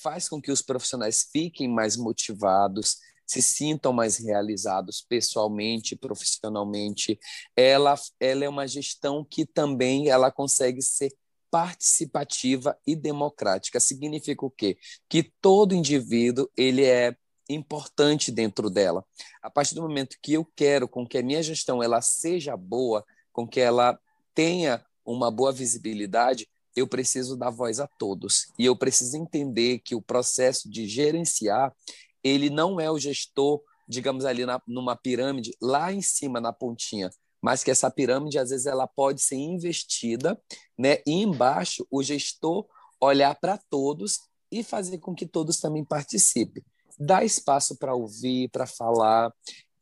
faz 0.00 0.28
com 0.28 0.40
que 0.40 0.52
os 0.52 0.62
profissionais 0.62 1.28
fiquem 1.32 1.66
mais 1.68 1.96
motivados, 1.96 2.98
se 3.28 3.42
sintam 3.42 3.92
mais 3.92 4.16
realizados 4.16 5.04
pessoalmente, 5.06 5.94
profissionalmente. 5.94 7.20
Ela, 7.54 7.94
ela 8.18 8.44
é 8.44 8.48
uma 8.48 8.66
gestão 8.66 9.22
que 9.22 9.44
também 9.44 10.08
ela 10.08 10.32
consegue 10.32 10.80
ser 10.80 11.14
participativa 11.50 12.76
e 12.86 12.96
democrática. 12.96 13.78
Significa 13.78 14.44
o 14.44 14.50
quê? 14.50 14.78
Que 15.08 15.22
todo 15.40 15.74
indivíduo 15.74 16.48
ele 16.56 16.84
é 16.84 17.14
importante 17.48 18.32
dentro 18.32 18.70
dela. 18.70 19.04
A 19.42 19.50
partir 19.50 19.74
do 19.74 19.82
momento 19.82 20.16
que 20.22 20.32
eu 20.32 20.44
quero 20.56 20.88
com 20.88 21.06
que 21.06 21.18
a 21.18 21.22
minha 21.22 21.42
gestão 21.42 21.82
ela 21.82 22.00
seja 22.00 22.56
boa, 22.56 23.04
com 23.32 23.46
que 23.46 23.60
ela 23.60 23.98
tenha 24.34 24.84
uma 25.04 25.30
boa 25.30 25.52
visibilidade, 25.52 26.48
eu 26.76 26.86
preciso 26.86 27.36
dar 27.36 27.50
voz 27.50 27.80
a 27.80 27.86
todos. 27.86 28.52
E 28.58 28.64
eu 28.64 28.76
preciso 28.76 29.16
entender 29.16 29.80
que 29.80 29.94
o 29.94 30.02
processo 30.02 30.70
de 30.70 30.86
gerenciar, 30.86 31.74
ele 32.22 32.50
não 32.50 32.80
é 32.80 32.90
o 32.90 32.98
gestor, 32.98 33.62
digamos 33.88 34.24
ali 34.24 34.44
na, 34.44 34.60
numa 34.66 34.96
pirâmide, 34.96 35.56
lá 35.60 35.92
em 35.92 36.02
cima, 36.02 36.40
na 36.40 36.52
pontinha, 36.52 37.10
mas 37.40 37.62
que 37.62 37.70
essa 37.70 37.90
pirâmide, 37.90 38.38
às 38.38 38.50
vezes, 38.50 38.66
ela 38.66 38.86
pode 38.86 39.22
ser 39.22 39.36
investida, 39.36 40.40
né? 40.76 40.98
e 41.06 41.12
embaixo, 41.22 41.86
o 41.90 42.02
gestor 42.02 42.66
olhar 43.00 43.34
para 43.36 43.58
todos 43.70 44.20
e 44.50 44.62
fazer 44.62 44.98
com 44.98 45.14
que 45.14 45.26
todos 45.26 45.60
também 45.60 45.84
participem. 45.84 46.64
Dar 46.98 47.24
espaço 47.24 47.76
para 47.76 47.94
ouvir, 47.94 48.50
para 48.50 48.66
falar, 48.66 49.32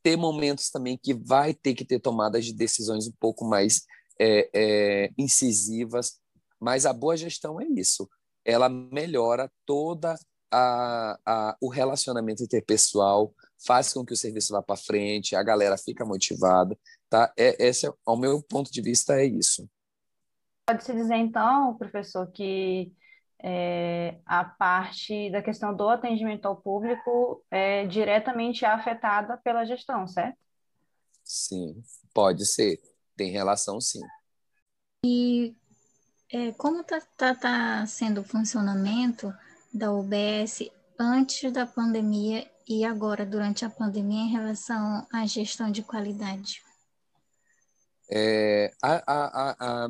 ter 0.03 0.17
momentos 0.17 0.71
também 0.71 0.99
que 0.99 1.15
vai 1.15 1.55
ter 1.55 1.75
que 1.75 1.85
ter 1.85 1.99
tomadas 1.99 2.45
de 2.45 2.53
decisões 2.53 3.09
um 3.09 3.13
pouco 3.19 3.45
mais 3.45 3.83
é, 4.21 4.51
é, 4.53 5.11
incisivas, 5.17 6.21
mas 6.61 6.85
a 6.85 6.93
boa 6.93 7.17
gestão 7.17 7.61
é 7.61 7.65
isso. 7.65 8.09
Ela 8.45 8.69
melhora 8.69 9.51
toda 9.65 10.17
a, 10.51 11.19
a, 11.25 11.57
o 11.61 11.69
relacionamento 11.69 12.43
interpessoal, 12.43 13.33
faz 13.65 13.93
com 13.93 14.05
que 14.05 14.13
o 14.13 14.17
serviço 14.17 14.53
vá 14.53 14.63
para 14.63 14.77
frente, 14.77 15.35
a 15.35 15.43
galera 15.43 15.77
fica 15.79 16.05
motivada, 16.05 16.79
tá? 17.09 17.33
É, 17.37 17.67
esse, 17.67 17.87
é, 17.87 17.93
ao 18.05 18.17
meu 18.17 18.43
ponto 18.43 18.71
de 18.71 18.81
vista, 18.81 19.15
é 19.21 19.25
isso. 19.25 19.69
Pode-se 20.67 20.93
dizer, 20.93 21.17
então, 21.17 21.77
professor, 21.77 22.27
que 22.33 22.93
é, 23.43 24.19
a 24.27 24.45
parte 24.45 25.31
da 25.31 25.43
questão 25.43 25.75
do 25.75 25.89
atendimento 25.89 26.47
ao 26.47 26.57
público 26.57 27.45
é 27.51 27.87
diretamente 27.87 28.65
afetada 28.65 29.37
pela 29.39 29.65
gestão, 29.65 30.07
certo? 30.07 30.37
Sim, 31.23 31.83
pode 32.15 32.47
ser. 32.47 32.81
Tem 33.17 33.31
relação, 33.31 33.81
sim. 33.81 34.01
E 35.05 35.57
é, 36.33 36.53
como 36.53 36.81
está 36.81 37.01
tá, 37.17 37.35
tá 37.35 37.87
sendo 37.87 38.21
o 38.21 38.25
funcionamento 38.25 39.33
da 39.77 39.93
UBS 39.93 40.71
antes 40.99 41.53
da 41.53 41.67
pandemia 41.67 42.49
e 42.67 42.85
agora 42.85 43.27
durante 43.27 43.65
a 43.65 43.71
pandemia 43.71 44.23
em 44.23 44.31
relação 44.31 45.07
à 45.13 45.27
gestão 45.27 45.71
de 45.71 45.83
qualidade? 45.83 46.63
É, 48.11 48.73
a, 48.83 49.03
a, 49.07 49.57
a, 49.85 49.89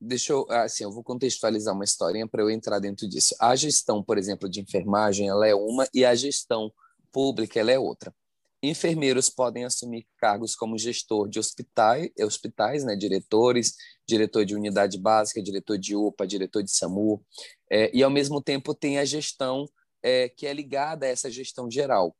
deixa 0.00 0.32
eu, 0.32 0.46
assim, 0.50 0.84
eu 0.84 0.92
vou 0.92 1.02
contextualizar 1.02 1.74
uma 1.74 1.84
historinha 1.84 2.28
para 2.28 2.42
eu 2.42 2.50
entrar 2.50 2.78
dentro 2.78 3.08
disso. 3.08 3.34
A 3.40 3.56
gestão, 3.56 4.02
por 4.02 4.18
exemplo, 4.18 4.48
de 4.48 4.60
enfermagem, 4.60 5.28
ela 5.28 5.46
é 5.46 5.54
uma 5.54 5.88
e 5.94 6.04
a 6.04 6.14
gestão 6.14 6.70
pública 7.10 7.58
ela 7.58 7.72
é 7.72 7.78
outra. 7.78 8.14
Enfermeiros 8.62 9.30
podem 9.30 9.64
assumir 9.64 10.06
cargos 10.18 10.56
como 10.56 10.76
gestor 10.76 11.28
de 11.28 11.38
hospitais, 11.38 12.10
hospitais 12.20 12.84
né, 12.84 12.96
diretores, 12.96 13.74
diretor 14.06 14.44
de 14.44 14.54
unidade 14.54 14.98
básica, 14.98 15.42
diretor 15.42 15.78
de 15.78 15.94
UPA, 15.94 16.26
diretor 16.26 16.62
de 16.62 16.72
SAMU, 16.72 17.24
é, 17.70 17.90
e 17.96 18.02
ao 18.02 18.10
mesmo 18.10 18.42
tempo 18.42 18.74
tem 18.74 18.98
a 18.98 19.04
gestão 19.04 19.68
é, 20.02 20.28
que 20.28 20.46
é 20.46 20.52
ligada 20.52 21.06
a 21.06 21.08
essa 21.08 21.30
gestão 21.30 21.70
geral, 21.70 22.16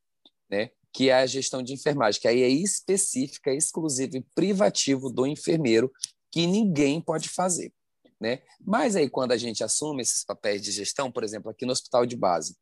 né, 0.49 0.71
que 0.93 1.09
é 1.09 1.13
a 1.13 1.25
gestão 1.25 1.61
de 1.61 1.73
enfermagem, 1.73 2.21
que 2.21 2.27
aí 2.27 2.41
é 2.41 2.49
específica, 2.49 3.53
exclusiva 3.53 4.17
e 4.17 4.25
privativo 4.33 5.09
do 5.09 5.27
enfermeiro, 5.27 5.91
que 6.31 6.47
ninguém 6.47 7.01
pode 7.01 7.27
fazer. 7.27 7.73
Né? 8.19 8.41
Mas 8.59 8.95
aí, 8.95 9.09
quando 9.09 9.31
a 9.31 9.37
gente 9.37 9.63
assume 9.63 10.01
esses 10.01 10.25
papéis 10.25 10.61
de 10.61 10.71
gestão, 10.71 11.11
por 11.11 11.23
exemplo, 11.23 11.49
aqui 11.49 11.65
no 11.65 11.71
hospital 11.71 12.05
de 12.05 12.17
base, 12.17 12.55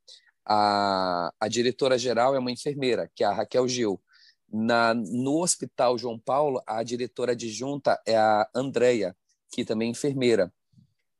a, 0.48 1.32
a 1.40 1.48
diretora-geral 1.48 2.36
é 2.36 2.40
uma 2.40 2.52
enfermeira, 2.52 3.12
que 3.16 3.24
é 3.24 3.28
a 3.28 3.34
Raquel 3.34 3.68
Gil. 3.68 4.02
Na, 4.50 4.94
no 4.94 5.42
Hospital 5.42 5.98
João 5.98 6.18
Paulo, 6.18 6.62
a 6.66 6.82
diretora 6.82 7.34
adjunta 7.34 8.02
é 8.08 8.16
a 8.16 8.48
Andreia, 8.56 9.16
que 9.52 9.66
também 9.66 9.90
é 9.90 9.92
enfermeira. 9.92 10.52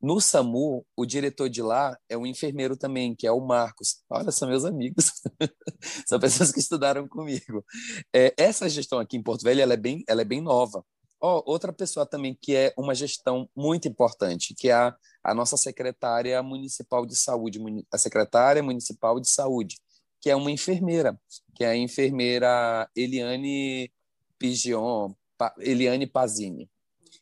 No 0.02 0.22
SAMU, 0.22 0.86
o 0.96 1.06
diretor 1.06 1.50
de 1.50 1.62
lá 1.62 1.98
é 2.08 2.16
um 2.16 2.26
enfermeiro 2.26 2.78
também, 2.78 3.16
que 3.16 3.26
é 3.26 3.32
o 3.32 3.42
Marcos. 3.42 4.04
Olha, 4.10 4.32
são 4.32 4.48
meus 4.48 4.64
amigos. 4.64 5.12
são 6.08 6.20
pessoas 6.20 6.52
que 6.52 6.60
estudaram 6.60 7.08
comigo. 7.08 7.66
É, 8.14 8.34
essa 8.38 8.70
gestão 8.70 9.00
aqui 9.00 9.18
em 9.18 9.24
Porto 9.24 9.44
Velho 9.44 9.60
ela 9.60 9.74
é, 9.74 9.78
bem, 9.78 10.04
ela 10.08 10.22
é 10.22 10.26
bem 10.26 10.40
nova. 10.40 10.86
Oh, 11.20 11.42
outra 11.46 11.74
pessoa 11.74 12.06
também 12.06 12.38
que 12.40 12.56
é 12.56 12.74
uma 12.78 12.94
gestão 12.94 13.50
muito 13.56 13.88
importante, 13.88 14.54
que 14.54 14.70
é 14.70 14.74
a, 14.74 14.96
a 15.24 15.34
nossa 15.34 15.58
secretária 15.58 16.42
municipal 16.44 17.06
de 17.06 17.16
saúde, 17.16 17.60
a 17.92 17.98
secretária 17.98 18.62
municipal 18.62 19.20
de 19.20 19.28
saúde, 19.28 19.78
que 20.22 20.30
é 20.30 20.36
uma 20.36 20.52
enfermeira, 20.52 21.20
que 21.56 21.64
é 21.64 21.70
a 21.70 21.76
enfermeira 21.76 22.88
Eliane 22.96 23.92
Pigion, 24.38 25.14
Eliane 25.60 26.06
Pazini. 26.06 26.70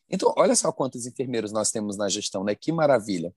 Então, 0.10 0.34
olha 0.38 0.56
só 0.56 0.72
quantos 0.72 1.06
enfermeiros 1.06 1.52
nós 1.52 1.72
temos 1.72 1.98
na 1.98 2.10
gestão, 2.10 2.44
né? 2.44 2.54
Que 2.54 2.72
maravilha. 2.72 3.34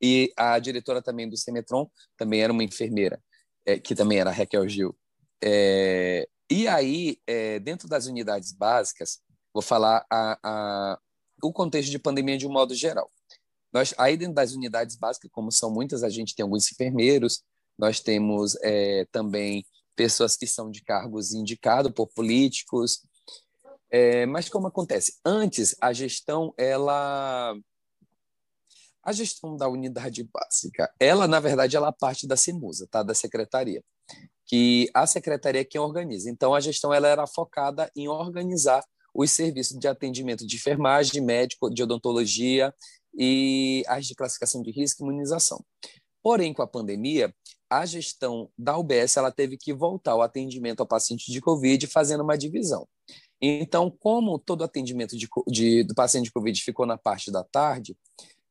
E 0.00 0.32
a 0.36 0.58
diretora 0.58 1.02
também 1.02 1.28
do 1.28 1.36
Semetron 1.36 1.90
também 2.16 2.40
era 2.40 2.52
uma 2.52 2.64
enfermeira, 2.64 3.22
é, 3.64 3.78
que 3.78 3.94
também 3.94 4.18
era 4.18 4.30
Raquel 4.30 4.68
Gil. 4.68 4.96
É, 5.42 6.28
e 6.50 6.68
aí, 6.68 7.18
é, 7.26 7.58
dentro 7.58 7.88
das 7.88 8.06
unidades 8.06 8.52
básicas, 8.52 9.20
Vou 9.56 9.62
falar 9.62 10.04
a, 10.10 10.38
a, 10.42 10.98
o 11.42 11.50
contexto 11.50 11.90
de 11.90 11.98
pandemia 11.98 12.36
de 12.36 12.46
um 12.46 12.52
modo 12.52 12.74
geral. 12.74 13.10
Nós, 13.72 13.94
aí 13.96 14.14
dentro 14.14 14.34
das 14.34 14.52
unidades 14.52 14.96
básicas, 14.96 15.30
como 15.32 15.50
são 15.50 15.70
muitas, 15.70 16.02
a 16.02 16.10
gente 16.10 16.34
tem 16.34 16.42
alguns 16.42 16.70
enfermeiros, 16.70 17.42
nós 17.78 17.98
temos 17.98 18.54
é, 18.62 19.06
também 19.10 19.64
pessoas 19.94 20.36
que 20.36 20.46
são 20.46 20.70
de 20.70 20.82
cargos 20.82 21.32
indicados 21.32 21.90
por 21.90 22.06
políticos. 22.08 23.00
É, 23.90 24.26
mas 24.26 24.50
como 24.50 24.66
acontece? 24.66 25.14
Antes, 25.24 25.74
a 25.80 25.90
gestão, 25.90 26.52
ela... 26.58 27.56
A 29.02 29.12
gestão 29.12 29.56
da 29.56 29.70
unidade 29.70 30.22
básica, 30.22 30.92
ela, 31.00 31.26
na 31.26 31.40
verdade, 31.40 31.78
ela 31.78 31.90
parte 31.90 32.26
da 32.26 32.36
CIMUSA, 32.36 32.86
tá? 32.90 33.02
da 33.02 33.14
secretaria, 33.14 33.82
que 34.44 34.90
a 34.92 35.06
secretaria 35.06 35.62
é 35.62 35.64
quem 35.64 35.80
organiza. 35.80 36.28
Então, 36.28 36.52
a 36.52 36.60
gestão 36.60 36.92
ela 36.92 37.08
era 37.08 37.26
focada 37.26 37.90
em 37.96 38.06
organizar 38.06 38.84
os 39.16 39.30
serviços 39.30 39.78
de 39.78 39.88
atendimento 39.88 40.46
de 40.46 40.56
enfermagem, 40.56 41.22
médico, 41.22 41.70
de 41.70 41.82
odontologia 41.82 42.72
e 43.18 43.82
as 43.88 44.06
de 44.06 44.14
classificação 44.14 44.62
de 44.62 44.70
risco 44.70 45.02
e 45.02 45.06
imunização. 45.06 45.64
Porém, 46.22 46.52
com 46.52 46.60
a 46.60 46.66
pandemia, 46.66 47.34
a 47.70 47.86
gestão 47.86 48.50
da 48.58 48.76
UBS 48.76 49.16
ela 49.16 49.32
teve 49.32 49.56
que 49.56 49.72
voltar 49.72 50.12
ao 50.12 50.22
atendimento 50.22 50.80
ao 50.80 50.86
paciente 50.86 51.32
de 51.32 51.40
Covid, 51.40 51.86
fazendo 51.86 52.22
uma 52.22 52.36
divisão. 52.36 52.86
Então, 53.40 53.90
como 53.90 54.38
todo 54.38 54.64
atendimento 54.64 55.16
de, 55.16 55.28
de, 55.46 55.82
do 55.84 55.94
paciente 55.94 56.26
de 56.26 56.32
Covid 56.32 56.62
ficou 56.62 56.84
na 56.84 56.98
parte 56.98 57.30
da 57.30 57.42
tarde, 57.42 57.96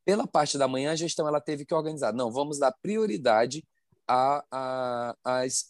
pela 0.04 0.28
parte 0.28 0.58
da 0.58 0.68
manhã, 0.68 0.92
a 0.92 0.96
gestão 0.96 1.28
ela 1.28 1.42
teve 1.42 1.66
que 1.66 1.74
organizar. 1.74 2.14
Não, 2.14 2.32
vamos 2.32 2.60
dar 2.60 2.72
prioridade 2.82 3.64
a, 4.08 4.44
a, 4.52 5.16
as, 5.24 5.66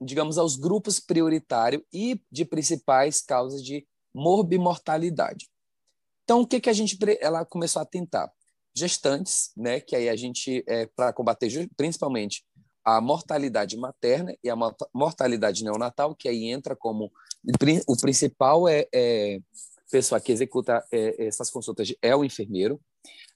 digamos, 0.00 0.38
aos 0.38 0.56
grupos 0.56 1.00
prioritários 1.00 1.82
e 1.92 2.20
de 2.30 2.44
principais 2.44 3.20
causas 3.20 3.62
de 3.62 3.86
morbimortalidade. 4.18 5.48
Então, 6.24 6.40
o 6.40 6.46
que, 6.46 6.60
que 6.60 6.68
a 6.68 6.72
gente 6.72 6.98
ela 7.20 7.44
começou 7.44 7.80
a 7.80 7.86
tentar? 7.86 8.30
Gestantes, 8.74 9.50
né, 9.56 9.80
que 9.80 9.96
aí 9.96 10.08
a 10.08 10.16
gente, 10.16 10.62
é, 10.66 10.86
para 10.86 11.12
combater 11.12 11.68
principalmente 11.76 12.44
a 12.84 13.00
mortalidade 13.00 13.76
materna 13.76 14.34
e 14.42 14.48
a 14.48 14.56
mortalidade 14.94 15.64
neonatal, 15.64 16.14
que 16.14 16.28
aí 16.28 16.44
entra 16.44 16.76
como 16.76 17.10
o 17.86 17.96
principal 17.96 18.68
é, 18.68 18.86
é 18.92 19.40
pessoa 19.90 20.20
que 20.20 20.32
executa 20.32 20.84
é, 20.92 21.26
essas 21.26 21.50
consultas 21.50 21.94
é 22.02 22.14
o 22.14 22.24
enfermeiro. 22.24 22.80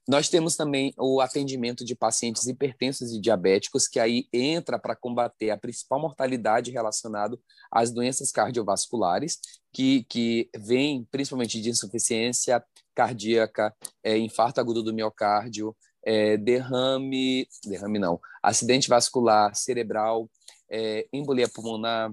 Nós 0.09 0.29
temos 0.29 0.57
também 0.57 0.93
o 0.99 1.21
atendimento 1.21 1.85
de 1.85 1.95
pacientes 1.95 2.47
hipertensos 2.47 3.13
e 3.13 3.21
diabéticos, 3.21 3.87
que 3.87 4.01
aí 4.01 4.27
entra 4.33 4.77
para 4.79 4.97
combater 4.97 5.51
a 5.51 5.57
principal 5.57 6.01
mortalidade 6.01 6.73
relacionada 6.73 7.39
às 7.71 7.93
doenças 7.93 8.33
cardiovasculares, 8.33 9.39
que, 9.73 10.05
que 10.05 10.51
vem 10.57 11.07
principalmente 11.11 11.61
de 11.61 11.71
insuficiência 11.71 12.65
cardíaca, 12.95 13.75
é, 14.03 14.19
infarto 14.19 14.61
agudo 14.61 14.83
do 14.83 14.93
miocárdio, 14.93 15.75
é, 16.05 16.37
derrame, 16.37 17.47
derrame 17.65 17.99
não, 18.01 18.21
acidente 18.43 18.89
vascular 18.89 19.55
cerebral, 19.55 20.29
é, 20.69 21.07
embolia 21.13 21.49
pulmonar, 21.49 22.13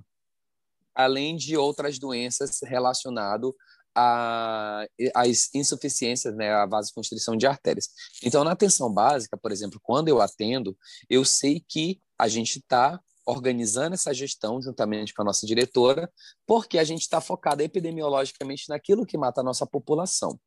além 0.94 1.36
de 1.36 1.58
outras 1.58 1.98
doenças 1.98 2.60
relacionadas 2.62 3.52
às 3.96 5.54
insuficiências, 5.54 6.36
né, 6.36 6.52
a 6.54 6.66
vasoconstrição 6.66 7.36
de 7.36 7.48
artérias. 7.48 7.90
Então, 8.24 8.44
na 8.44 8.52
atenção 8.52 8.92
básica, 8.92 9.38
por 9.38 9.52
exemplo, 9.52 9.80
quando 9.82 10.08
eu 10.08 10.22
atendo, 10.22 10.78
eu 11.10 11.26
sei 11.26 11.64
que 11.68 12.02
a 12.18 12.28
gente 12.28 12.60
está 12.60 13.00
organizando 13.26 13.94
essa 13.94 14.14
gestão 14.14 14.62
juntamente 14.62 15.14
com 15.14 15.22
a 15.22 15.26
nossa 15.26 15.46
diretora, 15.46 16.12
porque 16.48 16.80
a 16.80 16.84
gente 16.84 17.02
está 17.02 17.22
focado 17.22 17.62
epidemiologicamente 17.62 18.68
naquilo 18.70 19.06
que 19.06 19.18
mata 19.18 19.42
a 19.42 19.44
nossa 19.44 19.68
população. 19.68 20.40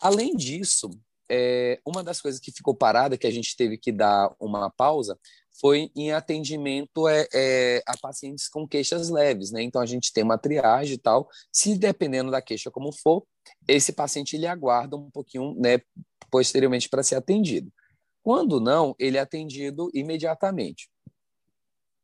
Além 0.00 0.36
disso, 0.36 0.90
é, 1.30 1.80
uma 1.86 2.04
das 2.04 2.20
coisas 2.20 2.40
que 2.40 2.52
ficou 2.52 2.74
parada, 2.74 3.16
que 3.16 3.26
a 3.26 3.30
gente 3.30 3.56
teve 3.56 3.78
que 3.78 3.90
dar 3.90 4.30
uma 4.38 4.70
pausa, 4.70 5.18
foi 5.60 5.90
em 5.96 6.12
atendimento 6.12 7.08
é, 7.08 7.26
é, 7.32 7.82
a 7.86 7.96
pacientes 7.96 8.48
com 8.48 8.66
queixas 8.66 9.08
leves, 9.08 9.50
né? 9.50 9.62
Então 9.62 9.80
a 9.80 9.86
gente 9.86 10.12
tem 10.12 10.22
uma 10.22 10.38
triagem 10.38 10.94
e 10.94 10.98
tal. 10.98 11.28
Se 11.52 11.76
dependendo 11.76 12.30
da 12.30 12.42
queixa 12.42 12.70
como 12.70 12.92
for, 12.92 13.26
esse 13.66 13.92
paciente 13.92 14.36
ele 14.36 14.46
aguarda 14.46 14.96
um 14.96 15.10
pouquinho, 15.10 15.54
né, 15.58 15.80
posteriormente 16.30 16.88
para 16.88 17.02
ser 17.02 17.16
atendido. 17.16 17.72
Quando 18.22 18.60
não, 18.60 18.94
ele 18.98 19.16
é 19.16 19.20
atendido 19.20 19.90
imediatamente. 19.94 20.90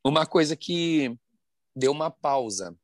Uma 0.04 0.24
coisa 0.24 0.56
que 0.56 1.16
deu 1.74 1.92
uma 1.92 2.10
pausa 2.10 2.76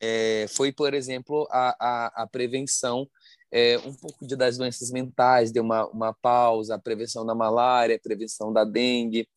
é, 0.00 0.46
foi, 0.48 0.72
por 0.72 0.92
exemplo, 0.92 1.46
a, 1.50 1.76
a, 1.78 2.22
a 2.22 2.26
prevenção 2.26 3.08
é, 3.52 3.78
um 3.78 3.94
pouco 3.94 4.26
de, 4.26 4.34
das 4.34 4.56
doenças 4.56 4.90
mentais, 4.90 5.52
deu 5.52 5.62
uma, 5.62 5.86
uma 5.88 6.14
pausa, 6.14 6.74
a 6.74 6.78
prevenção 6.78 7.24
da 7.24 7.34
malária, 7.34 7.96
a 7.96 8.00
prevenção 8.00 8.52
da 8.52 8.64
dengue, 8.64 9.28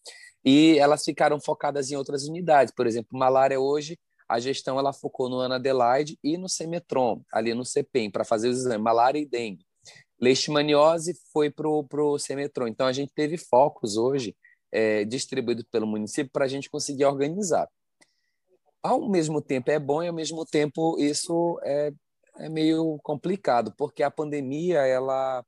e 0.46 0.78
elas 0.78 1.04
ficaram 1.04 1.40
focadas 1.40 1.92
em 1.92 1.96
outras 1.96 2.28
unidades. 2.28 2.74
Por 2.74 2.86
exemplo, 2.86 3.18
malária 3.18 3.60
hoje, 3.60 3.98
a 4.30 4.40
gestão 4.40 4.78
ela 4.78 4.94
focou 4.94 5.30
no 5.30 5.42
Anadelaide 5.42 6.18
e 6.24 6.38
no 6.38 6.48
Semetron, 6.48 7.22
ali 7.32 7.54
no 7.54 7.66
CPEM, 7.66 8.12
para 8.12 8.24
fazer 8.24 8.50
os 8.50 8.60
exames, 8.60 8.82
malária 8.82 9.20
e 9.20 9.26
dengue. 9.26 9.66
Leishmaniose 10.22 11.14
foi 11.34 11.50
para 11.50 11.68
o 11.68 12.20
Semetron. 12.20 12.68
Então, 12.68 12.88
a 12.88 12.94
gente 12.94 13.12
teve 13.14 13.38
focos 13.38 13.98
hoje 13.98 14.36
é, 14.72 15.04
distribuídos 15.04 15.66
pelo 15.72 15.88
município 15.88 16.32
para 16.32 16.46
a 16.46 16.48
gente 16.48 16.70
conseguir 16.70 17.06
organizar. 17.06 17.68
Ao 18.82 19.10
mesmo 19.10 19.42
tempo 19.42 19.72
é 19.72 19.80
bom 19.80 20.04
e 20.04 20.08
ao 20.08 20.14
mesmo 20.14 20.46
tempo 20.46 20.98
isso 21.00 21.60
é 21.64 21.92
é 22.38 22.50
meio 22.50 23.00
complicado, 23.02 23.74
porque 23.78 24.04
a 24.04 24.12
pandemia 24.12 24.80
ela 24.80 25.44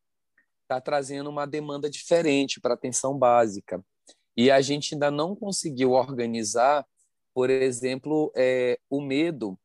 está 0.61 0.81
trazendo 0.81 1.29
uma 1.29 1.45
demanda 1.45 1.89
diferente 1.89 2.59
para 2.59 2.73
atenção 2.73 3.17
básica. 3.17 3.83
E 4.37 4.51
a 4.51 4.61
gente 4.61 4.93
ainda 4.93 5.09
não 5.09 5.35
conseguiu 5.35 5.93
organizar, 5.93 6.85
por 7.33 7.49
exemplo, 7.49 8.31
é, 8.35 8.79
o 8.87 9.01
medo 9.01 9.57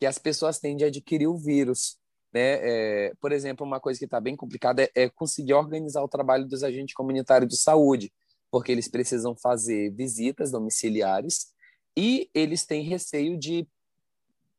que 0.00 0.06
as 0.06 0.18
pessoas 0.18 0.58
têm 0.58 0.74
de 0.74 0.84
adquirir 0.84 1.26
o 1.26 1.36
vírus. 1.36 1.98
Né? 2.32 2.58
É, 2.62 3.12
por 3.20 3.30
exemplo, 3.30 3.66
uma 3.66 3.78
coisa 3.78 3.98
que 3.98 4.06
está 4.06 4.18
bem 4.18 4.34
complicada 4.34 4.82
é, 4.82 4.90
é 4.94 5.10
conseguir 5.10 5.52
organizar 5.52 6.02
o 6.02 6.08
trabalho 6.08 6.46
dos 6.46 6.62
agentes 6.62 6.94
comunitários 6.94 7.50
de 7.50 7.58
saúde, 7.58 8.10
porque 8.50 8.72
eles 8.72 8.88
precisam 8.88 9.36
fazer 9.36 9.90
visitas 9.90 10.50
domiciliares 10.50 11.52
e 11.94 12.30
eles 12.34 12.64
têm 12.64 12.82
receio 12.82 13.38
de 13.38 13.68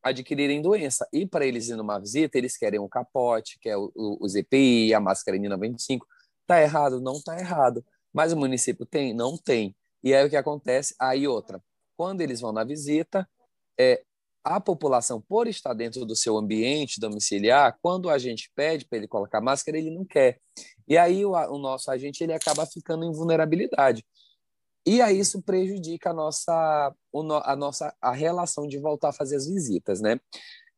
adquirirem 0.03 0.61
doença. 0.61 1.07
E 1.11 1.25
para 1.25 1.45
eles 1.45 1.67
ir 1.67 1.75
numa 1.75 1.99
visita, 1.99 2.37
eles 2.37 2.55
querem 2.55 2.79
um 2.79 2.87
capote, 2.87 3.57
que 3.59 3.69
é 3.69 3.75
o, 3.75 3.91
o, 3.95 4.17
o 4.21 4.29
ZPI, 4.29 4.93
a 4.93 4.99
máscara 4.99 5.37
N95. 5.37 6.01
Tá 6.45 6.61
errado? 6.61 7.01
Não 7.01 7.19
tá 7.21 7.37
errado. 7.39 7.83
Mas 8.17 8.33
o 8.33 8.35
município 8.35 8.83
tem? 8.83 9.13
Não 9.13 9.37
tem. 9.37 9.75
E 10.03 10.11
aí 10.11 10.25
o 10.25 10.29
que 10.29 10.35
acontece? 10.35 10.95
Aí 10.99 11.27
outra, 11.27 11.63
quando 11.95 12.21
eles 12.21 12.41
vão 12.41 12.51
na 12.51 12.63
visita, 12.63 13.29
é, 13.79 14.01
a 14.43 14.59
população, 14.59 15.21
por 15.21 15.47
estar 15.47 15.75
dentro 15.75 16.03
do 16.03 16.15
seu 16.15 16.35
ambiente 16.35 16.99
domiciliar, 16.99 17.77
quando 17.79 18.09
a 18.09 18.17
gente 18.17 18.51
pede 18.55 18.85
para 18.85 18.97
ele 18.97 19.07
colocar 19.07 19.39
máscara, 19.39 19.77
ele 19.77 19.91
não 19.91 20.03
quer. 20.03 20.39
E 20.87 20.97
aí 20.97 21.23
o, 21.23 21.33
o 21.33 21.59
nosso 21.59 21.91
agente 21.91 22.23
ele 22.23 22.33
acaba 22.33 22.65
ficando 22.65 23.05
em 23.05 23.11
vulnerabilidade. 23.11 24.03
E 24.83 24.99
aí 24.99 25.19
isso 25.19 25.43
prejudica 25.43 26.09
a 26.09 26.13
nossa, 26.13 26.95
a 27.43 27.55
nossa 27.55 27.95
a 28.01 28.13
relação 28.13 28.67
de 28.67 28.79
voltar 28.79 29.09
a 29.09 29.13
fazer 29.13 29.35
as 29.35 29.45
visitas, 29.45 30.01
né? 30.01 30.19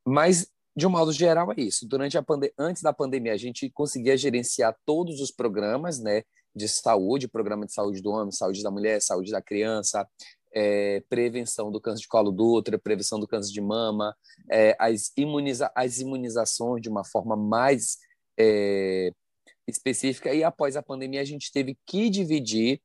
Mas 0.06 0.52
de 0.76 0.86
um 0.86 0.90
modo 0.90 1.14
geral 1.14 1.54
é 1.54 1.62
isso. 1.62 1.88
Durante 1.88 2.18
a 2.18 2.22
pande 2.22 2.52
antes 2.58 2.82
da 2.84 2.92
pandemia 2.92 3.32
a 3.32 3.38
gente 3.38 3.70
conseguia 3.70 4.18
gerenciar 4.18 4.76
todos 4.86 5.22
os 5.22 5.32
programas, 5.32 6.00
né, 6.00 6.24
de 6.56 6.68
saúde, 6.68 7.28
programa 7.28 7.66
de 7.66 7.74
saúde 7.74 8.02
do 8.02 8.12
homem, 8.12 8.32
saúde 8.32 8.64
da 8.64 8.72
mulher, 8.72 9.02
saúde 9.02 9.32
da 9.32 9.42
criança, 9.42 10.08
é, 10.54 11.02
prevenção 11.10 11.72
do 11.72 11.80
câncer 11.80 12.02
de 12.02 12.08
colo 12.08 12.32
do 12.32 12.54
útero, 12.54 12.80
prevenção 12.80 13.20
do 13.20 13.28
câncer 13.28 13.52
de 13.52 13.62
mama, 13.62 14.16
é, 14.50 14.76
as, 14.80 15.12
imuniza 15.16 15.72
as 15.76 16.00
imunizações 16.00 16.82
de 16.82 16.90
uma 16.90 17.04
forma 17.04 17.36
mais 17.36 17.98
é, 18.38 19.12
específica. 19.68 20.34
E 20.34 20.44
após 20.44 20.76
a 20.76 20.84
pandemia 20.84 21.22
a 21.22 21.26
gente 21.26 21.52
teve 21.52 21.78
que 21.86 22.10
dividir 22.10 22.82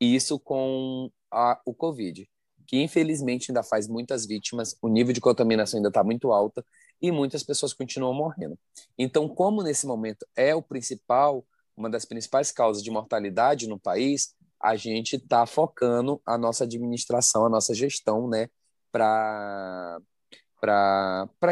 isso 0.00 0.38
com 0.38 1.10
a, 1.30 1.60
o 1.66 1.74
Covid, 1.74 2.28
que 2.66 2.80
infelizmente 2.80 3.50
ainda 3.50 3.62
faz 3.62 3.88
muitas 3.88 4.26
vítimas, 4.26 4.76
o 4.80 4.88
nível 4.88 5.12
de 5.12 5.20
contaminação 5.20 5.78
ainda 5.78 5.88
está 5.88 6.04
muito 6.04 6.32
alta 6.32 6.64
e 7.02 7.10
muitas 7.10 7.42
pessoas 7.42 7.72
continuam 7.72 8.14
morrendo. 8.14 8.58
Então, 8.96 9.28
como 9.28 9.62
nesse 9.62 9.86
momento 9.86 10.26
é 10.36 10.54
o 10.54 10.62
principal, 10.62 11.44
uma 11.76 11.88
das 11.88 12.04
principais 12.04 12.52
causas 12.52 12.82
de 12.82 12.90
mortalidade 12.90 13.68
no 13.68 13.78
país, 13.78 14.34
a 14.60 14.76
gente 14.76 15.16
está 15.16 15.46
focando 15.46 16.20
a 16.26 16.36
nossa 16.36 16.64
administração, 16.64 17.46
a 17.46 17.48
nossa 17.48 17.74
gestão, 17.74 18.28
né, 18.28 18.48
para 18.90 19.98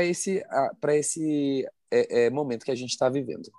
esse 0.02 0.44
para 0.80 0.94
esse 0.94 1.66
é, 1.90 2.26
é, 2.26 2.30
momento 2.30 2.64
que 2.64 2.70
a 2.70 2.76
gente 2.76 2.90
está 2.90 3.08
vivendo. 3.08 3.50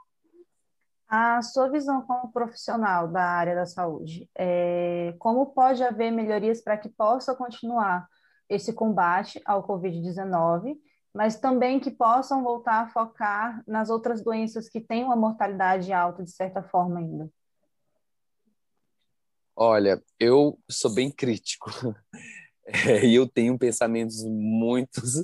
A 1.07 1.41
sua 1.41 1.69
visão 1.69 2.03
como 2.03 2.31
profissional 2.31 3.07
da 3.07 3.23
área 3.23 3.55
da 3.55 3.65
saúde, 3.65 4.29
é, 4.37 5.15
como 5.17 5.47
pode 5.47 5.83
haver 5.83 6.11
melhorias 6.11 6.61
para 6.61 6.77
que 6.77 6.87
possa 6.87 7.33
continuar 7.35 8.07
esse 8.47 8.73
combate 8.73 9.41
ao 9.43 9.67
Covid-19, 9.67 10.77
mas 11.13 11.39
também 11.39 11.79
que 11.79 11.91
possam 11.91 12.43
voltar 12.43 12.81
a 12.81 12.87
focar 12.87 13.63
nas 13.67 13.89
outras 13.89 14.23
doenças 14.23 14.69
que 14.69 14.79
têm 14.79 15.03
uma 15.03 15.15
mortalidade 15.15 15.91
alta, 15.91 16.23
de 16.23 16.31
certa 16.31 16.61
forma, 16.61 16.99
ainda? 16.99 17.29
Olha, 19.55 20.01
eu 20.19 20.57
sou 20.69 20.93
bem 20.93 21.11
crítico 21.11 21.69
é, 22.65 23.05
e 23.05 23.15
eu 23.15 23.27
tenho 23.27 23.57
pensamentos 23.57 24.23
muitos 24.23 25.23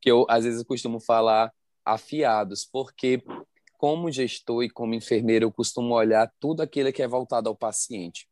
que 0.00 0.10
eu 0.10 0.26
às 0.28 0.44
vezes 0.44 0.62
costumo 0.62 1.00
falar 1.00 1.52
afiados, 1.84 2.68
porque 2.70 3.22
como 3.78 4.10
gestor 4.10 4.64
e 4.64 4.70
como 4.70 4.94
enfermeiro, 4.94 5.46
eu 5.46 5.52
costumo 5.52 5.94
olhar 5.94 6.30
tudo 6.38 6.60
aquilo 6.60 6.92
que 6.92 7.02
é 7.02 7.08
voltado 7.08 7.48
ao 7.48 7.56
paciente. 7.56 8.28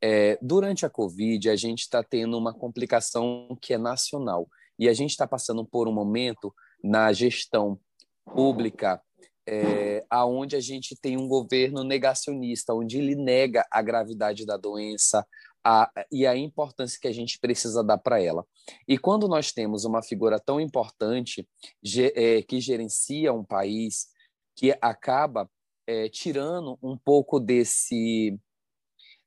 É, 0.00 0.38
durante 0.40 0.86
a 0.86 0.90
Covid, 0.90 1.50
a 1.50 1.56
gente 1.56 1.80
está 1.80 2.02
tendo 2.04 2.38
uma 2.38 2.54
complicação 2.54 3.58
que 3.60 3.74
é 3.74 3.78
nacional. 3.78 4.48
E 4.78 4.88
a 4.88 4.92
gente 4.92 5.10
está 5.10 5.26
passando 5.26 5.64
por 5.64 5.88
um 5.88 5.92
momento 5.92 6.54
na 6.82 7.12
gestão 7.12 7.78
pública 8.24 9.00
é, 9.48 10.04
aonde 10.10 10.56
a 10.56 10.60
gente 10.60 10.96
tem 10.96 11.16
um 11.16 11.28
governo 11.28 11.84
negacionista, 11.84 12.74
onde 12.74 12.98
ele 12.98 13.14
nega 13.14 13.64
a 13.70 13.80
gravidade 13.80 14.44
da 14.44 14.56
doença 14.56 15.24
a, 15.64 15.90
e 16.10 16.26
a 16.26 16.36
importância 16.36 16.98
que 17.00 17.08
a 17.08 17.12
gente 17.12 17.38
precisa 17.38 17.82
dar 17.82 17.98
para 17.98 18.20
ela. 18.20 18.44
E 18.88 18.98
quando 18.98 19.28
nós 19.28 19.52
temos 19.52 19.84
uma 19.84 20.02
figura 20.02 20.40
tão 20.40 20.60
importante 20.60 21.48
ge, 21.82 22.12
é, 22.16 22.42
que 22.42 22.60
gerencia 22.60 23.32
um 23.32 23.44
país, 23.44 24.08
que 24.56 24.76
acaba 24.80 25.48
é, 25.86 26.08
tirando 26.08 26.76
um 26.82 26.96
pouco 26.96 27.38
desse 27.38 28.38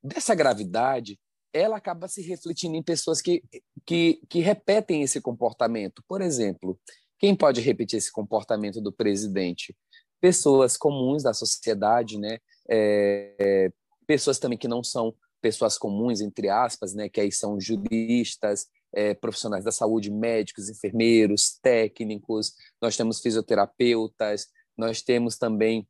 dessa 0.02 0.34
gravidade, 0.34 1.18
ela 1.52 1.76
acaba 1.76 2.08
se 2.08 2.22
refletindo 2.22 2.76
em 2.76 2.82
pessoas 2.82 3.20
que, 3.20 3.42
que, 3.84 4.20
que 4.28 4.40
repetem 4.40 5.02
esse 5.02 5.20
comportamento. 5.20 6.02
Por 6.06 6.20
exemplo, 6.20 6.78
quem 7.18 7.34
pode 7.34 7.60
repetir 7.60 7.98
esse 7.98 8.12
comportamento 8.12 8.80
do 8.80 8.92
presidente? 8.92 9.76
Pessoas 10.20 10.76
comuns 10.76 11.22
da 11.22 11.34
sociedade, 11.34 12.18
né? 12.18 12.38
É, 12.68 13.34
é, 13.38 13.72
pessoas 14.06 14.38
também 14.38 14.58
que 14.58 14.68
não 14.68 14.82
são 14.82 15.14
pessoas 15.40 15.78
comuns, 15.78 16.20
entre 16.20 16.48
aspas, 16.48 16.94
né? 16.94 17.08
Que 17.08 17.20
aí 17.20 17.32
são 17.32 17.60
juristas, 17.60 18.66
é, 18.92 19.14
profissionais 19.14 19.64
da 19.64 19.72
saúde, 19.72 20.10
médicos, 20.10 20.68
enfermeiros, 20.68 21.58
técnicos, 21.62 22.54
nós 22.80 22.96
temos 22.96 23.20
fisioterapeutas, 23.20 24.48
nós 24.76 25.02
temos 25.02 25.36
também 25.36 25.86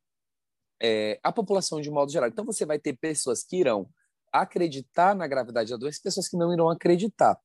é, 0.81 1.19
a 1.23 1.31
população 1.31 1.79
de 1.79 1.89
modo 1.89 2.11
geral. 2.11 2.29
Então, 2.29 2.45
você 2.45 2.65
vai 2.65 2.79
ter 2.79 2.97
pessoas 2.97 3.43
que 3.43 3.57
irão 3.57 3.87
acreditar 4.31 5.15
na 5.15 5.27
gravidade 5.27 5.71
da 5.71 5.77
doença 5.77 5.99
e 5.99 6.03
pessoas 6.03 6.27
que 6.27 6.37
não 6.37 6.53
irão 6.53 6.69
acreditar. 6.69 7.37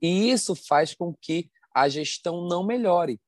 E 0.00 0.30
isso 0.30 0.54
faz 0.54 0.94
com 0.94 1.14
que 1.20 1.50
a 1.74 1.88
gestão 1.88 2.46
não 2.46 2.64
melhore. 2.64 3.20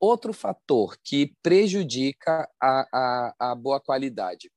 Outro 0.00 0.32
fator 0.32 0.96
que 1.02 1.34
prejudica 1.42 2.48
a, 2.60 2.86
a, 2.92 3.34
a 3.50 3.54
boa 3.54 3.80
qualidade. 3.80 4.50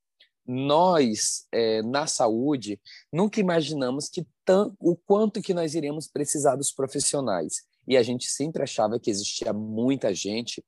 Nós, 0.45 1.45
é, 1.51 1.81
na 1.83 2.07
saúde, 2.07 2.79
nunca 3.11 3.39
imaginamos 3.39 4.09
que 4.09 4.25
o 4.79 4.95
quanto 4.95 5.41
que 5.41 5.53
nós 5.53 5.75
iremos 5.75 6.07
precisar 6.07 6.55
dos 6.55 6.71
profissionais. 6.71 7.63
E 7.87 7.95
a 7.95 8.03
gente 8.03 8.25
sempre 8.25 8.63
achava 8.63 8.99
que 8.99 9.09
existia 9.09 9.53
muita 9.53 10.13
gente, 10.13 10.63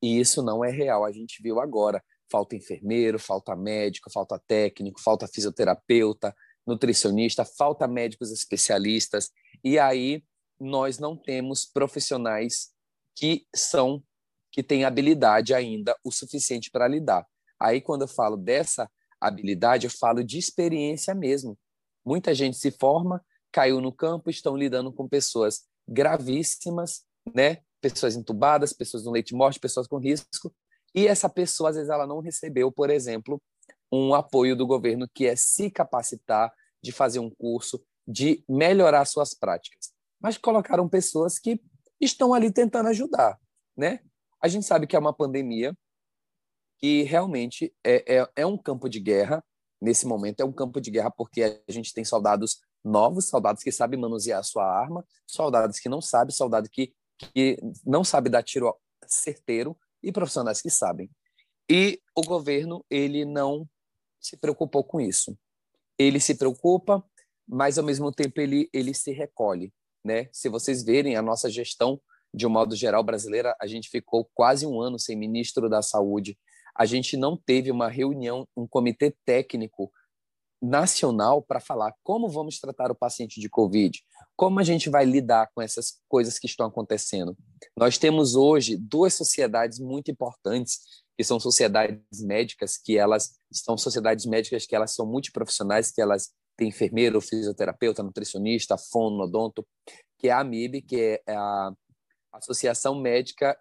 e 0.00 0.20
isso 0.20 0.42
não 0.42 0.64
é 0.64 0.70
real. 0.70 1.04
A 1.04 1.12
gente 1.12 1.42
viu 1.42 1.60
agora 1.60 2.02
falta 2.30 2.56
enfermeiro, 2.56 3.18
falta 3.18 3.54
médico, 3.54 4.10
falta 4.10 4.40
técnico, 4.46 5.00
falta 5.00 5.28
fisioterapeuta, 5.28 6.34
nutricionista, 6.66 7.44
falta 7.44 7.86
médicos 7.86 8.30
especialistas, 8.30 9.30
e 9.62 9.78
aí 9.78 10.24
nós 10.58 10.98
não 10.98 11.16
temos 11.16 11.64
profissionais 11.64 12.72
que 13.14 13.46
são 13.54 14.02
que 14.50 14.62
têm 14.62 14.84
habilidade 14.84 15.52
ainda 15.52 15.96
o 16.04 16.12
suficiente 16.12 16.70
para 16.70 16.86
lidar. 16.86 17.26
Aí 17.58 17.80
quando 17.80 18.02
eu 18.02 18.08
falo 18.08 18.36
dessa 18.36 18.88
habilidade, 19.20 19.86
eu 19.86 19.90
falo 19.90 20.22
de 20.22 20.38
experiência 20.38 21.12
mesmo. 21.12 21.58
Muita 22.04 22.32
gente 22.32 22.56
se 22.56 22.70
forma, 22.70 23.24
caiu 23.50 23.80
no 23.80 23.92
campo, 23.92 24.30
estão 24.30 24.56
lidando 24.56 24.92
com 24.92 25.08
pessoas 25.08 25.64
gravíssimas, 25.88 27.04
né? 27.34 27.62
Pessoas 27.80 28.14
entubadas, 28.14 28.72
pessoas 28.72 29.04
no 29.04 29.10
leite 29.10 29.34
morte, 29.34 29.58
pessoas 29.58 29.86
com 29.88 29.98
risco, 29.98 30.54
e 30.94 31.08
essa 31.08 31.28
pessoa 31.28 31.70
às 31.70 31.76
vezes 31.76 31.90
ela 31.90 32.06
não 32.06 32.20
recebeu, 32.20 32.70
por 32.70 32.90
exemplo, 32.90 33.42
um 33.94 34.14
apoio 34.14 34.56
do 34.56 34.66
governo 34.66 35.08
que 35.12 35.26
é 35.26 35.36
se 35.36 35.70
capacitar 35.70 36.52
de 36.82 36.92
fazer 36.92 37.18
um 37.18 37.30
curso, 37.30 37.82
de 38.06 38.44
melhorar 38.48 39.04
suas 39.04 39.34
práticas. 39.34 39.92
Mas 40.20 40.36
colocaram 40.36 40.88
pessoas 40.88 41.38
que 41.38 41.60
estão 42.00 42.34
ali 42.34 42.50
tentando 42.50 42.88
ajudar, 42.88 43.38
né? 43.76 44.00
A 44.40 44.48
gente 44.48 44.66
sabe 44.66 44.86
que 44.86 44.96
é 44.96 44.98
uma 44.98 45.14
pandemia 45.14 45.74
que 46.78 47.02
realmente 47.02 47.74
é, 47.82 48.18
é, 48.18 48.28
é 48.36 48.46
um 48.46 48.58
campo 48.58 48.88
de 48.88 49.00
guerra 49.00 49.42
nesse 49.84 50.06
momento 50.06 50.40
é 50.40 50.44
um 50.44 50.52
campo 50.52 50.80
de 50.80 50.90
guerra 50.90 51.10
porque 51.10 51.42
a 51.42 51.72
gente 51.72 51.92
tem 51.92 52.04
soldados 52.04 52.60
novos, 52.82 53.28
soldados 53.28 53.62
que 53.62 53.70
sabem 53.70 54.00
manusear 54.00 54.40
a 54.40 54.42
sua 54.42 54.64
arma, 54.64 55.06
soldados 55.26 55.78
que 55.78 55.88
não 55.88 56.00
sabem, 56.00 56.34
soldados 56.34 56.70
que, 56.70 56.92
que 57.18 57.58
não 57.84 58.02
sabem 58.02 58.32
dar 58.32 58.42
tiro 58.42 58.74
certeiro 59.06 59.76
e 60.02 60.10
profissionais 60.10 60.62
que 60.62 60.70
sabem. 60.70 61.10
E 61.70 62.00
o 62.14 62.22
governo, 62.22 62.84
ele 62.90 63.24
não 63.24 63.68
se 64.24 64.36
preocupou 64.36 64.82
com 64.82 65.00
isso. 65.00 65.36
Ele 65.98 66.18
se 66.18 66.34
preocupa, 66.34 67.04
mas 67.46 67.78
ao 67.78 67.84
mesmo 67.84 68.10
tempo 68.10 68.40
ele, 68.40 68.68
ele 68.72 68.94
se 68.94 69.12
recolhe. 69.12 69.72
Né? 70.04 70.28
Se 70.32 70.48
vocês 70.48 70.82
verem 70.82 71.16
a 71.16 71.22
nossa 71.22 71.50
gestão, 71.50 72.00
de 72.32 72.46
um 72.46 72.50
modo 72.50 72.74
geral, 72.74 73.04
brasileira, 73.04 73.54
a 73.60 73.66
gente 73.66 73.88
ficou 73.88 74.28
quase 74.34 74.66
um 74.66 74.80
ano 74.80 74.98
sem 74.98 75.16
ministro 75.16 75.68
da 75.68 75.82
Saúde. 75.82 76.38
A 76.76 76.84
gente 76.84 77.16
não 77.16 77.36
teve 77.36 77.70
uma 77.70 77.88
reunião, 77.88 78.48
um 78.56 78.66
comitê 78.66 79.14
técnico 79.24 79.92
nacional 80.60 81.42
para 81.42 81.60
falar 81.60 81.94
como 82.02 82.28
vamos 82.28 82.58
tratar 82.58 82.90
o 82.90 82.94
paciente 82.94 83.40
de 83.40 83.48
Covid, 83.48 84.02
como 84.34 84.58
a 84.58 84.64
gente 84.64 84.88
vai 84.88 85.04
lidar 85.04 85.50
com 85.54 85.60
essas 85.60 86.00
coisas 86.08 86.38
que 86.38 86.46
estão 86.46 86.66
acontecendo. 86.66 87.36
Nós 87.76 87.98
temos 87.98 88.34
hoje 88.34 88.76
duas 88.76 89.14
sociedades 89.14 89.78
muito 89.78 90.10
importantes, 90.10 91.03
que 91.16 91.24
são 91.24 91.38
sociedades 91.38 92.22
médicas, 92.22 92.76
que 92.76 92.98
elas 92.98 93.38
são 93.52 93.78
sociedades 93.78 94.26
médicas 94.26 94.66
que 94.66 94.74
elas 94.74 94.94
são 94.94 95.06
multiprofissionais, 95.06 95.90
que 95.90 96.00
elas 96.00 96.32
têm 96.56 96.68
enfermeiro, 96.68 97.20
fisioterapeuta, 97.20 98.02
nutricionista, 98.02 98.76
fono, 98.76 99.24
odonto, 99.24 99.66
que 100.18 100.28
é 100.28 100.32
a 100.32 100.40
AMIB, 100.40 100.82
que 100.82 101.20
é 101.26 101.34
a 101.34 101.72
Associação 102.32 103.00
Médica 103.00 103.56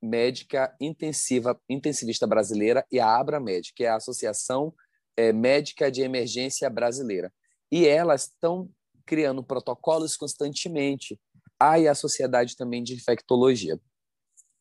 Médica 0.00 0.74
Intensiva 0.80 1.60
Intensivista 1.68 2.26
Brasileira, 2.26 2.86
e 2.90 3.00
a 3.00 3.16
ABRAMED, 3.18 3.72
que 3.74 3.84
é 3.84 3.88
a 3.88 3.96
Associação 3.96 4.72
é, 5.16 5.32
Médica 5.32 5.90
de 5.90 6.02
Emergência 6.02 6.70
Brasileira. 6.70 7.32
E 7.70 7.86
elas 7.86 8.24
estão 8.24 8.70
criando 9.04 9.42
protocolos 9.42 10.16
constantemente. 10.16 11.20
Ah, 11.58 11.78
e 11.78 11.88
a 11.88 11.94
Sociedade 11.94 12.56
também 12.56 12.82
de 12.82 12.94
Infectologia. 12.94 13.80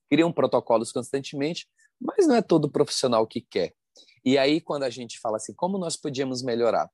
Criam 0.10 0.32
protocolos 0.32 0.92
constantemente, 0.92 1.68
mas 2.00 2.28
não 2.28 2.36
é 2.36 2.42
todo 2.42 2.70
profissional 2.70 3.26
que 3.26 3.42
quer. 3.42 3.74
E 4.24 4.38
aí, 4.38 4.60
quando 4.60 4.84
a 4.84 4.90
gente 4.90 5.20
fala 5.20 5.38
assim, 5.38 5.54
como 5.54 5.78
nós 5.78 5.96
podíamos 5.96 6.42
melhorar? 6.44 6.90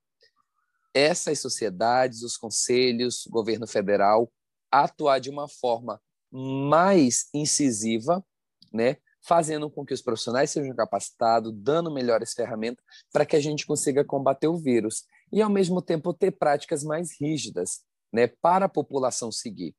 Essas 0.94 1.40
sociedades, 1.40 2.22
os 2.22 2.38
conselhos, 2.38 3.26
governo 3.30 3.68
federal, 3.68 4.32
atuar 4.72 5.20
de 5.20 5.30
uma 5.30 5.48
forma 5.48 6.00
mais 6.32 7.28
incisiva, 7.34 8.24
né? 8.72 8.98
fazendo 9.26 9.70
com 9.70 9.86
que 9.86 9.94
os 9.94 10.02
profissionais 10.02 10.52
sejam 10.52 10.76
capacitados, 10.76 11.54
dando 11.56 11.92
melhores 11.92 12.34
ferramentas 12.34 12.84
para 13.12 13.26
que 13.26 13.36
a 13.36 13.40
gente 13.40 13.66
consiga 13.66 14.04
combater 14.04 14.48
o 14.48 14.58
vírus 14.58 15.06
e, 15.32 15.42
ao 15.42 15.50
mesmo 15.50 15.82
tempo, 15.82 16.14
ter 16.14 16.32
práticas 16.32 16.84
mais 16.84 17.20
rígidas 17.20 17.84
né, 18.12 18.28
para 18.28 18.66
a 18.66 18.70
população 18.70 19.32
seguir. 19.32 19.74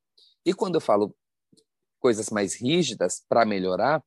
E 0.46 0.54
quando 0.54 0.76
eu 0.76 0.80
falo 0.80 1.14
coisas 2.00 2.30
mais 2.30 2.54
rígidas 2.54 3.22
para 3.28 3.44
melhorar, 3.44 4.02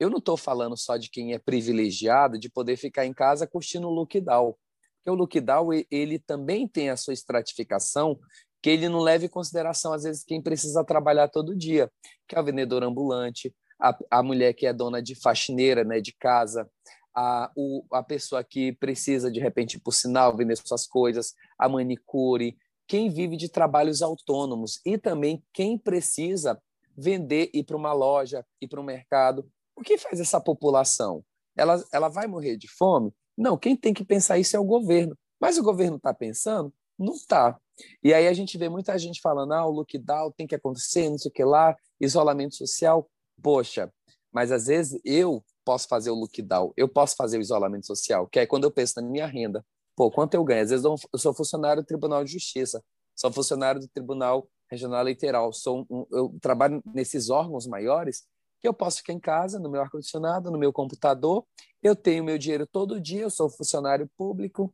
eu 0.00 0.08
não 0.08 0.18
estou 0.18 0.36
falando 0.36 0.76
só 0.76 0.96
de 0.96 1.10
quem 1.10 1.34
é 1.34 1.38
privilegiado 1.38 2.38
de 2.38 2.50
poder 2.50 2.76
ficar 2.76 3.04
em 3.04 3.12
casa 3.12 3.46
curtindo 3.46 3.86
o 3.86 3.92
lockdown. 3.92 4.54
Porque 4.96 5.10
o 5.10 5.14
lockdown 5.14 5.68
ele 5.90 6.18
também 6.18 6.66
tem 6.66 6.88
a 6.88 6.96
sua 6.96 7.12
estratificação 7.12 8.18
que 8.62 8.70
ele 8.70 8.88
não 8.88 9.00
leva 9.00 9.24
em 9.24 9.28
consideração, 9.28 9.92
às 9.92 10.02
vezes, 10.02 10.24
quem 10.24 10.42
precisa 10.42 10.84
trabalhar 10.84 11.28
todo 11.28 11.56
dia, 11.56 11.90
que 12.28 12.36
é 12.36 12.40
o 12.40 12.44
vendedor 12.44 12.82
ambulante, 12.82 13.54
a, 13.80 13.96
a 14.10 14.22
mulher 14.22 14.52
que 14.52 14.66
é 14.66 14.72
dona 14.72 15.02
de 15.02 15.14
faxineira 15.14 15.82
né, 15.82 16.00
de 16.00 16.12
casa, 16.12 16.68
a, 17.14 17.50
o, 17.56 17.84
a 17.92 18.02
pessoa 18.02 18.44
que 18.44 18.72
precisa, 18.72 19.30
de 19.30 19.40
repente, 19.40 19.80
por 19.80 19.92
sinal, 19.92 20.36
vender 20.36 20.56
suas 20.56 20.86
coisas, 20.86 21.32
a 21.58 21.68
manicure, 21.68 22.56
quem 22.86 23.08
vive 23.08 23.36
de 23.36 23.48
trabalhos 23.48 24.02
autônomos 24.02 24.80
e 24.84 24.98
também 24.98 25.42
quem 25.52 25.78
precisa 25.78 26.60
vender, 26.96 27.50
ir 27.54 27.64
para 27.64 27.76
uma 27.76 27.92
loja, 27.92 28.44
ir 28.60 28.68
para 28.68 28.80
um 28.80 28.84
mercado. 28.84 29.48
O 29.80 29.82
que 29.82 29.98
faz 29.98 30.20
essa 30.20 30.40
população? 30.40 31.24
Ela, 31.56 31.82
ela 31.92 32.08
vai 32.08 32.26
morrer 32.26 32.56
de 32.56 32.68
fome? 32.68 33.12
Não, 33.36 33.56
quem 33.56 33.74
tem 33.74 33.94
que 33.94 34.04
pensar 34.04 34.38
isso 34.38 34.56
é 34.56 34.60
o 34.60 34.64
governo. 34.64 35.16
Mas 35.40 35.56
o 35.56 35.62
governo 35.62 35.96
está 35.96 36.12
pensando? 36.12 36.72
Não 36.98 37.14
está. 37.14 37.58
E 38.04 38.12
aí 38.12 38.28
a 38.28 38.32
gente 38.32 38.58
vê 38.58 38.68
muita 38.68 38.98
gente 38.98 39.20
falando, 39.22 39.52
ah, 39.52 39.66
o 39.66 39.70
lockdown 39.70 40.30
tem 40.36 40.46
que 40.46 40.54
acontecer, 40.54 41.08
não 41.08 41.16
sei 41.16 41.30
o 41.30 41.32
que 41.32 41.42
lá, 41.42 41.74
isolamento 41.98 42.54
social 42.54 43.08
poxa, 43.42 43.92
mas 44.32 44.52
às 44.52 44.66
vezes 44.66 45.00
eu 45.04 45.44
posso 45.64 45.88
fazer 45.88 46.10
o 46.10 46.14
lockdown, 46.14 46.72
eu 46.76 46.88
posso 46.88 47.16
fazer 47.16 47.38
o 47.38 47.40
isolamento 47.40 47.86
social, 47.86 48.26
que 48.26 48.38
é 48.38 48.46
quando 48.46 48.64
eu 48.64 48.70
penso 48.70 48.94
na 48.96 49.02
minha 49.02 49.26
renda. 49.26 49.64
Pô, 49.96 50.10
quanto 50.10 50.34
eu 50.34 50.44
ganho? 50.44 50.62
Às 50.62 50.70
vezes 50.70 50.84
eu 50.84 50.96
sou 51.18 51.34
funcionário 51.34 51.82
do 51.82 51.86
Tribunal 51.86 52.24
de 52.24 52.32
Justiça, 52.32 52.82
sou 53.14 53.32
funcionário 53.32 53.80
do 53.80 53.88
Tribunal 53.88 54.48
Regional 54.70 55.00
Eleitoral, 55.00 55.52
sou 55.52 55.86
um, 55.90 56.06
eu 56.12 56.36
trabalho 56.40 56.82
nesses 56.94 57.28
órgãos 57.28 57.66
maiores 57.66 58.24
que 58.60 58.68
eu 58.68 58.74
posso 58.74 58.98
ficar 58.98 59.12
em 59.12 59.20
casa, 59.20 59.58
no 59.58 59.70
meu 59.70 59.80
ar-condicionado, 59.80 60.50
no 60.50 60.58
meu 60.58 60.72
computador, 60.72 61.44
eu 61.82 61.96
tenho 61.96 62.22
meu 62.22 62.36
dinheiro 62.36 62.66
todo 62.66 63.00
dia, 63.00 63.22
eu 63.22 63.30
sou 63.30 63.48
funcionário 63.48 64.08
público 64.16 64.72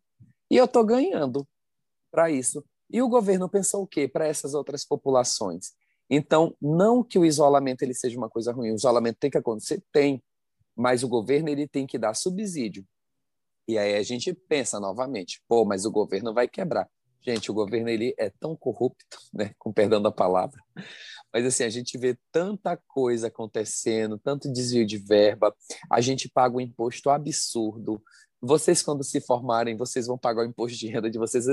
e 0.51 0.57
eu 0.57 0.65
estou 0.65 0.85
ganhando 0.85 1.47
para 2.11 2.31
isso. 2.31 2.65
E 2.91 3.01
o 3.01 3.09
governo 3.09 3.49
pensou 3.49 3.83
o 3.83 3.87
quê 3.87 4.09
para 4.09 4.27
essas 4.27 4.55
outras 4.55 4.85
populações? 4.85 5.73
Então, 6.09 6.55
não 6.61 7.03
que 7.03 7.19
o 7.19 7.25
isolamento 7.25 7.83
ele 7.83 7.95
seja 7.95 8.17
uma 8.17 8.29
coisa 8.29 8.53
ruim, 8.53 8.71
o 8.73 8.77
isolamento 8.77 9.19
tem 9.19 9.31
que 9.31 9.39
acontecer, 9.39 9.83
tem, 9.93 10.23
mas 10.75 11.03
o 11.03 11.09
governo 11.09 11.49
ele 11.49 11.67
tem 11.67 11.87
que 11.87 11.99
dar 11.99 12.15
subsídio. 12.15 12.85
E 13.69 13.77
aí 13.79 13.97
a 13.97 14.03
gente 14.03 14.33
pensa 14.33 14.79
novamente, 14.79 15.43
pô, 15.49 15.65
mas 15.65 15.85
o 15.85 15.91
governo 15.91 16.33
vai 16.33 16.47
quebrar. 16.47 16.89
Gente, 17.21 17.51
o 17.51 17.55
governo 17.55 17.89
ele 17.89 18.15
é 18.17 18.31
tão 18.31 18.55
corrupto, 18.55 19.19
né, 19.35 19.53
com 19.59 19.73
perdão 19.73 20.01
da 20.01 20.13
palavra. 20.13 20.63
Mas 21.37 21.45
assim, 21.45 21.65
a 21.65 21.69
gente 21.69 21.99
vê 21.99 22.19
tanta 22.33 22.79
coisa 22.89 23.27
acontecendo, 23.27 24.19
tanto 24.19 24.51
desvio 24.51 24.87
de 24.87 24.97
verba, 24.97 25.55
a 25.91 26.01
gente 26.01 26.31
paga 26.31 26.57
um 26.57 26.61
imposto 26.63 27.11
absurdo. 27.11 28.03
Vocês 28.41 28.83
quando 28.83 29.05
se 29.05 29.21
formarem, 29.21 29.77
vocês 29.77 30.07
vão 30.07 30.17
pagar 30.17 30.47
o 30.47 30.49
imposto 30.49 30.79
de 30.79 30.87
renda 30.87 31.11
de 31.11 31.19
vocês, 31.19 31.45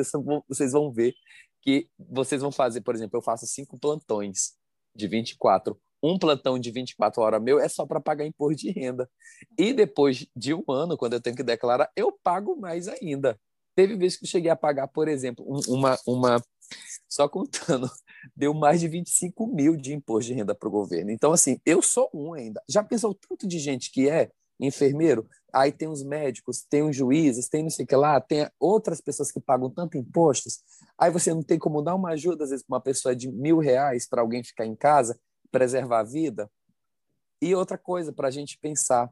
vocês 0.48 0.72
vão 0.72 0.90
ver 0.90 1.14
que 1.62 1.90
vocês 2.00 2.42
vão 2.42 2.50
fazer, 2.50 2.80
por 2.80 2.96
exemplo, 2.96 3.18
eu 3.18 3.22
faço 3.22 3.46
cinco 3.46 3.78
plantões 3.78 4.54
de 4.96 5.06
24. 5.06 5.78
Um 6.02 6.18
plantão 6.18 6.58
de 6.58 6.72
24 6.72 7.22
horas 7.22 7.44
meu 7.44 7.60
é 7.60 7.68
só 7.68 7.86
para 7.86 8.00
pagar 8.00 8.26
imposto 8.26 8.62
de 8.62 8.72
renda. 8.72 9.10
E 9.60 9.74
depois 9.74 10.26
de 10.34 10.54
um 10.54 10.64
ano, 10.70 10.96
quando 10.96 11.12
eu 11.12 11.22
tenho 11.22 11.36
que 11.36 11.44
declarar, 11.44 11.92
eu 11.94 12.18
pago 12.24 12.56
mais 12.56 12.88
ainda. 12.88 13.38
Teve 13.76 13.98
vezes 13.98 14.18
que 14.18 14.24
eu 14.24 14.30
cheguei 14.30 14.50
a 14.50 14.56
pagar, 14.56 14.88
por 14.88 15.10
exemplo, 15.10 15.46
uma, 15.68 16.00
uma 16.08 16.42
só 17.10 17.28
contando, 17.28 17.90
deu 18.36 18.54
mais 18.54 18.80
de 18.80 18.88
25 18.88 19.48
mil 19.48 19.76
de 19.76 19.94
imposto 19.94 20.32
de 20.32 20.34
renda 20.34 20.56
para 20.56 20.68
o 20.68 20.72
governo. 20.72 21.12
Então, 21.12 21.32
assim, 21.32 21.60
eu 21.66 21.82
sou 21.82 22.10
um 22.14 22.34
ainda. 22.34 22.62
Já 22.70 22.84
pensou 22.84 23.14
tanto 23.14 23.48
de 23.48 23.60
gente 23.60 23.92
que 23.92 24.10
é 24.10 24.30
enfermeiro? 24.60 25.28
aí 25.54 25.72
tem 25.72 25.88
os 25.88 26.04
médicos, 26.04 26.64
tem 26.64 26.82
os 26.82 26.96
juízes, 26.96 27.48
tem 27.48 27.62
não 27.62 27.70
sei 27.70 27.86
o 27.86 27.88
que 27.88 27.96
lá, 27.96 28.20
tem 28.20 28.50
outras 28.60 29.00
pessoas 29.00 29.32
que 29.32 29.40
pagam 29.40 29.70
tanto 29.70 29.98
impostos, 29.98 30.64
aí 30.98 31.12
você 31.12 31.32
não 31.32 31.44
tem 31.44 31.60
como 31.60 31.84
dar 31.84 31.94
uma 31.94 32.10
ajuda, 32.10 32.44
às 32.44 32.50
vezes, 32.50 32.66
para 32.66 32.74
uma 32.74 32.82
pessoa 32.82 33.16
de 33.16 33.32
mil 33.32 33.60
reais 33.60 34.08
para 34.08 34.22
alguém 34.22 34.44
ficar 34.44 34.66
em 34.66 34.76
casa, 34.76 35.18
preservar 35.52 36.00
a 36.00 36.04
vida. 36.04 36.50
E 37.40 37.54
outra 37.54 37.78
coisa 37.78 38.12
para 38.12 38.30
a 38.30 38.32
gente 38.32 38.58
pensar 38.58 39.12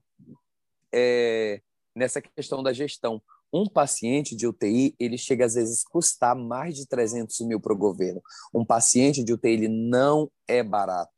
é, 0.92 1.62
nessa 1.96 2.20
questão 2.22 2.64
da 2.64 2.74
gestão. 2.74 3.22
Um 3.54 3.68
paciente 3.68 4.36
de 4.36 4.48
UTI, 4.48 4.96
ele 5.00 5.18
chega 5.18 5.46
às 5.46 5.56
vezes 5.56 5.84
a 5.86 5.90
custar 5.90 6.36
mais 6.36 6.76
de 6.76 6.88
300 6.88 7.40
mil 7.42 7.60
para 7.60 7.74
o 7.74 7.78
governo. 7.78 8.22
Um 8.54 8.66
paciente 8.66 9.24
de 9.24 9.34
UTI, 9.34 9.52
ele 9.52 9.68
não 9.68 10.32
é 10.48 10.64
barato 10.64 11.12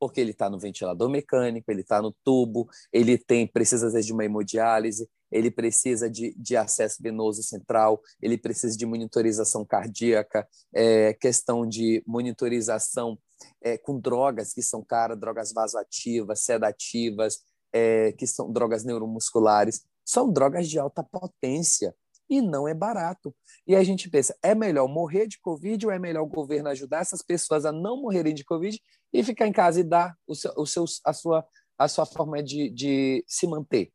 porque 0.00 0.18
ele 0.18 0.30
está 0.30 0.48
no 0.48 0.58
ventilador 0.58 1.10
mecânico, 1.10 1.70
ele 1.70 1.82
está 1.82 2.00
no 2.00 2.10
tubo, 2.24 2.66
ele 2.90 3.18
tem 3.18 3.46
precisa 3.46 3.86
às 3.86 3.92
vezes 3.92 4.06
de 4.06 4.14
uma 4.14 4.24
hemodiálise, 4.24 5.06
ele 5.30 5.50
precisa 5.50 6.08
de, 6.10 6.34
de 6.36 6.56
acesso 6.56 7.02
venoso 7.02 7.42
central, 7.42 8.00
ele 8.20 8.38
precisa 8.38 8.76
de 8.76 8.86
monitorização 8.86 9.64
cardíaca, 9.64 10.48
é, 10.74 11.12
questão 11.12 11.68
de 11.68 12.02
monitorização 12.06 13.18
é, 13.60 13.76
com 13.76 14.00
drogas 14.00 14.54
que 14.54 14.62
são 14.62 14.82
caras, 14.82 15.20
drogas 15.20 15.52
vasoativas, 15.52 16.40
sedativas, 16.40 17.40
é, 17.72 18.12
que 18.12 18.26
são 18.26 18.50
drogas 18.50 18.84
neuromusculares, 18.84 19.84
são 20.04 20.32
drogas 20.32 20.68
de 20.68 20.78
alta 20.78 21.02
potência 21.02 21.94
e 22.28 22.40
não 22.40 22.68
é 22.68 22.72
barato. 22.72 23.34
E 23.66 23.74
a 23.74 23.82
gente 23.82 24.08
pensa, 24.08 24.36
é 24.42 24.54
melhor 24.54 24.86
morrer 24.88 25.26
de 25.26 25.40
Covid 25.40 25.86
ou 25.86 25.92
é 25.92 25.98
melhor 25.98 26.22
o 26.22 26.28
governo 26.28 26.68
ajudar 26.68 27.00
essas 27.00 27.22
pessoas 27.22 27.64
a 27.64 27.72
não 27.72 28.00
morrerem 28.00 28.32
de 28.32 28.44
Covid 28.44 28.80
e 29.12 29.24
ficar 29.24 29.48
em 29.48 29.52
casa 29.52 29.80
e 29.80 29.84
dar 29.84 30.14
o 30.26 30.34
seu, 30.34 30.52
o 30.56 30.64
seu, 30.64 30.84
a, 31.04 31.12
sua, 31.12 31.44
a 31.76 31.88
sua 31.88 32.06
forma 32.06 32.40
de, 32.42 32.70
de 32.70 33.24
se 33.26 33.48
manter? 33.48 33.90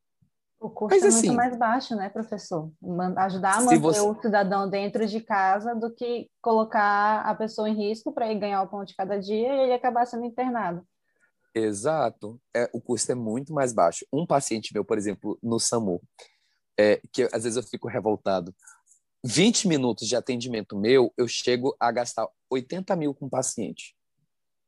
O 0.59 0.69
custo 0.69 0.95
Mas, 0.95 1.03
é 1.03 1.07
assim, 1.07 1.27
muito 1.27 1.37
mais 1.37 1.57
baixo, 1.57 1.95
né, 1.95 2.09
professor? 2.09 2.71
Ajudar 3.17 3.57
a 3.57 3.61
manter 3.61 3.79
você... 3.79 3.99
o 3.99 4.19
cidadão 4.21 4.69
dentro 4.69 5.05
de 5.05 5.21
casa 5.21 5.75
do 5.75 5.93
que 5.93 6.29
colocar 6.41 7.21
a 7.21 7.35
pessoa 7.35 7.69
em 7.69 7.75
risco 7.75 8.11
para 8.13 8.29
ele 8.29 8.39
ganhar 8.39 8.61
o 8.63 8.67
pão 8.67 8.83
de 8.83 8.95
cada 8.95 9.17
dia 9.19 9.53
e 9.53 9.59
ele 9.63 9.73
acabar 9.73 10.05
sendo 10.05 10.25
internado. 10.25 10.85
Exato. 11.55 12.39
É, 12.53 12.69
o 12.73 12.81
custo 12.81 13.13
é 13.13 13.15
muito 13.15 13.53
mais 13.53 13.71
baixo. 13.71 14.05
Um 14.11 14.25
paciente 14.25 14.73
meu, 14.73 14.83
por 14.83 14.97
exemplo, 14.97 15.39
no 15.41 15.57
SAMU, 15.57 16.03
é, 16.77 17.01
que 17.13 17.23
às 17.31 17.43
vezes 17.43 17.55
eu 17.55 17.63
fico 17.63 17.87
revoltado. 17.87 18.53
20 19.23 19.69
minutos 19.69 20.07
de 20.07 20.15
atendimento 20.15 20.77
meu, 20.77 21.13
eu 21.17 21.27
chego 21.27 21.75
a 21.79 21.91
gastar 21.91 22.27
80 22.49 22.93
mil 22.97 23.13
com 23.13 23.29
paciente. 23.29 23.95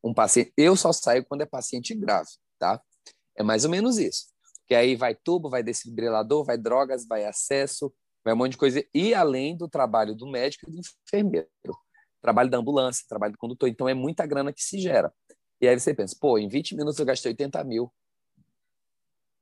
Um 0.02 0.14
paciente, 0.14 0.54
eu 0.56 0.76
só 0.78 0.94
saio 0.94 1.26
quando 1.26 1.42
é 1.42 1.46
paciente 1.46 1.94
grave, 1.94 2.30
tá? 2.58 2.82
É 3.36 3.44
mais 3.44 3.66
ou 3.66 3.70
menos 3.70 3.98
isso. 3.98 4.28
Que 4.66 4.74
aí 4.74 4.96
vai 4.96 5.14
tubo, 5.14 5.50
vai 5.50 5.62
desfibrilador, 5.62 6.46
vai 6.46 6.58
drogas, 6.58 7.06
vai 7.06 7.26
acesso, 7.26 7.94
vai 8.24 8.34
um 8.34 8.38
monte 8.38 8.54
de 8.54 8.58
coisa. 8.58 8.84
E 8.94 9.14
além 9.14 9.56
do 9.56 9.68
trabalho 9.68 10.16
do 10.16 10.26
médico 10.26 10.70
e 10.70 10.72
do 10.72 10.80
enfermeiro. 10.80 11.48
Trabalho 12.22 12.50
da 12.50 12.58
ambulância, 12.58 13.06
trabalho 13.08 13.34
do 13.34 13.38
condutor. 13.38 13.70
Então 13.70 13.88
é 13.88 13.94
muita 13.94 14.26
grana 14.26 14.52
que 14.52 14.64
se 14.64 14.80
gera. 14.80 15.14
E 15.60 15.68
aí 15.68 15.80
você 15.80 15.94
pensa, 15.94 16.16
pô, 16.20 16.38
em 16.38 16.48
20 16.48 16.76
minutos 16.76 17.00
eu 17.00 17.06
gastei 17.06 17.32
80 17.32 17.64
mil. 17.64 17.92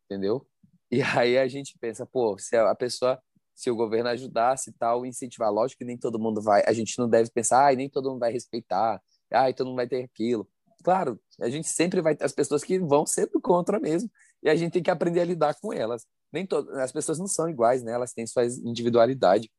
Entendeu? 0.05 0.47
E 0.89 1.01
aí 1.01 1.38
a 1.38 1.47
gente 1.47 1.78
pensa, 1.80 2.05
pô, 2.05 2.38
se 2.38 2.55
a 2.55 2.76
pessoa, 2.76 3.22
se 3.53 3.70
o 3.70 3.76
governo 3.76 4.09
ajudasse 4.09 4.70
e 4.70 4.74
tal, 4.74 5.05
incentivar, 5.05 5.51
lógico 5.51 5.80
que 5.80 5.86
nem 5.86 5.97
todo 5.97 6.20
mundo 6.20 6.41
vai, 6.41 6.63
a 6.66 6.74
gente 6.74 6.97
não 6.97 7.09
deve 7.09 7.30
pensar, 7.32 7.66
ai, 7.66 7.76
nem 7.76 7.89
todo 7.89 8.09
mundo 8.09 8.20
vai 8.20 8.32
respeitar, 8.32 9.01
ai, 9.32 9.53
todo 9.53 9.68
mundo 9.68 9.78
vai 9.78 9.88
ter 9.88 10.03
aquilo. 10.03 10.47
Claro, 10.84 11.20
a 11.41 11.49
gente 11.49 11.68
sempre 11.68 12.01
vai 12.01 12.16
as 12.22 12.32
pessoas 12.32 12.63
que 12.63 12.78
vão 12.80 13.05
sempre 13.05 13.41
contra 13.41 13.80
mesmo, 13.80 14.09
e 14.43 14.49
a 14.49 14.55
gente 14.55 14.74
tem 14.74 14.84
que 14.84 14.91
aprender 14.91 15.22
a 15.22 15.26
lidar 15.26 15.55
com 15.59 15.74
elas. 15.74 16.05
Nem 16.32 16.45
todas, 16.45 16.78
as 16.78 16.91
pessoas 16.91 17.18
não 17.18 17.28
são 17.28 17.49
iguais, 17.49 17.82
né? 17.82 17.93
Elas 17.93 18.13
têm 18.13 18.28
sua 18.28 18.45
individualidade. 18.45 19.51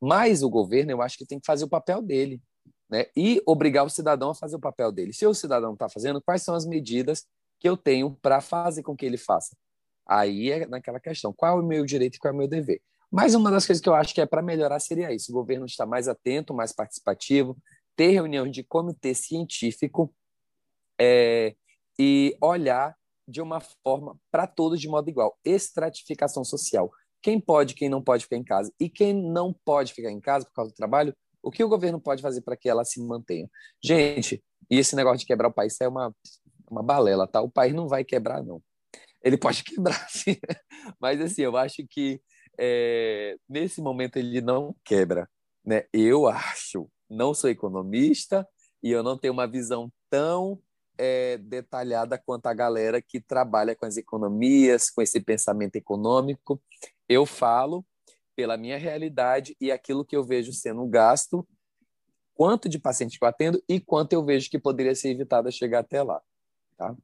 Mas 0.00 0.42
o 0.42 0.50
governo, 0.50 0.90
eu 0.90 1.00
acho 1.00 1.16
que 1.16 1.24
tem 1.24 1.40
que 1.40 1.46
fazer 1.46 1.64
o 1.64 1.68
papel 1.68 2.02
dele, 2.02 2.42
né? 2.88 3.06
E 3.16 3.42
obrigar 3.46 3.84
o 3.84 3.90
cidadão 3.90 4.30
a 4.30 4.34
fazer 4.34 4.56
o 4.56 4.60
papel 4.60 4.92
dele. 4.92 5.12
Se 5.12 5.26
o 5.26 5.34
cidadão 5.34 5.72
está 5.72 5.88
fazendo, 5.88 6.22
quais 6.22 6.42
são 6.42 6.54
as 6.54 6.66
medidas 6.66 7.26
que 7.58 7.68
eu 7.68 7.76
tenho 7.76 8.16
para 8.22 8.40
fazer 8.40 8.82
com 8.82 8.96
que 8.96 9.06
ele 9.06 9.16
faça? 9.16 9.56
Aí 10.06 10.50
é 10.50 10.66
naquela 10.66 11.00
questão, 11.00 11.32
qual 11.32 11.58
é 11.58 11.60
o 11.60 11.64
meu 11.64 11.84
direito 11.84 12.16
e 12.16 12.18
qual 12.18 12.32
é 12.32 12.34
o 12.34 12.38
meu 12.38 12.48
dever? 12.48 12.80
Mas 13.10 13.34
uma 13.34 13.50
das 13.50 13.66
coisas 13.66 13.82
que 13.82 13.88
eu 13.88 13.94
acho 13.94 14.14
que 14.14 14.20
é 14.20 14.26
para 14.26 14.42
melhorar 14.42 14.80
seria 14.80 15.12
isso: 15.12 15.30
o 15.30 15.34
governo 15.34 15.66
estar 15.66 15.86
mais 15.86 16.08
atento, 16.08 16.52
mais 16.52 16.72
participativo, 16.72 17.56
ter 17.96 18.10
reunião 18.10 18.48
de 18.48 18.62
comitê 18.62 19.14
científico 19.14 20.12
é, 21.00 21.54
e 21.98 22.36
olhar 22.40 22.96
de 23.26 23.40
uma 23.40 23.60
forma 23.60 24.18
para 24.30 24.46
todos 24.46 24.80
de 24.80 24.88
modo 24.88 25.08
igual. 25.08 25.38
Estratificação 25.44 26.44
social. 26.44 26.90
Quem 27.22 27.40
pode, 27.40 27.74
quem 27.74 27.88
não 27.88 28.02
pode 28.02 28.24
ficar 28.24 28.36
em 28.36 28.44
casa. 28.44 28.72
E 28.78 28.88
quem 28.90 29.14
não 29.14 29.54
pode 29.64 29.94
ficar 29.94 30.10
em 30.10 30.20
casa 30.20 30.44
por 30.44 30.52
causa 30.52 30.72
do 30.72 30.76
trabalho, 30.76 31.16
o 31.44 31.50
que 31.50 31.62
o 31.62 31.68
governo 31.68 32.00
pode 32.00 32.22
fazer 32.22 32.40
para 32.42 32.56
que 32.56 32.68
ela 32.68 32.84
se 32.84 33.00
mantenha? 33.00 33.48
Gente, 33.82 34.42
e 34.70 34.78
esse 34.78 34.96
negócio 34.96 35.18
de 35.18 35.26
quebrar 35.26 35.48
o 35.48 35.52
país 35.52 35.80
é 35.80 35.88
uma, 35.88 36.14
uma 36.70 36.82
balela, 36.82 37.26
tá? 37.26 37.40
O 37.40 37.50
país 37.50 37.74
não 37.74 37.88
vai 37.88 38.04
quebrar, 38.04 38.42
não 38.42 38.62
ele 39.24 39.38
pode 39.38 39.64
quebrar, 39.64 40.06
sim. 40.10 40.36
Mas 41.00 41.20
assim, 41.20 41.42
eu 41.42 41.56
acho 41.56 41.84
que 41.88 42.20
é, 42.58 43.36
nesse 43.48 43.80
momento 43.80 44.18
ele 44.18 44.40
não 44.40 44.76
quebra, 44.84 45.28
né? 45.64 45.86
Eu 45.92 46.28
acho, 46.28 46.88
não 47.08 47.32
sou 47.32 47.48
economista 47.48 48.46
e 48.82 48.90
eu 48.90 49.02
não 49.02 49.16
tenho 49.16 49.32
uma 49.32 49.48
visão 49.48 49.90
tão 50.10 50.60
é, 50.98 51.38
detalhada 51.38 52.18
quanto 52.18 52.46
a 52.46 52.54
galera 52.54 53.02
que 53.02 53.20
trabalha 53.20 53.74
com 53.74 53.86
as 53.86 53.96
economias, 53.96 54.90
com 54.90 55.00
esse 55.00 55.18
pensamento 55.20 55.74
econômico. 55.76 56.62
Eu 57.08 57.24
falo 57.24 57.84
pela 58.34 58.56
minha 58.56 58.78
realidade 58.78 59.56
e 59.60 59.70
aquilo 59.70 60.04
que 60.04 60.16
eu 60.16 60.24
vejo 60.24 60.52
sendo 60.52 60.86
gasto, 60.86 61.46
quanto 62.34 62.68
de 62.68 62.78
paciente 62.78 63.18
que 63.18 63.24
eu 63.24 63.28
atendo 63.28 63.62
e 63.68 63.80
quanto 63.80 64.12
eu 64.12 64.24
vejo 64.24 64.50
que 64.50 64.58
poderia 64.58 64.94
ser 64.94 65.10
evitado 65.10 65.48
a 65.48 65.52
chegar 65.52 65.80
até 65.80 66.02
lá, 66.02 66.20
tá? 66.76 66.94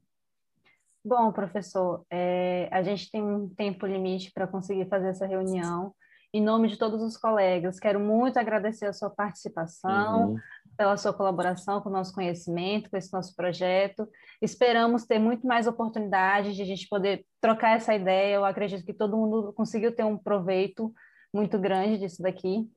Bom, 1.02 1.32
professor, 1.32 2.04
é, 2.10 2.68
a 2.70 2.82
gente 2.82 3.10
tem 3.10 3.22
um 3.22 3.48
tempo 3.48 3.86
limite 3.86 4.30
para 4.32 4.46
conseguir 4.46 4.86
fazer 4.86 5.08
essa 5.08 5.26
reunião. 5.26 5.94
Em 6.32 6.42
nome 6.42 6.68
de 6.68 6.76
todos 6.76 7.02
os 7.02 7.16
colegas, 7.16 7.80
quero 7.80 7.98
muito 7.98 8.38
agradecer 8.38 8.86
a 8.86 8.92
sua 8.92 9.08
participação, 9.08 10.32
uhum. 10.32 10.38
pela 10.76 10.96
sua 10.96 11.12
colaboração 11.12 11.80
com 11.80 11.88
o 11.88 11.92
nosso 11.92 12.14
conhecimento, 12.14 12.90
com 12.90 12.96
esse 12.96 13.12
nosso 13.12 13.34
projeto. 13.34 14.06
Esperamos 14.42 15.06
ter 15.06 15.18
muito 15.18 15.46
mais 15.46 15.66
oportunidades 15.66 16.54
de 16.54 16.62
a 16.62 16.66
gente 16.66 16.86
poder 16.86 17.24
trocar 17.40 17.76
essa 17.76 17.94
ideia. 17.94 18.34
Eu 18.34 18.44
acredito 18.44 18.84
que 18.84 18.92
todo 18.92 19.16
mundo 19.16 19.52
conseguiu 19.54 19.90
ter 19.90 20.04
um 20.04 20.18
proveito 20.18 20.92
muito 21.32 21.58
grande 21.58 21.98
disso 21.98 22.22
daqui. 22.22 22.68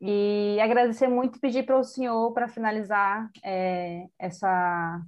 E 0.00 0.58
agradecer 0.60 1.08
muito, 1.08 1.40
pedir 1.40 1.64
para 1.64 1.78
o 1.78 1.84
senhor, 1.84 2.32
para 2.32 2.48
finalizar 2.48 3.30
é, 3.42 4.06
essa 4.18 5.02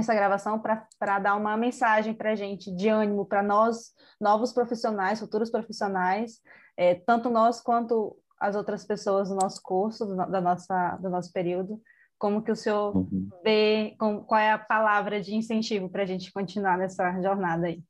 essa 0.00 0.14
gravação 0.14 0.58
para 0.58 1.18
dar 1.18 1.36
uma 1.36 1.54
mensagem 1.54 2.14
para 2.14 2.32
a 2.32 2.34
gente 2.34 2.74
de 2.74 2.88
ânimo 2.88 3.26
para 3.26 3.42
nós, 3.42 3.92
novos 4.18 4.52
profissionais, 4.52 5.20
futuros 5.20 5.50
profissionais, 5.50 6.40
é, 6.78 6.94
tanto 6.94 7.28
nós 7.28 7.60
quanto 7.60 8.16
as 8.40 8.56
outras 8.56 8.84
pessoas 8.84 9.28
do 9.28 9.34
nosso 9.34 9.60
curso, 9.62 10.06
do, 10.06 10.16
da 10.16 10.40
nossa, 10.40 10.96
do 10.96 11.10
nosso 11.10 11.30
período. 11.32 11.80
Como 12.18 12.42
que 12.42 12.50
o 12.50 12.56
senhor 12.56 12.96
uhum. 12.96 13.28
vê, 13.44 13.94
com, 13.98 14.24
qual 14.24 14.40
é 14.40 14.52
a 14.52 14.58
palavra 14.58 15.20
de 15.20 15.34
incentivo 15.34 15.90
para 15.90 16.04
a 16.04 16.06
gente 16.06 16.32
continuar 16.32 16.78
nessa 16.78 17.20
jornada 17.20 17.66
aí? 17.66 17.82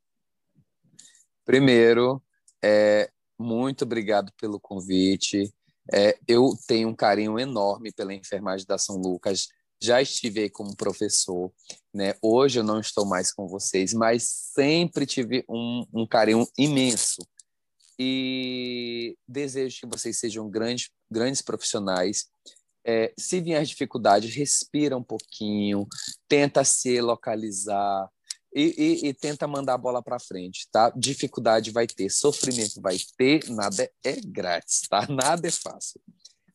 Primeiro, 1.45 2.22
é, 2.62 3.11
muito 3.43 3.84
obrigado 3.84 4.32
pelo 4.40 4.61
convite. 4.61 5.53
É, 5.93 6.16
eu 6.28 6.57
tenho 6.66 6.88
um 6.88 6.95
carinho 6.95 7.38
enorme 7.38 7.93
pela 7.93 8.14
enfermagem 8.14 8.66
da 8.66 8.78
São 8.78 8.97
Lucas 8.97 9.49
já 9.82 10.01
estive 10.01 10.43
aí 10.43 10.51
como 10.51 10.76
professor, 10.76 11.53
né? 11.93 12.14
Hoje 12.22 12.61
eu 12.61 12.62
não 12.62 12.78
estou 12.78 13.05
mais 13.05 13.32
com 13.32 13.49
vocês, 13.49 13.93
mas 13.93 14.22
sempre 14.55 15.05
tive 15.05 15.45
um, 15.49 15.84
um 15.93 16.07
carinho 16.07 16.47
imenso 16.57 17.20
e 17.99 19.16
desejo 19.26 19.80
que 19.80 19.86
vocês 19.86 20.18
sejam 20.18 20.49
grandes, 20.49 20.88
grandes 21.11 21.43
profissionais. 21.43 22.26
É, 22.86 23.12
se 23.18 23.40
vier 23.40 23.64
dificuldades, 23.64 24.34
respira 24.34 24.97
um 24.97 25.03
pouquinho, 25.03 25.86
tenta 26.28 26.62
se 26.62 27.01
localizar 27.01 28.09
e, 28.55 28.74
e, 28.76 29.09
e 29.09 29.14
tenta 29.14 29.46
mandar 29.46 29.74
a 29.74 29.78
bola 29.78 30.03
para 30.03 30.18
frente, 30.18 30.68
tá? 30.70 30.92
Dificuldade 30.94 31.70
vai 31.70 31.86
ter, 31.86 32.11
sofrimento 32.11 32.80
vai 32.80 32.96
ter, 33.16 33.48
nada 33.48 33.90
é 34.05 34.20
grátis, 34.20 34.82
tá? 34.88 35.07
Nada 35.11 35.48
é 35.48 35.50
fácil. 35.50 36.00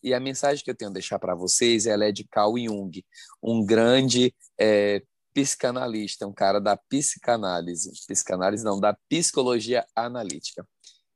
E 0.03 0.13
a 0.13 0.19
mensagem 0.19 0.63
que 0.63 0.69
eu 0.69 0.75
tenho 0.75 0.91
a 0.91 0.93
deixar 0.93 1.17
para 1.17 1.35
vocês 1.35 1.85
ela 1.85 2.05
é 2.05 2.11
de 2.11 2.23
Carl 2.23 2.57
Jung, 2.57 3.03
um 3.41 3.65
grande 3.65 4.33
é, 4.59 5.01
psicanalista, 5.33 6.27
um 6.27 6.33
cara 6.33 6.59
da 6.59 6.77
psicanálise, 6.77 7.91
psicanálise 8.07 8.63
não, 8.63 8.79
da 8.79 8.97
psicologia 9.09 9.85
analítica, 9.95 10.67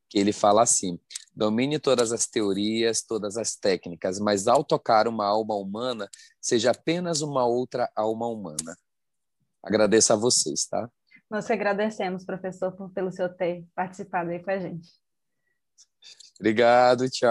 que 0.10 0.18
ele 0.18 0.34
fala 0.34 0.64
assim: 0.64 1.00
domine 1.36 1.80
todas 1.80 2.12
as 2.12 2.28
teorias, 2.28 3.02
todas 3.02 3.38
as 3.38 3.56
técnicas, 3.56 4.20
mas 4.20 4.48
ao 4.48 4.64
tocar 4.64 5.08
uma 5.08 5.26
alma 5.26 5.56
humana, 5.56 6.10
seja 6.42 6.72
apenas 6.72 7.22
uma 7.22 7.46
outra 7.46 7.90
alma 7.96 8.28
humana. 8.28 8.78
Agradeço 9.64 10.14
a 10.14 10.16
vocês, 10.16 10.66
tá? 10.66 10.90
Nós 11.30 11.46
que 11.46 11.54
agradecemos, 11.54 12.26
professor, 12.26 12.76
pelo 12.94 13.12
seu 13.12 13.30
ter 13.30 13.66
participado 13.74 14.30
aí 14.32 14.44
com 14.44 14.52
a 14.52 14.60
gente. 14.60 14.90
Obrigado, 16.40 17.10
tchau. 17.10 17.30